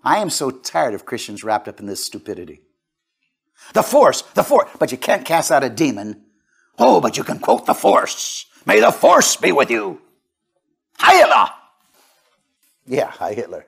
I 0.04 0.20
am 0.20 0.30
so 0.30 0.52
tired 0.52 0.94
of 0.94 1.08
Christians 1.08 1.44
wrapped 1.44 1.68
up 1.68 1.80
in 1.80 1.88
this 1.88 2.06
stupidity. 2.06 2.62
The 3.74 3.82
force, 3.82 4.22
the 4.22 4.44
force, 4.44 4.70
but 4.78 4.92
you 4.92 4.98
can't 5.00 5.26
cast 5.26 5.52
out 5.52 5.64
a 5.64 5.70
demon. 5.70 6.26
Oh, 6.78 7.02
but 7.02 7.18
you 7.18 7.24
can 7.24 7.40
quote 7.40 7.66
the 7.66 7.74
force. 7.74 8.46
May 8.68 8.82
the 8.82 8.92
force 8.92 9.36
be 9.36 9.52
with 9.52 9.72
you. 9.72 10.00
Hayala. 11.00 11.54
Yeah, 12.86 13.10
Hi 13.10 13.34
Hitler. 13.34 13.66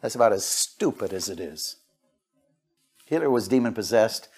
That's 0.00 0.14
about 0.14 0.32
as 0.32 0.46
stupid 0.46 1.12
as 1.12 1.28
it 1.28 1.38
is. 1.38 1.76
Hitler 3.10 3.28
was 3.28 3.48
demon 3.48 3.74
possessed. 3.74 4.28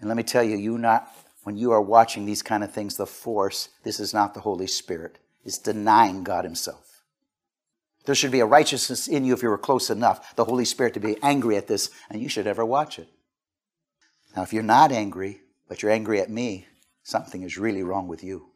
And 0.00 0.08
let 0.08 0.16
me 0.16 0.24
tell 0.24 0.42
you, 0.42 0.56
you 0.56 0.78
not 0.78 1.14
when 1.44 1.56
you 1.56 1.70
are 1.70 1.80
watching 1.80 2.26
these 2.26 2.42
kind 2.42 2.64
of 2.64 2.72
things, 2.72 2.96
the 2.96 3.06
force, 3.06 3.68
this 3.84 4.00
is 4.00 4.12
not 4.12 4.34
the 4.34 4.40
Holy 4.40 4.66
Spirit. 4.66 5.18
It's 5.44 5.58
denying 5.58 6.24
God 6.24 6.44
Himself. 6.44 7.04
There 8.04 8.16
should 8.16 8.32
be 8.32 8.40
a 8.40 8.46
righteousness 8.46 9.06
in 9.06 9.24
you 9.24 9.32
if 9.32 9.42
you 9.42 9.48
were 9.48 9.56
close 9.56 9.90
enough, 9.90 10.34
the 10.34 10.44
Holy 10.44 10.64
Spirit 10.64 10.94
to 10.94 11.00
be 11.00 11.16
angry 11.22 11.56
at 11.56 11.68
this, 11.68 11.90
and 12.10 12.20
you 12.20 12.28
should 12.28 12.48
ever 12.48 12.64
watch 12.64 12.98
it. 12.98 13.08
Now, 14.34 14.42
if 14.42 14.52
you're 14.52 14.62
not 14.64 14.90
angry, 14.90 15.40
but 15.68 15.80
you're 15.80 15.92
angry 15.92 16.20
at 16.20 16.30
me, 16.30 16.66
something 17.04 17.42
is 17.42 17.58
really 17.58 17.84
wrong 17.84 18.08
with 18.08 18.24
you. 18.24 18.50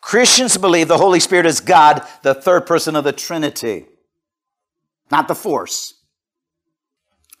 Christians 0.00 0.56
believe 0.56 0.86
the 0.86 0.98
Holy 0.98 1.18
Spirit 1.18 1.46
is 1.46 1.60
God, 1.60 2.06
the 2.22 2.34
third 2.34 2.66
person 2.66 2.94
of 2.94 3.02
the 3.02 3.12
Trinity, 3.12 3.86
not 5.10 5.26
the 5.26 5.34
force. 5.34 5.97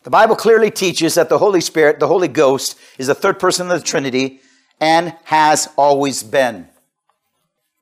The 0.08 0.12
Bible 0.12 0.36
clearly 0.36 0.70
teaches 0.70 1.16
that 1.16 1.28
the 1.28 1.36
Holy 1.36 1.60
Spirit, 1.60 2.00
the 2.00 2.08
Holy 2.08 2.28
Ghost, 2.28 2.78
is 2.96 3.08
the 3.08 3.14
third 3.14 3.38
person 3.38 3.70
of 3.70 3.78
the 3.78 3.86
Trinity 3.86 4.40
and 4.80 5.14
has 5.24 5.68
always 5.76 6.22
been. 6.22 6.66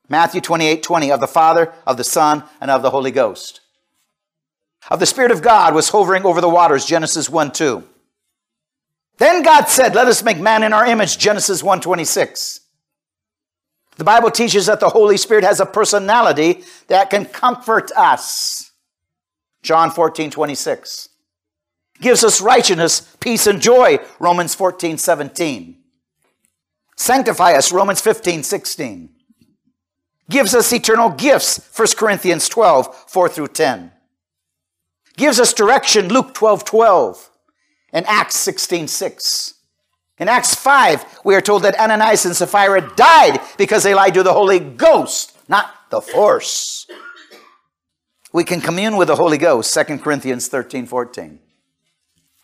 Matthew 0.09 0.41
28 0.41 0.83
20, 0.83 1.09
of 1.09 1.21
the 1.21 1.27
Father, 1.27 1.73
of 1.85 1.95
the 1.95 2.03
Son, 2.03 2.43
and 2.59 2.69
of 2.69 2.81
the 2.81 2.89
Holy 2.89 3.11
Ghost. 3.11 3.61
Of 4.91 4.99
the 4.99 5.05
Spirit 5.05 5.31
of 5.31 5.41
God 5.41 5.73
was 5.73 5.87
hovering 5.87 6.25
over 6.25 6.41
the 6.41 6.49
waters, 6.49 6.85
Genesis 6.85 7.29
1 7.29 7.53
2. 7.53 7.81
Then 9.19 9.41
God 9.41 9.69
said, 9.69 9.95
Let 9.95 10.07
us 10.07 10.21
make 10.21 10.37
man 10.37 10.63
in 10.63 10.73
our 10.73 10.85
image, 10.85 11.17
Genesis 11.17 11.63
1 11.63 11.79
26. 11.79 12.59
The 13.95 14.03
Bible 14.03 14.31
teaches 14.31 14.65
that 14.65 14.81
the 14.81 14.89
Holy 14.89 15.15
Spirit 15.15 15.45
has 15.45 15.61
a 15.61 15.65
personality 15.65 16.65
that 16.89 17.09
can 17.09 17.23
comfort 17.23 17.89
us. 17.95 18.73
John 19.63 19.91
14, 19.91 20.29
26. 20.29 21.07
Gives 21.99 22.23
us 22.23 22.41
righteousness, 22.41 23.15
peace, 23.19 23.47
and 23.47 23.61
joy. 23.61 23.99
Romans 24.19 24.53
14, 24.53 24.97
17. 24.97 25.77
Sanctify 26.95 27.53
us. 27.53 27.71
Romans 27.71 28.01
15, 28.01 28.43
16. 28.43 29.09
Gives 30.29 30.53
us 30.53 30.73
eternal 30.73 31.09
gifts. 31.09 31.69
1 31.75 31.87
Corinthians 31.97 32.49
12, 32.49 33.09
4 33.09 33.29
through 33.29 33.47
10. 33.47 33.91
Gives 35.15 35.39
us 35.39 35.53
direction. 35.53 36.09
Luke 36.09 36.33
12, 36.33 36.65
12. 36.65 37.29
And 37.93 38.05
Acts 38.07 38.35
16, 38.35 38.87
6. 38.87 39.53
In 40.19 40.27
Acts 40.27 40.55
5, 40.55 41.21
we 41.23 41.35
are 41.35 41.41
told 41.41 41.63
that 41.63 41.79
Ananias 41.79 42.25
and 42.25 42.35
Sapphira 42.35 42.93
died 42.95 43.39
because 43.57 43.83
they 43.83 43.93
lied 43.93 44.15
to 44.15 44.23
the 44.23 44.33
Holy 44.33 44.59
Ghost, 44.59 45.37
not 45.47 45.89
the 45.89 46.01
force. 46.01 46.87
We 48.33 48.43
can 48.43 48.59
commune 48.59 48.97
with 48.97 49.07
the 49.07 49.15
Holy 49.15 49.37
Ghost, 49.37 49.73
2 49.73 49.99
Corinthians 49.99 50.47
13 50.47 50.85
14. 50.87 51.39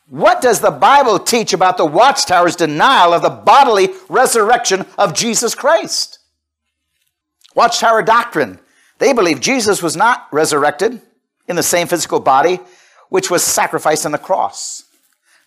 What 0.07 0.41
does 0.41 0.59
the 0.59 0.71
Bible 0.71 1.19
teach 1.19 1.53
about 1.53 1.77
the 1.77 1.85
Watchtower's 1.85 2.55
denial 2.55 3.13
of 3.13 3.21
the 3.21 3.29
bodily 3.29 3.89
resurrection 4.09 4.85
of 4.97 5.13
Jesus 5.13 5.55
Christ? 5.55 6.19
Watchtower 7.55 8.01
doctrine. 8.01 8.59
They 8.99 9.13
believe 9.13 9.39
Jesus 9.39 9.81
was 9.81 9.95
not 9.95 10.27
resurrected 10.31 11.01
in 11.47 11.55
the 11.55 11.63
same 11.63 11.87
physical 11.87 12.19
body 12.19 12.59
which 13.09 13.29
was 13.29 13.43
sacrificed 13.43 14.05
on 14.05 14.11
the 14.11 14.17
cross. 14.17 14.83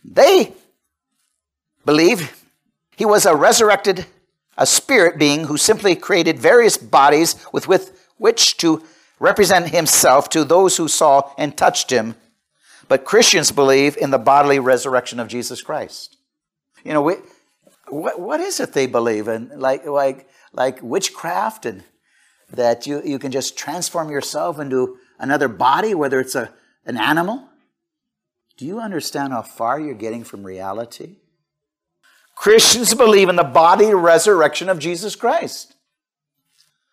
They 0.05 0.53
believe 1.85 2.45
he 2.97 3.05
was 3.05 3.27
a 3.27 3.35
resurrected, 3.35 4.07
a 4.57 4.67
spirit 4.67 5.19
being 5.19 5.45
who 5.45 5.57
simply 5.57 5.97
created 5.97 6.39
various 6.39 6.77
bodies 6.77 7.35
with, 7.53 7.67
with 7.69 8.07
which 8.19 8.57
to 8.59 8.83
represent 9.19 9.69
himself 9.69 10.29
to 10.31 10.45
those 10.45 10.77
who 10.77 10.89
saw 10.89 11.33
and 11.37 11.57
touched 11.57 11.91
him. 11.91 12.15
But 12.89 13.05
Christians 13.05 13.51
believe 13.51 13.97
in 13.97 14.11
the 14.11 14.19
bodily 14.19 14.59
resurrection 14.59 15.19
of 15.19 15.29
Jesus 15.29 15.61
Christ. 15.63 16.17
You 16.85 16.93
know, 16.93 17.03
we, 17.03 17.15
what, 17.89 18.21
what 18.21 18.41
is 18.41 18.61
it 18.61 18.73
they 18.73 18.87
believe 18.87 19.29
in? 19.29 19.51
Like, 19.59 19.87
like, 19.87 20.29
like 20.53 20.81
witchcraft 20.83 21.67
and 21.67 21.83
that 22.51 22.87
you, 22.87 23.03
you 23.05 23.19
can 23.19 23.33
just 23.33 23.59
transform 23.59 24.11
yourself 24.11 24.59
into 24.59 24.99
another 25.19 25.49
body, 25.49 25.95
whether 25.95 26.21
it's 26.21 26.35
a, 26.35 26.53
an 26.85 26.97
animal? 26.97 27.49
Do 28.57 28.65
you 28.65 28.81
understand 28.81 29.33
how 29.33 29.43
far 29.43 29.79
you're 29.81 29.95
getting 29.95 30.25
from 30.25 30.45
reality? 30.45 31.17
Christians 32.35 32.95
believe 32.95 33.29
in 33.29 33.37
the 33.37 33.45
body 33.45 33.93
resurrection 33.93 34.69
of 34.69 34.79
Jesus 34.79 35.17
Christ. 35.17 35.75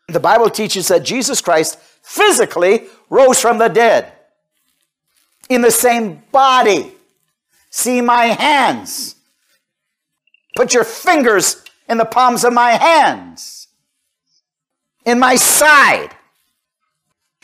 The 0.08 0.20
Bible 0.20 0.50
teaches 0.50 0.88
that 0.88 1.04
Jesus 1.04 1.42
Christ 1.42 1.78
physically 2.02 2.86
rose 3.10 3.40
from 3.40 3.58
the 3.58 3.68
dead 3.68 4.12
in 5.50 5.62
the 5.62 5.72
same 5.72 6.24
body. 6.32 6.94
See 7.70 8.02
my 8.02 8.26
hands. 8.26 9.16
Put 10.56 10.74
your 10.74 10.84
fingers 10.84 11.64
in 11.90 11.98
the 11.98 12.06
palms 12.06 12.44
of 12.44 12.54
my 12.54 12.72
hands, 12.72 13.68
in 15.06 15.20
my 15.20 15.36
side. 15.36 16.10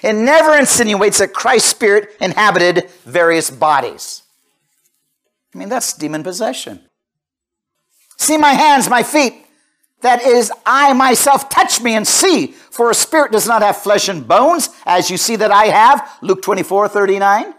It 0.02 0.14
never 0.14 0.58
insinuates 0.58 1.18
that 1.18 1.34
Christ's 1.34 1.70
spirit 1.70 2.16
inhabited 2.22 2.90
various 3.04 3.50
bodies. 3.50 4.24
I 5.54 5.58
mean, 5.58 5.68
that's 5.68 5.94
demon 5.94 6.24
possession. 6.24 6.82
See 8.18 8.38
my 8.38 8.54
hands, 8.54 8.90
my 8.90 9.04
feet. 9.04 9.46
That 10.02 10.22
is, 10.22 10.52
I 10.66 10.94
myself 10.94 11.50
touch 11.50 11.82
me 11.82 11.96
and 11.96 12.08
see. 12.08 12.48
For 12.48 12.90
a 12.90 12.94
spirit 12.94 13.34
does 13.34 13.48
not 13.48 13.62
have 13.62 13.78
flesh 13.78 14.08
and 14.08 14.26
bones, 14.26 14.70
as 14.86 15.12
you 15.12 15.18
see 15.18 15.36
that 15.36 15.52
I 15.52 15.66
have. 15.66 16.18
Luke 16.22 16.42
24, 16.42 16.88
39. 16.88 17.54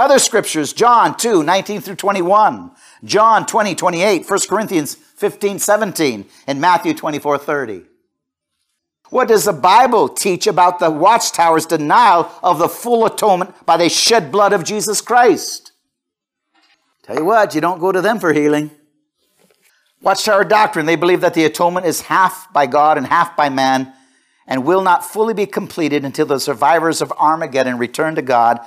Other 0.00 0.18
scriptures, 0.18 0.72
John 0.72 1.14
2, 1.14 1.42
19 1.42 1.82
through 1.82 1.96
21, 1.96 2.70
John 3.04 3.44
20, 3.44 3.74
28, 3.74 4.30
1 4.30 4.38
Corinthians 4.48 4.94
15, 4.94 5.58
17, 5.58 6.24
and 6.46 6.58
Matthew 6.58 6.94
24, 6.94 7.36
30. 7.36 7.82
What 9.10 9.28
does 9.28 9.44
the 9.44 9.52
Bible 9.52 10.08
teach 10.08 10.46
about 10.46 10.78
the 10.78 10.90
watchtower's 10.90 11.66
denial 11.66 12.30
of 12.42 12.58
the 12.58 12.66
full 12.66 13.04
atonement 13.04 13.66
by 13.66 13.76
the 13.76 13.90
shed 13.90 14.32
blood 14.32 14.54
of 14.54 14.64
Jesus 14.64 15.02
Christ? 15.02 15.72
Tell 17.02 17.16
you 17.16 17.26
what, 17.26 17.54
you 17.54 17.60
don't 17.60 17.78
go 17.78 17.92
to 17.92 18.00
them 18.00 18.18
for 18.20 18.32
healing. 18.32 18.70
Watchtower 20.00 20.44
doctrine, 20.44 20.86
they 20.86 20.96
believe 20.96 21.20
that 21.20 21.34
the 21.34 21.44
atonement 21.44 21.84
is 21.84 22.00
half 22.00 22.50
by 22.54 22.64
God 22.64 22.96
and 22.96 23.06
half 23.06 23.36
by 23.36 23.50
man 23.50 23.92
and 24.46 24.64
will 24.64 24.80
not 24.80 25.04
fully 25.04 25.34
be 25.34 25.44
completed 25.44 26.06
until 26.06 26.24
the 26.24 26.40
survivors 26.40 27.02
of 27.02 27.12
Armageddon 27.18 27.76
return 27.76 28.14
to 28.14 28.22
God 28.22 28.60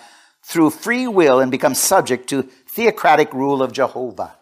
through 0.43 0.69
free 0.69 1.07
will 1.07 1.39
and 1.39 1.51
become 1.51 1.73
subject 1.73 2.27
to 2.29 2.43
theocratic 2.43 3.33
rule 3.33 3.63
of 3.63 3.71
Jehovah. 3.71 4.35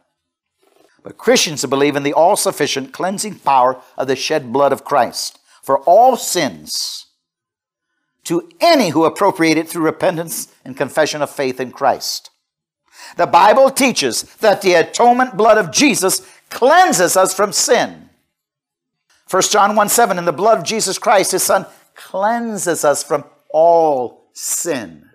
But 1.03 1.17
Christians 1.17 1.65
believe 1.65 1.95
in 1.95 2.03
the 2.03 2.13
all 2.13 2.35
sufficient 2.35 2.93
cleansing 2.93 3.39
power 3.39 3.81
of 3.97 4.07
the 4.07 4.15
shed 4.15 4.51
blood 4.53 4.71
of 4.71 4.83
Christ 4.83 5.39
for 5.63 5.79
all 5.79 6.15
sins 6.17 7.07
to 8.23 8.49
any 8.59 8.89
who 8.89 9.05
appropriate 9.05 9.57
it 9.57 9.67
through 9.67 9.83
repentance 9.83 10.53
and 10.63 10.77
confession 10.77 11.21
of 11.21 11.29
faith 11.29 11.59
in 11.59 11.71
Christ. 11.71 12.29
The 13.17 13.25
Bible 13.25 13.71
teaches 13.71 14.23
that 14.37 14.61
the 14.61 14.75
atonement 14.75 15.35
blood 15.35 15.57
of 15.57 15.71
Jesus 15.71 16.27
cleanses 16.49 17.17
us 17.17 17.33
from 17.33 17.51
sin. 17.51 18.09
1 19.29 19.41
John 19.43 19.75
1 19.75 19.89
7, 19.89 20.17
in 20.17 20.25
the 20.25 20.31
blood 20.31 20.59
of 20.59 20.63
Jesus 20.63 20.97
Christ, 20.97 21.31
his 21.31 21.43
Son, 21.43 21.65
cleanses 21.95 22.85
us 22.85 23.03
from 23.03 23.23
all 23.49 24.29
sin. 24.33 25.10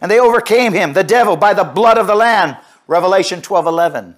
And 0.00 0.10
they 0.10 0.20
overcame 0.20 0.72
him, 0.72 0.92
the 0.92 1.04
devil, 1.04 1.36
by 1.36 1.54
the 1.54 1.64
blood 1.64 1.98
of 1.98 2.06
the 2.06 2.14
Lamb. 2.14 2.56
Revelation 2.86 3.42
12 3.42 3.66
11. 3.66 4.16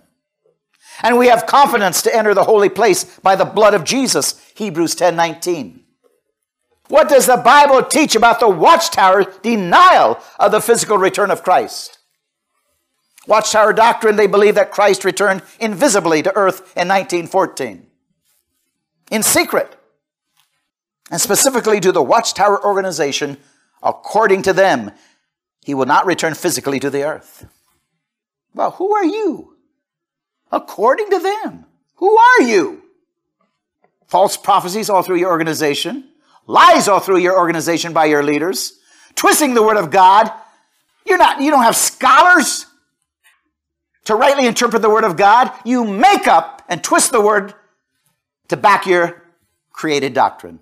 And 1.03 1.18
we 1.18 1.28
have 1.28 1.47
confidence 1.47 2.03
to 2.03 2.14
enter 2.14 2.35
the 2.35 2.45
holy 2.45 2.68
place 2.68 3.18
by 3.20 3.35
the 3.35 3.45
blood 3.45 3.74
of 3.74 3.85
Jesus. 3.85 4.41
Hebrews 4.55 4.95
10 4.95 5.16
19. 5.16 5.85
What 6.89 7.09
does 7.09 7.26
the 7.26 7.37
Bible 7.37 7.85
teach 7.85 8.16
about 8.16 8.41
the 8.41 8.49
watchtower 8.49 9.24
denial 9.43 10.20
of 10.39 10.51
the 10.51 10.61
physical 10.61 10.99
return 10.99 11.31
of 11.31 11.43
Christ? 11.43 11.99
Watchtower 13.26 13.72
doctrine, 13.72 14.16
they 14.16 14.26
believe 14.26 14.57
that 14.57 14.72
Christ 14.72 15.05
returned 15.05 15.43
invisibly 15.61 16.22
to 16.22 16.35
earth 16.35 16.61
in 16.76 16.89
1914, 16.89 17.87
in 19.11 19.22
secret, 19.22 19.76
and 21.11 21.20
specifically 21.20 21.78
to 21.81 21.93
the 21.93 22.03
Watchtower 22.03 22.64
organization. 22.64 23.37
According 23.83 24.43
to 24.43 24.53
them, 24.53 24.91
he 25.62 25.74
will 25.74 25.86
not 25.86 26.06
return 26.06 26.34
physically 26.34 26.80
to 26.80 26.90
the 26.90 27.02
earth. 27.02 27.46
Well, 28.54 28.72
who 28.72 28.94
are 28.94 29.04
you? 29.04 29.56
According 30.50 31.11
to 31.11 31.18
them, 31.18 31.66
who 31.96 32.16
are 32.16 32.42
you? 32.42 32.82
False 34.06 34.36
prophecies 34.36 34.90
all 34.90 35.02
through 35.02 35.16
your 35.16 35.30
organization, 35.30 36.08
lies 36.46 36.88
all 36.88 37.00
through 37.00 37.18
your 37.18 37.38
organization 37.38 37.92
by 37.92 38.06
your 38.06 38.22
leaders, 38.22 38.78
twisting 39.14 39.54
the 39.54 39.62
word 39.62 39.76
of 39.76 39.90
God. 39.90 40.32
You're 41.06 41.18
not, 41.18 41.40
you 41.40 41.50
don't 41.50 41.62
have 41.62 41.76
scholars 41.76 42.66
to 44.11 44.16
rightly 44.16 44.46
interpret 44.46 44.82
the 44.82 44.90
Word 44.90 45.04
of 45.04 45.16
God, 45.16 45.52
you 45.64 45.84
make 45.84 46.26
up 46.26 46.62
and 46.68 46.82
twist 46.82 47.12
the 47.12 47.20
Word 47.20 47.54
to 48.48 48.56
back 48.56 48.86
your 48.86 49.22
created 49.72 50.14
doctrine. 50.14 50.58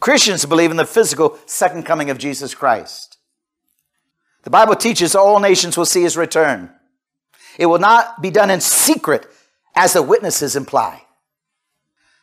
Christians 0.00 0.46
believe 0.46 0.70
in 0.70 0.78
the 0.78 0.86
physical 0.86 1.38
second 1.44 1.84
coming 1.84 2.08
of 2.08 2.16
Jesus 2.16 2.54
Christ. 2.54 3.18
The 4.42 4.50
Bible 4.50 4.74
teaches 4.74 5.14
all 5.14 5.38
nations 5.40 5.76
will 5.76 5.84
see 5.84 6.02
his 6.02 6.16
return. 6.16 6.70
It 7.58 7.66
will 7.66 7.78
not 7.78 8.22
be 8.22 8.30
done 8.30 8.50
in 8.50 8.60
secret, 8.60 9.26
as 9.74 9.92
the 9.92 10.02
witnesses 10.02 10.56
imply. 10.56 11.04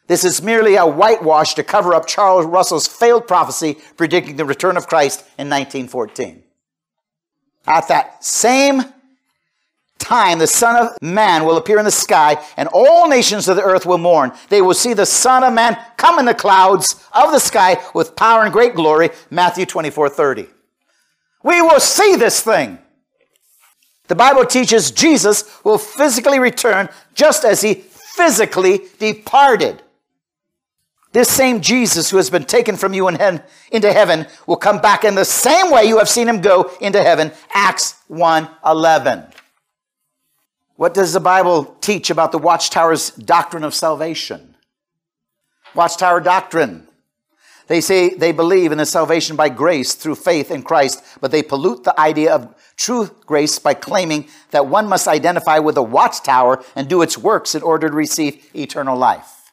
This 0.07 0.23
is 0.23 0.41
merely 0.41 0.75
a 0.75 0.85
whitewash 0.85 1.53
to 1.55 1.63
cover 1.63 1.93
up 1.93 2.07
Charles 2.07 2.45
Russell's 2.45 2.87
failed 2.87 3.27
prophecy 3.27 3.77
predicting 3.97 4.37
the 4.37 4.45
return 4.45 4.77
of 4.77 4.87
Christ 4.87 5.19
in 5.37 5.49
1914. 5.49 6.43
At 7.67 7.89
that 7.89 8.23
same 8.23 8.83
time 9.99 10.39
the 10.39 10.47
Son 10.47 10.85
of 10.85 10.97
Man 11.01 11.43
will 11.43 11.57
appear 11.57 11.77
in 11.77 11.85
the 11.85 11.91
sky, 11.91 12.41
and 12.55 12.69
all 12.71 13.09
nations 13.09 13.49
of 13.49 13.57
the 13.57 13.63
earth 13.63 13.85
will 13.85 13.97
mourn. 13.97 14.31
They 14.49 14.61
will 14.61 14.73
see 14.73 14.93
the 14.93 15.05
Son 15.05 15.43
of 15.43 15.53
Man 15.53 15.77
come 15.97 16.19
in 16.19 16.25
the 16.25 16.33
clouds 16.33 17.05
of 17.11 17.31
the 17.31 17.39
sky 17.39 17.77
with 17.93 18.15
power 18.15 18.43
and 18.43 18.53
great 18.53 18.75
glory. 18.75 19.09
Matthew 19.29 19.65
24 19.65 20.09
30. 20.09 20.47
We 21.47 21.61
will 21.61 21.79
see 21.79 22.17
this 22.17 22.41
thing. 22.41 22.77
The 24.09 24.15
Bible 24.15 24.45
teaches 24.45 24.91
Jesus 24.91 25.63
will 25.63 25.77
physically 25.77 26.39
return 26.39 26.89
just 27.13 27.45
as 27.45 27.61
he 27.61 27.75
physically 27.75 28.81
departed. 28.99 29.81
This 31.13 31.29
same 31.29 31.61
Jesus 31.61 32.09
who 32.09 32.17
has 32.17 32.29
been 32.29 32.43
taken 32.43 32.75
from 32.75 32.93
you 32.93 33.07
in 33.07 33.41
into 33.71 33.93
heaven 33.93 34.27
will 34.45 34.57
come 34.57 34.81
back 34.81 35.05
in 35.05 35.15
the 35.15 35.23
same 35.23 35.71
way 35.71 35.85
you 35.85 35.99
have 35.99 36.09
seen 36.09 36.27
him 36.27 36.41
go 36.41 36.69
into 36.81 37.01
heaven. 37.01 37.31
Acts 37.53 37.95
1 38.09 38.49
11. 38.65 39.23
What 40.75 40.93
does 40.93 41.13
the 41.13 41.21
Bible 41.21 41.77
teach 41.79 42.09
about 42.09 42.33
the 42.33 42.39
Watchtower's 42.39 43.11
doctrine 43.11 43.63
of 43.63 43.73
salvation? 43.73 44.55
Watchtower 45.73 46.19
doctrine. 46.19 46.86
They 47.67 47.81
say 47.81 48.15
they 48.15 48.31
believe 48.31 48.71
in 48.71 48.77
the 48.77 48.85
salvation 48.85 49.35
by 49.35 49.49
grace 49.49 49.93
through 49.93 50.15
faith 50.15 50.51
in 50.51 50.63
Christ, 50.63 51.03
but 51.19 51.31
they 51.31 51.43
pollute 51.43 51.83
the 51.83 51.99
idea 51.99 52.33
of 52.33 52.55
true 52.77 53.09
grace 53.25 53.59
by 53.59 53.73
claiming 53.73 54.27
that 54.51 54.67
one 54.67 54.87
must 54.87 55.07
identify 55.07 55.59
with 55.59 55.77
a 55.77 55.83
watchtower 55.83 56.63
and 56.75 56.87
do 56.87 57.01
its 57.01 57.17
works 57.17 57.55
in 57.55 57.61
order 57.61 57.89
to 57.89 57.95
receive 57.95 58.49
eternal 58.55 58.97
life. 58.97 59.51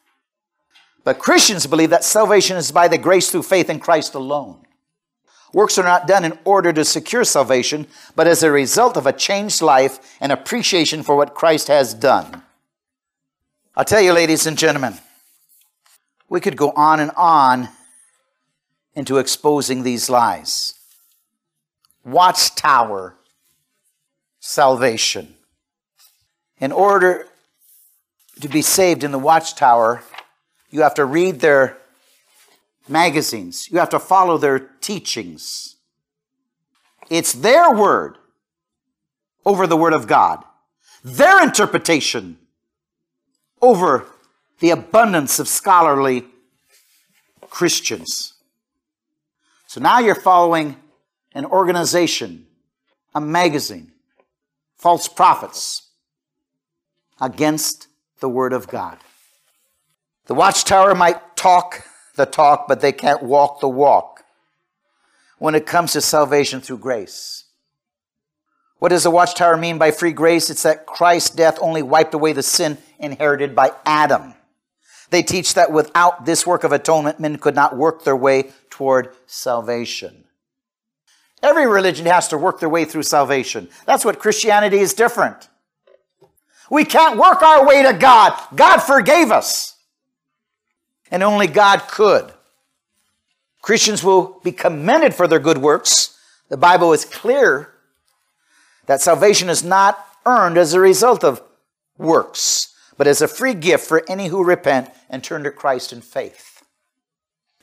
But 1.03 1.19
Christians 1.19 1.67
believe 1.67 1.89
that 1.89 2.03
salvation 2.03 2.55
is 2.57 2.71
by 2.71 2.87
the 2.87 2.97
grace 2.97 3.29
through 3.29 3.43
faith 3.43 3.69
in 3.69 3.79
Christ 3.79 4.15
alone. 4.15 4.65
Works 5.53 5.77
are 5.77 5.83
not 5.83 6.07
done 6.07 6.25
in 6.25 6.37
order 6.43 6.73
to 6.73 6.83
secure 6.83 7.23
salvation, 7.23 7.87
but 8.15 8.27
as 8.27 8.43
a 8.43 8.51
result 8.51 8.97
of 8.97 9.05
a 9.05 9.13
changed 9.13 9.61
life 9.61 9.99
and 10.19 10.31
appreciation 10.31 11.03
for 11.03 11.15
what 11.15 11.35
Christ 11.35 11.67
has 11.67 11.93
done. 11.93 12.43
I'll 13.75 13.85
tell 13.85 14.01
you, 14.01 14.13
ladies 14.13 14.47
and 14.47 14.57
gentlemen, 14.57 14.95
we 16.29 16.39
could 16.39 16.57
go 16.57 16.71
on 16.71 16.99
and 16.99 17.11
on 17.15 17.69
into 18.95 19.17
exposing 19.17 19.83
these 19.83 20.09
lies. 20.09 20.73
Watchtower 22.03 23.15
salvation. 24.39 25.35
In 26.59 26.71
order 26.71 27.27
to 28.41 28.47
be 28.47 28.61
saved 28.61 29.03
in 29.03 29.11
the 29.11 29.19
watchtower, 29.19 30.03
you 30.69 30.81
have 30.81 30.93
to 30.95 31.05
read 31.05 31.39
their 31.39 31.77
magazines. 32.87 33.69
You 33.71 33.79
have 33.79 33.89
to 33.89 33.99
follow 33.99 34.37
their 34.37 34.59
teachings. 34.59 35.75
It's 37.09 37.33
their 37.33 37.71
word 37.73 38.17
over 39.45 39.67
the 39.67 39.77
word 39.77 39.93
of 39.93 40.07
God, 40.07 40.43
their 41.03 41.43
interpretation 41.43 42.37
over 43.61 44.05
the 44.59 44.69
abundance 44.69 45.39
of 45.39 45.47
scholarly 45.47 46.25
Christians. 47.49 48.34
So 49.75 49.81
now 49.81 49.99
you're 49.99 50.15
following 50.15 50.77
an 51.33 51.43
organization, 51.43 52.45
a 53.13 53.19
magazine, 53.19 53.91
false 54.77 55.09
prophets 55.09 55.89
against 57.19 57.87
the 58.21 58.29
Word 58.29 58.53
of 58.53 58.69
God. 58.69 58.99
The 60.27 60.33
watchtower 60.33 60.95
might 60.95 61.35
talk 61.35 61.83
the 62.15 62.25
talk, 62.25 62.69
but 62.69 62.79
they 62.79 62.93
can't 62.93 63.21
walk 63.21 63.59
the 63.59 63.67
walk 63.67 64.23
when 65.39 65.55
it 65.55 65.65
comes 65.65 65.91
to 65.91 65.99
salvation 65.99 66.61
through 66.61 66.77
grace. 66.77 67.43
What 68.79 68.89
does 68.91 69.03
the 69.03 69.11
watchtower 69.11 69.57
mean 69.57 69.77
by 69.77 69.91
free 69.91 70.13
grace? 70.13 70.49
It's 70.49 70.63
that 70.63 70.85
Christ's 70.85 71.35
death 71.35 71.57
only 71.59 71.83
wiped 71.83 72.13
away 72.13 72.31
the 72.31 72.43
sin 72.43 72.77
inherited 72.97 73.53
by 73.53 73.73
Adam. 73.85 74.34
They 75.09 75.23
teach 75.23 75.53
that 75.53 75.71
without 75.71 76.25
this 76.25 76.45
work 76.47 76.63
of 76.63 76.71
atonement, 76.71 77.19
men 77.19 77.37
could 77.37 77.55
not 77.55 77.77
work 77.77 78.03
their 78.03 78.15
way 78.15 78.51
toward 78.69 79.15
salvation. 79.27 80.25
Every 81.43 81.67
religion 81.67 82.05
has 82.07 82.27
to 82.29 82.37
work 82.37 82.59
their 82.59 82.69
way 82.69 82.85
through 82.85 83.03
salvation. 83.03 83.69
That's 83.85 84.03
what 84.03 84.19
Christianity 84.19 84.79
is 84.79 84.93
different. 84.93 85.47
We 86.71 86.85
can't 86.85 87.19
work 87.19 87.43
our 87.43 87.65
way 87.65 87.83
to 87.83 87.93
God. 87.93 88.33
God 88.55 88.79
forgave 88.79 89.31
us 89.31 89.75
and 91.11 91.23
only 91.23 91.47
God 91.47 91.87
could. 91.87 92.31
Christians 93.61 94.03
will 94.03 94.39
be 94.43 94.51
commended 94.51 95.13
for 95.13 95.27
their 95.27 95.39
good 95.39 95.57
works. 95.57 96.17
The 96.49 96.57
Bible 96.57 96.93
is 96.93 97.05
clear 97.05 97.71
that 98.85 99.01
salvation 99.01 99.49
is 99.49 99.63
not 99.63 100.03
earned 100.25 100.57
as 100.57 100.73
a 100.73 100.79
result 100.79 101.23
of 101.23 101.41
works, 101.97 102.74
but 102.97 103.07
as 103.07 103.21
a 103.21 103.27
free 103.27 103.53
gift 103.53 103.87
for 103.87 104.03
any 104.09 104.27
who 104.27 104.43
repent 104.43 104.89
and 105.09 105.23
turn 105.23 105.43
to 105.43 105.51
Christ 105.51 105.91
in 105.91 106.01
faith. 106.01 106.63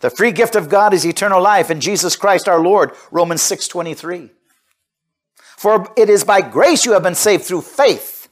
The 0.01 0.11
free 0.11 0.33
gift 0.33 0.57
of 0.57 0.69
God 0.69 0.93
is 0.93 1.07
eternal 1.07 1.41
life 1.41 1.71
in 1.71 1.81
Jesus 1.81 2.17
Christ 2.17 2.49
our 2.49 2.61
Lord, 2.61 2.91
Romans 3.11 3.43
6:23. 3.43 4.31
For 5.57 5.93
it 5.97 6.11
is 6.11 6.25
by 6.25 6.41
grace 6.41 6.85
you 6.85 6.93
have 6.93 7.05
been 7.05 7.15
saved 7.15 7.45
through 7.45 7.63
faith. 7.63 8.29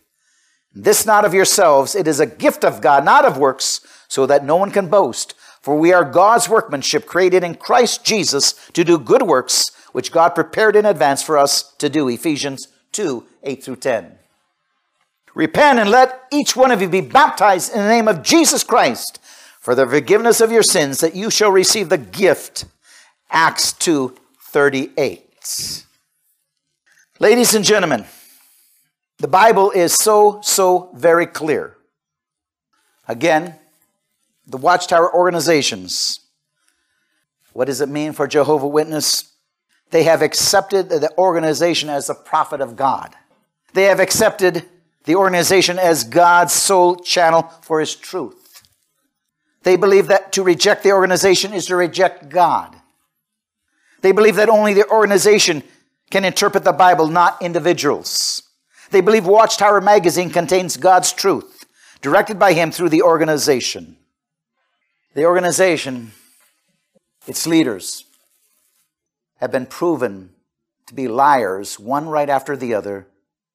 This 0.75 1.07
not 1.07 1.25
of 1.25 1.35
yourselves, 1.35 1.95
it 1.95 2.09
is 2.09 2.21
a 2.21 2.27
gift 2.27 2.65
of 2.65 2.81
God, 2.81 3.05
not 3.05 3.25
of 3.25 3.39
works, 3.39 3.81
so 4.09 4.27
that 4.27 4.45
no 4.45 4.57
one 4.57 4.71
can 4.71 4.89
boast. 4.89 5.35
For 5.61 5.77
we 5.77 5.93
are 5.93 6.05
God's 6.05 6.49
workmanship, 6.49 7.07
created 7.07 7.45
in 7.45 7.55
Christ 7.55 8.05
Jesus 8.05 8.55
to 8.73 8.83
do 8.83 8.99
good 8.99 9.23
works, 9.23 9.71
which 9.93 10.13
God 10.13 10.31
prepared 10.31 10.75
in 10.75 10.87
advance 10.87 11.23
for 11.23 11.39
us 11.39 11.75
to 11.79 11.89
do. 11.89 12.09
Ephesians 12.09 12.69
2 12.93 13.25
8 13.43 13.63
through 13.63 13.77
10. 13.77 14.20
Repent 15.35 15.79
and 15.79 15.91
let 15.91 16.25
each 16.33 16.57
one 16.57 16.71
of 16.71 16.83
you 16.83 16.89
be 16.89 17.01
baptized 17.01 17.73
in 17.73 17.79
the 17.79 17.89
name 17.89 18.09
of 18.09 18.23
Jesus 18.23 18.65
Christ 18.65 19.21
for 19.61 19.75
the 19.75 19.87
forgiveness 19.87 20.41
of 20.41 20.51
your 20.51 20.63
sins, 20.63 21.01
that 21.01 21.15
you 21.15 21.31
shall 21.31 21.51
receive 21.51 21.89
the 21.89 21.99
gift. 21.99 22.65
Acts 23.31 23.73
2 23.75 24.17
38. 24.41 25.87
Ladies 27.21 27.55
and 27.55 27.65
gentlemen, 27.65 28.05
the 29.19 29.29
Bible 29.29 29.71
is 29.71 29.95
so, 29.95 30.41
so 30.43 30.91
very 30.95 31.27
clear. 31.27 31.77
Again, 33.07 33.55
the 34.47 34.57
Watchtower 34.57 35.15
organizations. 35.15 36.21
What 37.53 37.67
does 37.67 37.81
it 37.81 37.89
mean 37.89 38.13
for 38.13 38.27
Jehovah 38.27 38.67
Witness? 38.67 39.33
They 39.91 40.05
have 40.05 40.23
accepted 40.23 40.89
the 40.89 41.13
organization 41.19 41.89
as 41.89 42.07
the 42.07 42.15
prophet 42.15 42.61
of 42.61 42.77
God. 42.77 43.15
They 43.75 43.85
have 43.85 44.01
accepted 44.01 44.65
the 45.11 45.17
organization 45.17 45.77
as 45.77 46.05
God's 46.05 46.53
sole 46.53 46.95
channel 46.95 47.43
for 47.63 47.81
his 47.81 47.97
truth. 47.97 48.63
They 49.65 49.75
believe 49.75 50.07
that 50.07 50.31
to 50.35 50.45
reject 50.45 50.85
the 50.85 50.93
organization 50.93 51.53
is 51.53 51.67
to 51.67 51.75
reject 51.75 52.29
God. 52.29 52.77
They 54.03 54.13
believe 54.13 54.37
that 54.37 54.49
only 54.49 54.73
the 54.73 54.89
organization 54.89 55.65
can 56.13 56.25
interpret 56.25 56.63
the 56.63 56.71
Bible, 56.73 57.09
not 57.09 57.43
individuals. 57.43 58.45
They 58.93 59.01
believe 59.01 59.27
Watchtower 59.27 59.81
magazine 59.81 60.31
contains 60.31 60.77
God's 60.77 61.13
truth, 61.13 61.65
directed 62.03 62.39
by 62.39 62.53
him 62.53 62.71
through 62.71 62.91
the 62.91 63.03
organization. 63.03 63.97
The 65.15 65.25
organization, 65.25 66.13
its 67.27 67.49
leaders, 67.49 68.05
have 69.39 69.51
been 69.51 69.67
proven 69.67 70.31
to 70.87 70.95
be 70.95 71.09
liars, 71.09 71.81
one 71.81 72.09
right 72.09 72.29
after 72.29 72.57
the 72.57 72.75
other, 72.75 73.09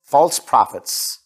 false 0.03 0.37
prophets, 0.37 1.19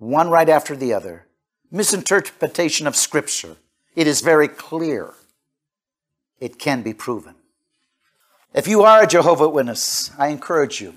one 0.00 0.30
right 0.30 0.48
after 0.48 0.74
the 0.74 0.92
other. 0.92 1.26
Misinterpretation 1.70 2.88
of 2.88 2.96
Scripture. 2.96 3.56
It 3.94 4.06
is 4.06 4.22
very 4.22 4.48
clear. 4.48 5.14
It 6.40 6.58
can 6.58 6.82
be 6.82 6.94
proven. 6.94 7.36
If 8.52 8.66
you 8.66 8.82
are 8.82 9.02
a 9.02 9.06
Jehovah 9.06 9.48
Witness, 9.48 10.10
I 10.18 10.28
encourage 10.28 10.80
you. 10.80 10.94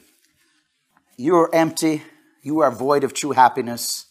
You 1.17 1.35
are 1.35 1.53
empty. 1.53 2.01
You 2.41 2.59
are 2.59 2.71
void 2.71 3.03
of 3.03 3.13
true 3.13 3.33
happiness. 3.33 4.07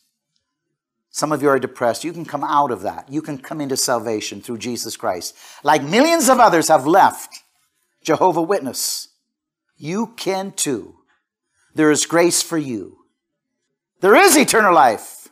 Some 1.11 1.33
of 1.33 1.43
you 1.43 1.49
are 1.49 1.59
depressed. 1.59 2.05
You 2.05 2.13
can 2.13 2.25
come 2.25 2.45
out 2.45 2.71
of 2.71 2.83
that. 2.83 3.11
You 3.11 3.23
can 3.23 3.39
come 3.39 3.61
into 3.61 3.77
salvation 3.77 4.41
through 4.41 4.59
Jesus 4.59 4.97
Christ. 4.97 5.35
Like 5.65 5.83
millions 5.83 6.29
of 6.29 6.39
others 6.39 6.69
have 6.69 6.87
left 6.87 7.43
Jehovah 8.03 8.43
Witness. 8.43 9.09
You 9.77 10.09
can 10.17 10.53
too. 10.53 10.97
There 11.75 11.91
is 11.91 12.07
grace 12.07 12.43
for 12.43 12.59
you. 12.59 13.02
There 14.03 14.17
is 14.17 14.37
eternal 14.37 14.75
life. 14.75 15.29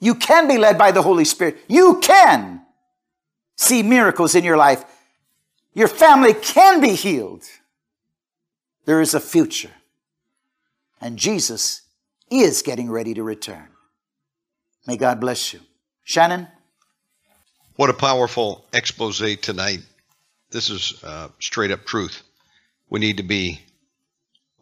You 0.00 0.14
can 0.14 0.46
be 0.46 0.58
led 0.58 0.76
by 0.76 0.92
the 0.92 1.02
Holy 1.02 1.24
Spirit. 1.24 1.56
You 1.66 1.98
can 2.00 2.60
see 3.56 3.82
miracles 3.82 4.34
in 4.34 4.44
your 4.44 4.58
life. 4.58 4.84
Your 5.72 5.88
family 5.88 6.34
can 6.34 6.80
be 6.82 6.94
healed. 6.94 7.44
There 8.84 9.00
is 9.00 9.14
a 9.14 9.20
future. 9.20 9.72
And 11.00 11.18
Jesus 11.18 11.82
is 12.30 12.60
getting 12.60 12.90
ready 12.90 13.14
to 13.14 13.22
return. 13.22 13.68
May 14.86 14.98
God 14.98 15.18
bless 15.18 15.54
you. 15.54 15.60
Shannon? 16.04 16.48
What 17.76 17.88
a 17.88 17.94
powerful 17.94 18.66
expose 18.74 19.22
tonight. 19.40 19.80
This 20.50 20.68
is 20.68 21.02
uh, 21.02 21.28
straight 21.38 21.70
up 21.70 21.86
truth. 21.86 22.22
We 22.90 23.00
need 23.00 23.16
to 23.16 23.22
be 23.22 23.62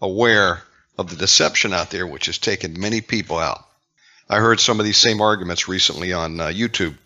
aware 0.00 0.62
of 0.98 1.10
the 1.10 1.16
deception 1.16 1.72
out 1.72 1.90
there, 1.90 2.06
which 2.06 2.26
has 2.26 2.38
taken 2.38 2.80
many 2.80 3.00
people 3.00 3.38
out. 3.38 3.64
I 4.28 4.38
heard 4.38 4.60
some 4.60 4.80
of 4.80 4.86
these 4.86 4.96
same 4.96 5.20
arguments 5.20 5.68
recently 5.68 6.12
on 6.12 6.40
uh, 6.40 6.46
YouTube. 6.46 6.96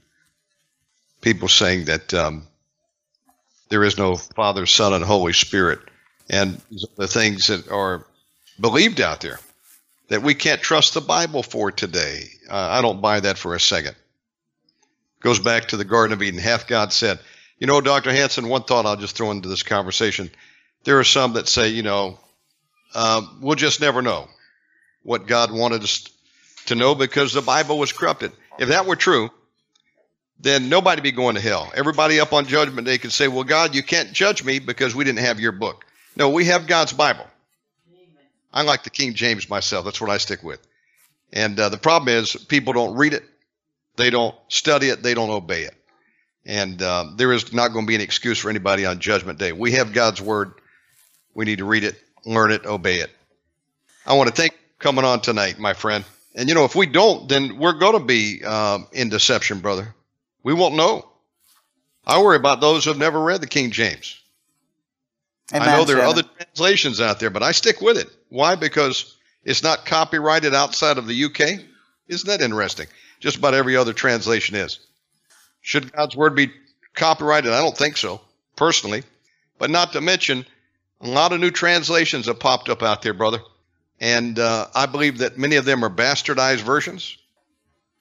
People 1.21 1.49
saying 1.49 1.87
that 1.87 2.15
um, 2.15 2.47
there 3.69 3.85
is 3.85 3.99
no 3.99 4.17
Father, 4.17 4.65
Son, 4.67 4.95
and 4.95 5.05
Holy 5.05 5.35
Spirit, 5.35 5.81
and 6.31 6.61
the 6.97 7.07
things 7.07 7.49
that 7.49 7.69
are 7.71 8.07
believed 8.59 9.01
out 9.01 9.21
there 9.21 9.39
that 10.09 10.23
we 10.23 10.35
can't 10.35 10.61
trust 10.61 10.95
the 10.95 11.01
Bible 11.01 11.43
for 11.43 11.71
today. 11.71 12.25
Uh, 12.49 12.57
I 12.57 12.83
don't 12.83 13.01
buy 13.01 13.21
that 13.21 13.39
for 13.39 13.55
a 13.55 13.61
second. 13.61 13.95
Goes 15.21 15.39
back 15.39 15.69
to 15.69 15.77
the 15.77 15.85
Garden 15.85 16.15
of 16.15 16.23
Eden. 16.23 16.41
Hath 16.41 16.67
God 16.67 16.93
said, 16.93 17.21
you 17.59 17.67
know, 17.67 17.81
Dr. 17.81 18.11
Hansen, 18.11 18.49
one 18.49 18.65
thought 18.65 18.87
I'll 18.87 18.97
just 18.97 19.17
throw 19.17 19.31
into 19.31 19.49
this 19.49 19.63
conversation. 19.63 20.31
There 20.85 20.99
are 20.99 21.05
some 21.05 21.35
that 21.35 21.47
say, 21.47 21.69
you 21.69 21.83
know, 21.83 22.19
um, 22.95 23.39
we'll 23.41 23.57
just 23.57 23.81
never 23.81 24.03
know 24.03 24.29
what 25.03 25.27
God 25.27 25.53
wanted 25.53 25.83
us 25.83 26.09
to 26.67 26.75
know 26.75 26.95
because 26.95 27.33
the 27.33 27.43
Bible 27.43 27.79
was 27.79 27.93
corrupted. 27.93 28.33
If 28.59 28.69
that 28.69 28.87
were 28.87 28.97
true, 28.97 29.31
then 30.39 30.69
nobody 30.69 31.03
be 31.03 31.13
going 31.13 31.35
to 31.35 31.41
hell. 31.41 31.71
Everybody 31.75 32.21
up 32.21 32.33
on 32.33 32.47
judgment 32.47 32.87
day 32.87 32.99
could 32.99 33.13
say, 33.13 33.29
Well, 33.29 33.45
God, 33.45 33.75
you 33.75 33.83
can't 33.83 34.13
judge 34.13 34.43
me 34.43 34.59
because 34.59 34.95
we 34.95 35.05
didn't 35.05 35.21
have 35.21 35.41
your 35.41 35.53
book. 35.53 35.85
No, 36.17 36.31
we 36.31 36.47
have 36.47 36.67
God's 36.67 36.93
Bible. 36.93 37.27
I 38.53 38.63
like 38.63 38.83
the 38.83 38.91
King 38.91 39.15
James 39.15 39.49
myself. 39.49 39.85
That's 39.85 40.01
what 40.01 40.11
I 40.11 40.19
stick 40.19 40.43
with. 40.43 40.61
And 41.33 41.59
uh, 41.61 41.69
the 41.69 41.79
problem 41.79 42.09
is 42.09 42.35
people 42.35 42.73
don't 42.73 42.97
read 42.97 43.13
it, 43.13 43.25
they 43.97 44.11
don't 44.11 44.35
study 44.49 44.89
it, 44.89 45.03
they 45.03 45.15
don't 45.15 45.31
obey 45.31 45.63
it. 45.63 45.75
And 46.47 46.83
uh, 46.83 47.11
there 47.17 47.33
is 47.33 47.53
not 47.53 47.69
going 47.73 47.85
to 47.85 47.89
be 47.89 47.95
an 47.95 48.01
excuse 48.01 48.39
for 48.39 48.51
anybody 48.51 48.87
on 48.87 48.99
Judgment 48.99 49.39
Day. 49.39 49.53
We 49.53 49.73
have 49.73 49.93
God's 49.93 50.21
Word. 50.21 50.53
We 51.35 51.45
need 51.45 51.59
to 51.59 51.65
read 51.65 51.85
it, 51.85 51.97
learn 52.25 52.51
it, 52.53 52.67
obey 52.67 52.97
it. 52.97 53.11
I 54.07 54.15
want 54.15 54.29
to 54.29 54.35
thank 54.35 54.59
coming 54.79 55.05
on 55.05 55.21
tonight, 55.21 55.59
my 55.59 55.75
friend. 55.75 56.05
And 56.35 56.49
you 56.49 56.55
know, 56.55 56.65
if 56.65 56.75
we 56.75 56.87
don't, 56.87 57.29
then 57.29 57.59
we're 57.59 57.79
going 57.79 57.99
to 57.99 58.05
be 58.05 58.45
um, 58.45 58.87
in 58.93 59.09
deception, 59.09 59.61
brother. 59.61 59.95
We 60.43 60.55
won't 60.55 60.75
know. 60.75 61.09
I 62.07 62.23
worry 62.23 62.37
about 62.37 62.61
those 62.61 62.85
who 62.85 62.91
have 62.91 62.99
never 62.99 63.21
read 63.21 63.41
the 63.41 63.47
King 63.47 63.71
James. 63.71 64.19
Amen, 65.53 65.69
I 65.69 65.77
know 65.77 65.85
there 65.85 65.99
are 65.99 66.07
other 66.07 66.23
translations 66.23 67.01
out 67.01 67.21
there, 67.21 67.31
but 67.31 67.43
I 67.43 67.53
stick 67.53 67.81
with 67.81 67.99
it. 67.99 68.09
Why? 68.29 68.55
Because 68.55 69.17
it's 69.45 69.63
not 69.63 69.85
copyrighted 69.85 70.55
outside 70.55 70.97
of 70.97 71.07
the 71.07 71.25
UK. 71.25 71.61
Isn't 72.09 72.29
that 72.29 72.41
interesting? 72.41 72.87
Just 73.19 73.37
about 73.37 73.55
every 73.55 73.77
other 73.77 73.93
translation 73.93 74.57
is. 74.57 74.79
Should 75.61 75.93
God's 75.93 76.17
word 76.17 76.35
be 76.35 76.53
copyrighted? 76.95 77.53
I 77.53 77.61
don't 77.61 77.77
think 77.77 77.97
so, 77.97 78.21
personally. 78.57 79.03
But 79.59 79.71
not 79.71 79.93
to 79.93 80.01
mention, 80.01 80.47
a 81.01 81.09
lot 81.09 81.33
of 81.33 81.41
new 81.41 81.51
translations 81.51 82.27
have 82.27 82.39
popped 82.39 82.69
up 82.69 82.83
out 82.83 83.03
there, 83.03 83.15
brother. 83.15 83.41
And 84.01 84.39
uh, 84.39 84.67
I 84.75 84.87
believe 84.87 85.19
that 85.19 85.39
many 85.39 85.57
of 85.57 85.65
them 85.65 85.85
are 85.85 85.91
bastardized 85.91 86.61
versions. 86.61 87.17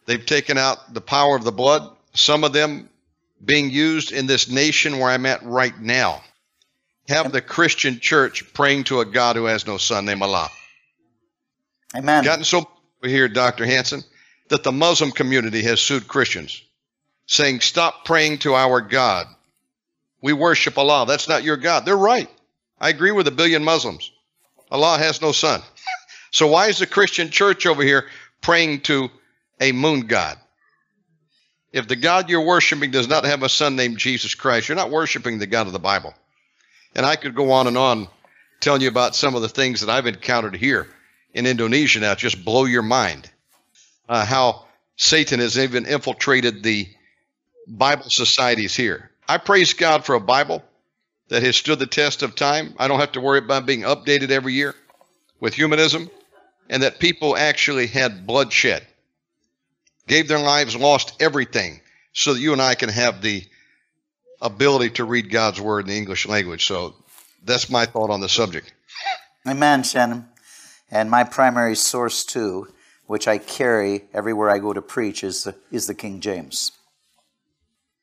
They've 0.06 0.26
taken 0.26 0.58
out 0.58 0.93
the 0.93 1.02
power 1.02 1.36
of 1.36 1.43
the 1.43 1.52
blood, 1.52 1.95
some 2.14 2.43
of 2.43 2.54
them 2.54 2.89
being 3.43 3.70
used 3.70 4.12
in 4.12 4.26
this 4.26 4.50
nation 4.50 5.00
where 5.00 5.10
I'm 5.10 5.26
at 5.26 5.43
right 5.43 5.78
now. 5.80 6.22
Have 7.08 7.32
the 7.32 7.41
Christian 7.41 8.00
church 8.00 8.54
praying 8.54 8.86
to 8.86 9.00
a 9.00 9.06
God 9.06 9.36
who 9.36 9.45
has 9.45 9.66
no 9.66 9.78
son 9.78 10.06
named 10.06 10.22
Allah. 10.22 10.50
Amen. 11.95 12.24
Gotten 12.24 12.43
so 12.43 12.70
here, 13.04 13.28
Dr. 13.28 13.66
Hansen, 13.66 14.04
that 14.50 14.64
the 14.64 14.72
Muslim 14.72 15.12
community 15.12 15.64
has 15.64 15.82
sued 15.82 16.08
Christians, 16.08 16.62
saying, 17.26 17.62
Stop 17.62 18.06
praying 18.06 18.39
to 18.39 18.54
our 18.54 18.82
God. 18.82 19.28
We 20.22 20.34
worship 20.34 20.78
Allah. 20.78 21.06
That's 21.08 21.28
not 21.30 21.43
your 21.43 21.58
God. 21.58 21.86
They're 21.86 21.97
right. 21.97 22.30
I 22.80 22.89
agree 22.89 23.11
with 23.11 23.27
a 23.27 23.32
billion 23.32 23.63
Muslims. 23.63 24.11
Allah 24.71 24.97
has 24.97 25.21
no 25.21 25.32
son. 25.32 25.61
So 26.32 26.47
why 26.47 26.67
is 26.67 26.80
the 26.80 26.88
Christian 26.88 27.30
church 27.30 27.65
over 27.65 27.84
here 27.84 28.07
praying 28.41 28.82
to 28.82 29.09
a 29.59 29.71
moon 29.71 30.01
god? 30.01 30.38
If 31.71 31.88
the 31.88 31.95
God 31.95 32.30
you're 32.30 32.45
worshiping 32.45 32.91
does 32.91 33.07
not 33.07 33.25
have 33.25 33.43
a 33.43 33.49
son 33.49 33.75
named 33.75 33.97
Jesus 33.97 34.36
Christ, 34.36 34.69
you're 34.69 34.75
not 34.75 34.91
worshiping 34.91 35.38
the 35.38 35.47
God 35.47 35.67
of 35.67 35.73
the 35.73 35.80
Bible. 35.80 36.13
And 36.95 37.05
I 37.05 37.15
could 37.15 37.36
go 37.36 37.51
on 37.51 37.67
and 37.67 37.77
on 37.77 38.07
telling 38.59 38.82
you 38.82 38.88
about 38.88 39.15
some 39.15 39.36
of 39.36 39.41
the 39.41 39.49
things 39.49 39.82
that 39.82 39.89
I've 39.89 40.07
encountered 40.07 40.55
here 40.55 40.88
in 41.34 41.45
Indonesia 41.45 41.99
now, 41.99 42.15
just 42.15 42.43
blow 42.43 42.65
your 42.65 42.82
mind. 42.82 43.30
Uh, 44.07 44.25
how 44.25 44.65
Satan 44.95 45.39
has 45.39 45.57
even 45.57 45.86
infiltrated 45.86 46.63
the 46.63 46.89
Bible 47.67 48.09
societies 48.09 48.75
here. 48.75 49.11
I 49.27 49.38
praise 49.38 49.73
God 49.73 50.05
for 50.05 50.15
a 50.15 50.19
Bible 50.19 50.63
that 51.30 51.43
has 51.43 51.55
stood 51.55 51.80
the 51.80 51.88
test 51.88 52.21
of 52.21 52.36
time. 52.36 52.73
I 52.77 52.88
don't 52.88 52.99
have 52.99 53.13
to 53.13 53.21
worry 53.21 53.39
about 53.39 53.65
being 53.65 53.82
updated 53.82 54.32
every 54.32 54.53
year 54.53 54.75
with 55.39 55.53
humanism, 55.53 56.09
and 56.69 56.84
that 56.84 56.99
people 56.99 57.38
actually 57.38 57.88
had 57.88 58.27
bloodshed, 58.27 58.86
gave 60.07 60.27
their 60.27 60.39
lives, 60.39 60.75
lost 60.75 61.15
everything, 61.21 61.82
so 62.13 62.34
that 62.34 62.41
you 62.41 62.51
and 62.51 62.61
I 62.61 62.75
can 62.75 62.89
have 62.89 63.21
the 63.21 63.43
ability 64.41 64.91
to 64.91 65.05
read 65.05 65.32
God's 65.32 65.61
word 65.61 65.82
in 65.82 65.88
the 65.88 65.97
English 65.97 66.27
language. 66.27 66.65
So 66.65 66.95
that's 67.43 67.69
my 67.69 67.86
thought 67.86 68.09
on 68.09 68.21
the 68.21 68.30
subject. 68.30 68.73
Amen, 69.47 69.84
Shannon. 69.84 70.27
And 70.91 71.09
my 71.09 71.23
primary 71.23 71.75
source, 71.75 72.23
too, 72.23 72.67
which 73.05 73.27
I 73.27 73.38
carry 73.38 74.05
everywhere 74.13 74.49
I 74.49 74.59
go 74.59 74.73
to 74.73 74.82
preach, 74.82 75.23
is 75.23 75.43
the, 75.43 75.55
is 75.71 75.88
the 75.88 75.93
King 75.93 76.19
James. 76.19 76.71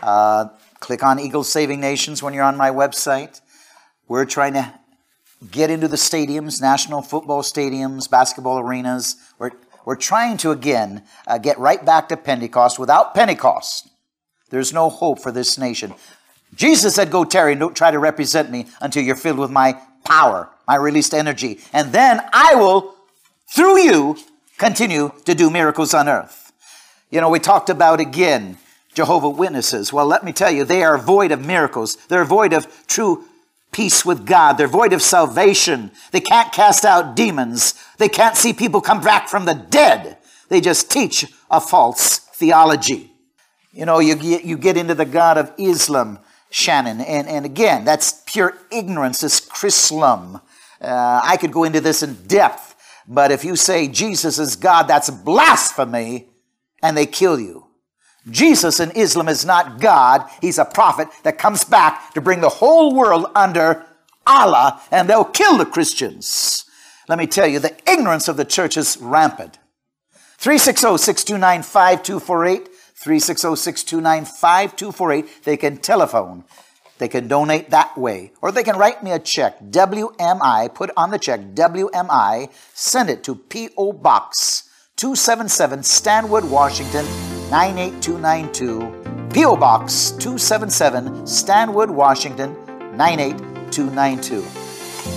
Uh, 0.02 0.48
click 0.80 1.04
on 1.04 1.20
Eagles 1.20 1.50
Saving 1.50 1.80
Nations 1.80 2.22
when 2.22 2.34
you're 2.34 2.44
on 2.44 2.56
my 2.56 2.70
website. 2.70 3.40
We're 4.08 4.24
trying 4.24 4.54
to 4.54 4.74
get 5.50 5.70
into 5.70 5.88
the 5.88 5.96
stadiums, 5.96 6.60
national 6.60 7.00
football 7.02 7.42
stadiums, 7.42 8.10
basketball 8.10 8.58
arenas. 8.58 9.16
We're, 9.38 9.52
we're 9.84 9.96
trying 9.96 10.38
to, 10.38 10.50
again, 10.50 11.04
uh, 11.26 11.38
get 11.38 11.58
right 11.58 11.84
back 11.84 12.08
to 12.08 12.16
Pentecost. 12.16 12.78
Without 12.78 13.14
Pentecost, 13.14 13.90
there's 14.50 14.72
no 14.72 14.88
hope 14.88 15.20
for 15.20 15.30
this 15.30 15.58
nation. 15.58 15.94
Jesus 16.54 16.96
said, 16.96 17.12
Go, 17.12 17.24
tarry, 17.24 17.52
and 17.52 17.60
don't 17.60 17.76
try 17.76 17.92
to 17.92 17.98
represent 17.98 18.50
me 18.50 18.66
until 18.80 19.04
you're 19.04 19.16
filled 19.16 19.38
with 19.38 19.50
my 19.50 19.80
power, 20.04 20.48
my 20.66 20.76
released 20.76 21.14
energy. 21.14 21.60
And 21.72 21.92
then 21.92 22.20
I 22.32 22.56
will, 22.56 22.96
through 23.50 23.82
you, 23.82 24.16
continue 24.58 25.12
to 25.24 25.34
do 25.34 25.50
miracles 25.50 25.94
on 25.94 26.08
earth. 26.08 26.52
You 27.10 27.20
know, 27.20 27.28
we 27.30 27.38
talked 27.38 27.70
about 27.70 28.00
again 28.00 28.58
Jehovah 28.94 29.30
Witnesses. 29.30 29.92
Well, 29.92 30.06
let 30.06 30.24
me 30.24 30.32
tell 30.32 30.50
you, 30.50 30.64
they 30.64 30.82
are 30.82 30.98
void 30.98 31.32
of 31.32 31.44
miracles. 31.44 31.96
They're 32.08 32.24
void 32.24 32.52
of 32.52 32.86
true 32.86 33.24
peace 33.72 34.04
with 34.04 34.26
God. 34.26 34.54
They're 34.54 34.66
void 34.66 34.92
of 34.92 35.02
salvation. 35.02 35.90
They 36.10 36.20
can't 36.20 36.52
cast 36.52 36.84
out 36.84 37.14
demons. 37.14 37.74
They 37.98 38.08
can't 38.08 38.36
see 38.36 38.52
people 38.52 38.80
come 38.80 39.00
back 39.00 39.28
from 39.28 39.44
the 39.44 39.54
dead. 39.54 40.18
They 40.48 40.60
just 40.60 40.90
teach 40.90 41.26
a 41.50 41.60
false 41.60 42.18
theology. 42.18 43.12
You 43.72 43.86
know, 43.86 44.00
you 44.00 44.16
get, 44.16 44.44
you 44.44 44.58
get 44.58 44.76
into 44.76 44.94
the 44.94 45.04
God 45.04 45.38
of 45.38 45.52
Islam, 45.56 46.18
Shannon, 46.50 47.00
and, 47.00 47.28
and 47.28 47.46
again, 47.46 47.84
that's 47.84 48.22
pure 48.26 48.56
ignorance, 48.72 49.22
it's 49.22 49.40
Chrislam. 49.40 50.40
Uh, 50.80 51.20
I 51.22 51.36
could 51.36 51.52
go 51.52 51.62
into 51.62 51.80
this 51.80 52.02
in 52.02 52.14
depth, 52.26 52.69
but 53.06 53.30
if 53.30 53.44
you 53.44 53.56
say 53.56 53.88
Jesus 53.88 54.38
is 54.38 54.56
God, 54.56 54.84
that's 54.84 55.10
blasphemy, 55.10 56.28
and 56.82 56.96
they 56.96 57.06
kill 57.06 57.38
you. 57.38 57.66
Jesus 58.28 58.80
in 58.80 58.90
Islam 58.92 59.28
is 59.28 59.44
not 59.44 59.80
God. 59.80 60.28
He's 60.40 60.58
a 60.58 60.64
prophet 60.64 61.08
that 61.22 61.38
comes 61.38 61.64
back 61.64 62.12
to 62.14 62.20
bring 62.20 62.40
the 62.40 62.48
whole 62.48 62.94
world 62.94 63.26
under 63.34 63.86
Allah, 64.26 64.80
and 64.90 65.08
they'll 65.08 65.24
kill 65.24 65.56
the 65.56 65.66
Christians. 65.66 66.64
Let 67.08 67.18
me 67.18 67.26
tell 67.26 67.46
you, 67.46 67.58
the 67.58 67.76
ignorance 67.90 68.28
of 68.28 68.36
the 68.36 68.44
church 68.44 68.76
is 68.76 68.96
rampant. 69.00 69.58
360 70.38 70.98
629 70.98 71.62
5248. 71.62 72.68
360 72.94 73.56
629 73.56 74.24
5248. 74.26 75.44
They 75.44 75.56
can 75.56 75.78
telephone. 75.78 76.44
They 77.00 77.08
can 77.08 77.28
donate 77.28 77.70
that 77.70 77.96
way. 77.96 78.32
Or 78.42 78.52
they 78.52 78.62
can 78.62 78.76
write 78.76 79.02
me 79.02 79.12
a 79.12 79.18
check, 79.18 79.58
WMI, 79.70 80.72
put 80.74 80.90
on 80.98 81.10
the 81.10 81.18
check, 81.18 81.40
WMI, 81.54 82.50
send 82.74 83.08
it 83.08 83.24
to 83.24 83.34
P.O. 83.34 83.94
Box 83.94 84.68
277, 84.96 85.82
Stanwood, 85.82 86.44
Washington 86.44 87.06
98292. 87.50 89.30
P.O. 89.32 89.56
Box 89.56 90.10
277, 90.10 91.26
Stanwood, 91.26 91.88
Washington 91.88 92.54
98292. 92.98 94.44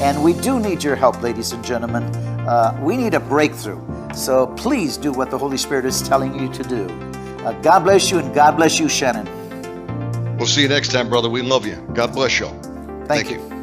And 0.02 0.24
we 0.24 0.32
do 0.40 0.62
need 0.62 0.86
your 0.86 0.96
help, 0.96 1.22
ladies 1.22 1.52
and 1.52 1.66
gentlemen. 1.66 2.04
Uh, 2.48 2.80
we 2.82 2.96
need 2.96 3.14
a 3.14 3.20
breakthrough. 3.20 3.82
So 4.14 4.48
please 4.56 4.96
do 4.96 5.12
what 5.12 5.30
the 5.30 5.38
Holy 5.38 5.58
Spirit 5.58 5.84
is 5.84 6.02
telling 6.02 6.40
you 6.40 6.48
to 6.54 6.64
do. 6.64 6.86
Uh, 7.44 7.52
God 7.62 7.82
bless 7.82 8.10
you, 8.10 8.20
and 8.20 8.34
God 8.34 8.56
bless 8.56 8.80
you, 8.80 8.88
Shannon. 8.88 9.28
We'll 10.38 10.48
see 10.48 10.62
you 10.64 10.68
next 10.68 10.92
time, 10.92 11.10
brother. 11.10 11.30
We 11.30 11.42
love 11.42 11.66
you. 11.66 11.76
God 11.94 12.14
bless 12.14 12.40
you. 12.40 12.48
Thank, 12.48 13.28
Thank 13.28 13.30
you. 13.32 13.38
you. 13.38 13.63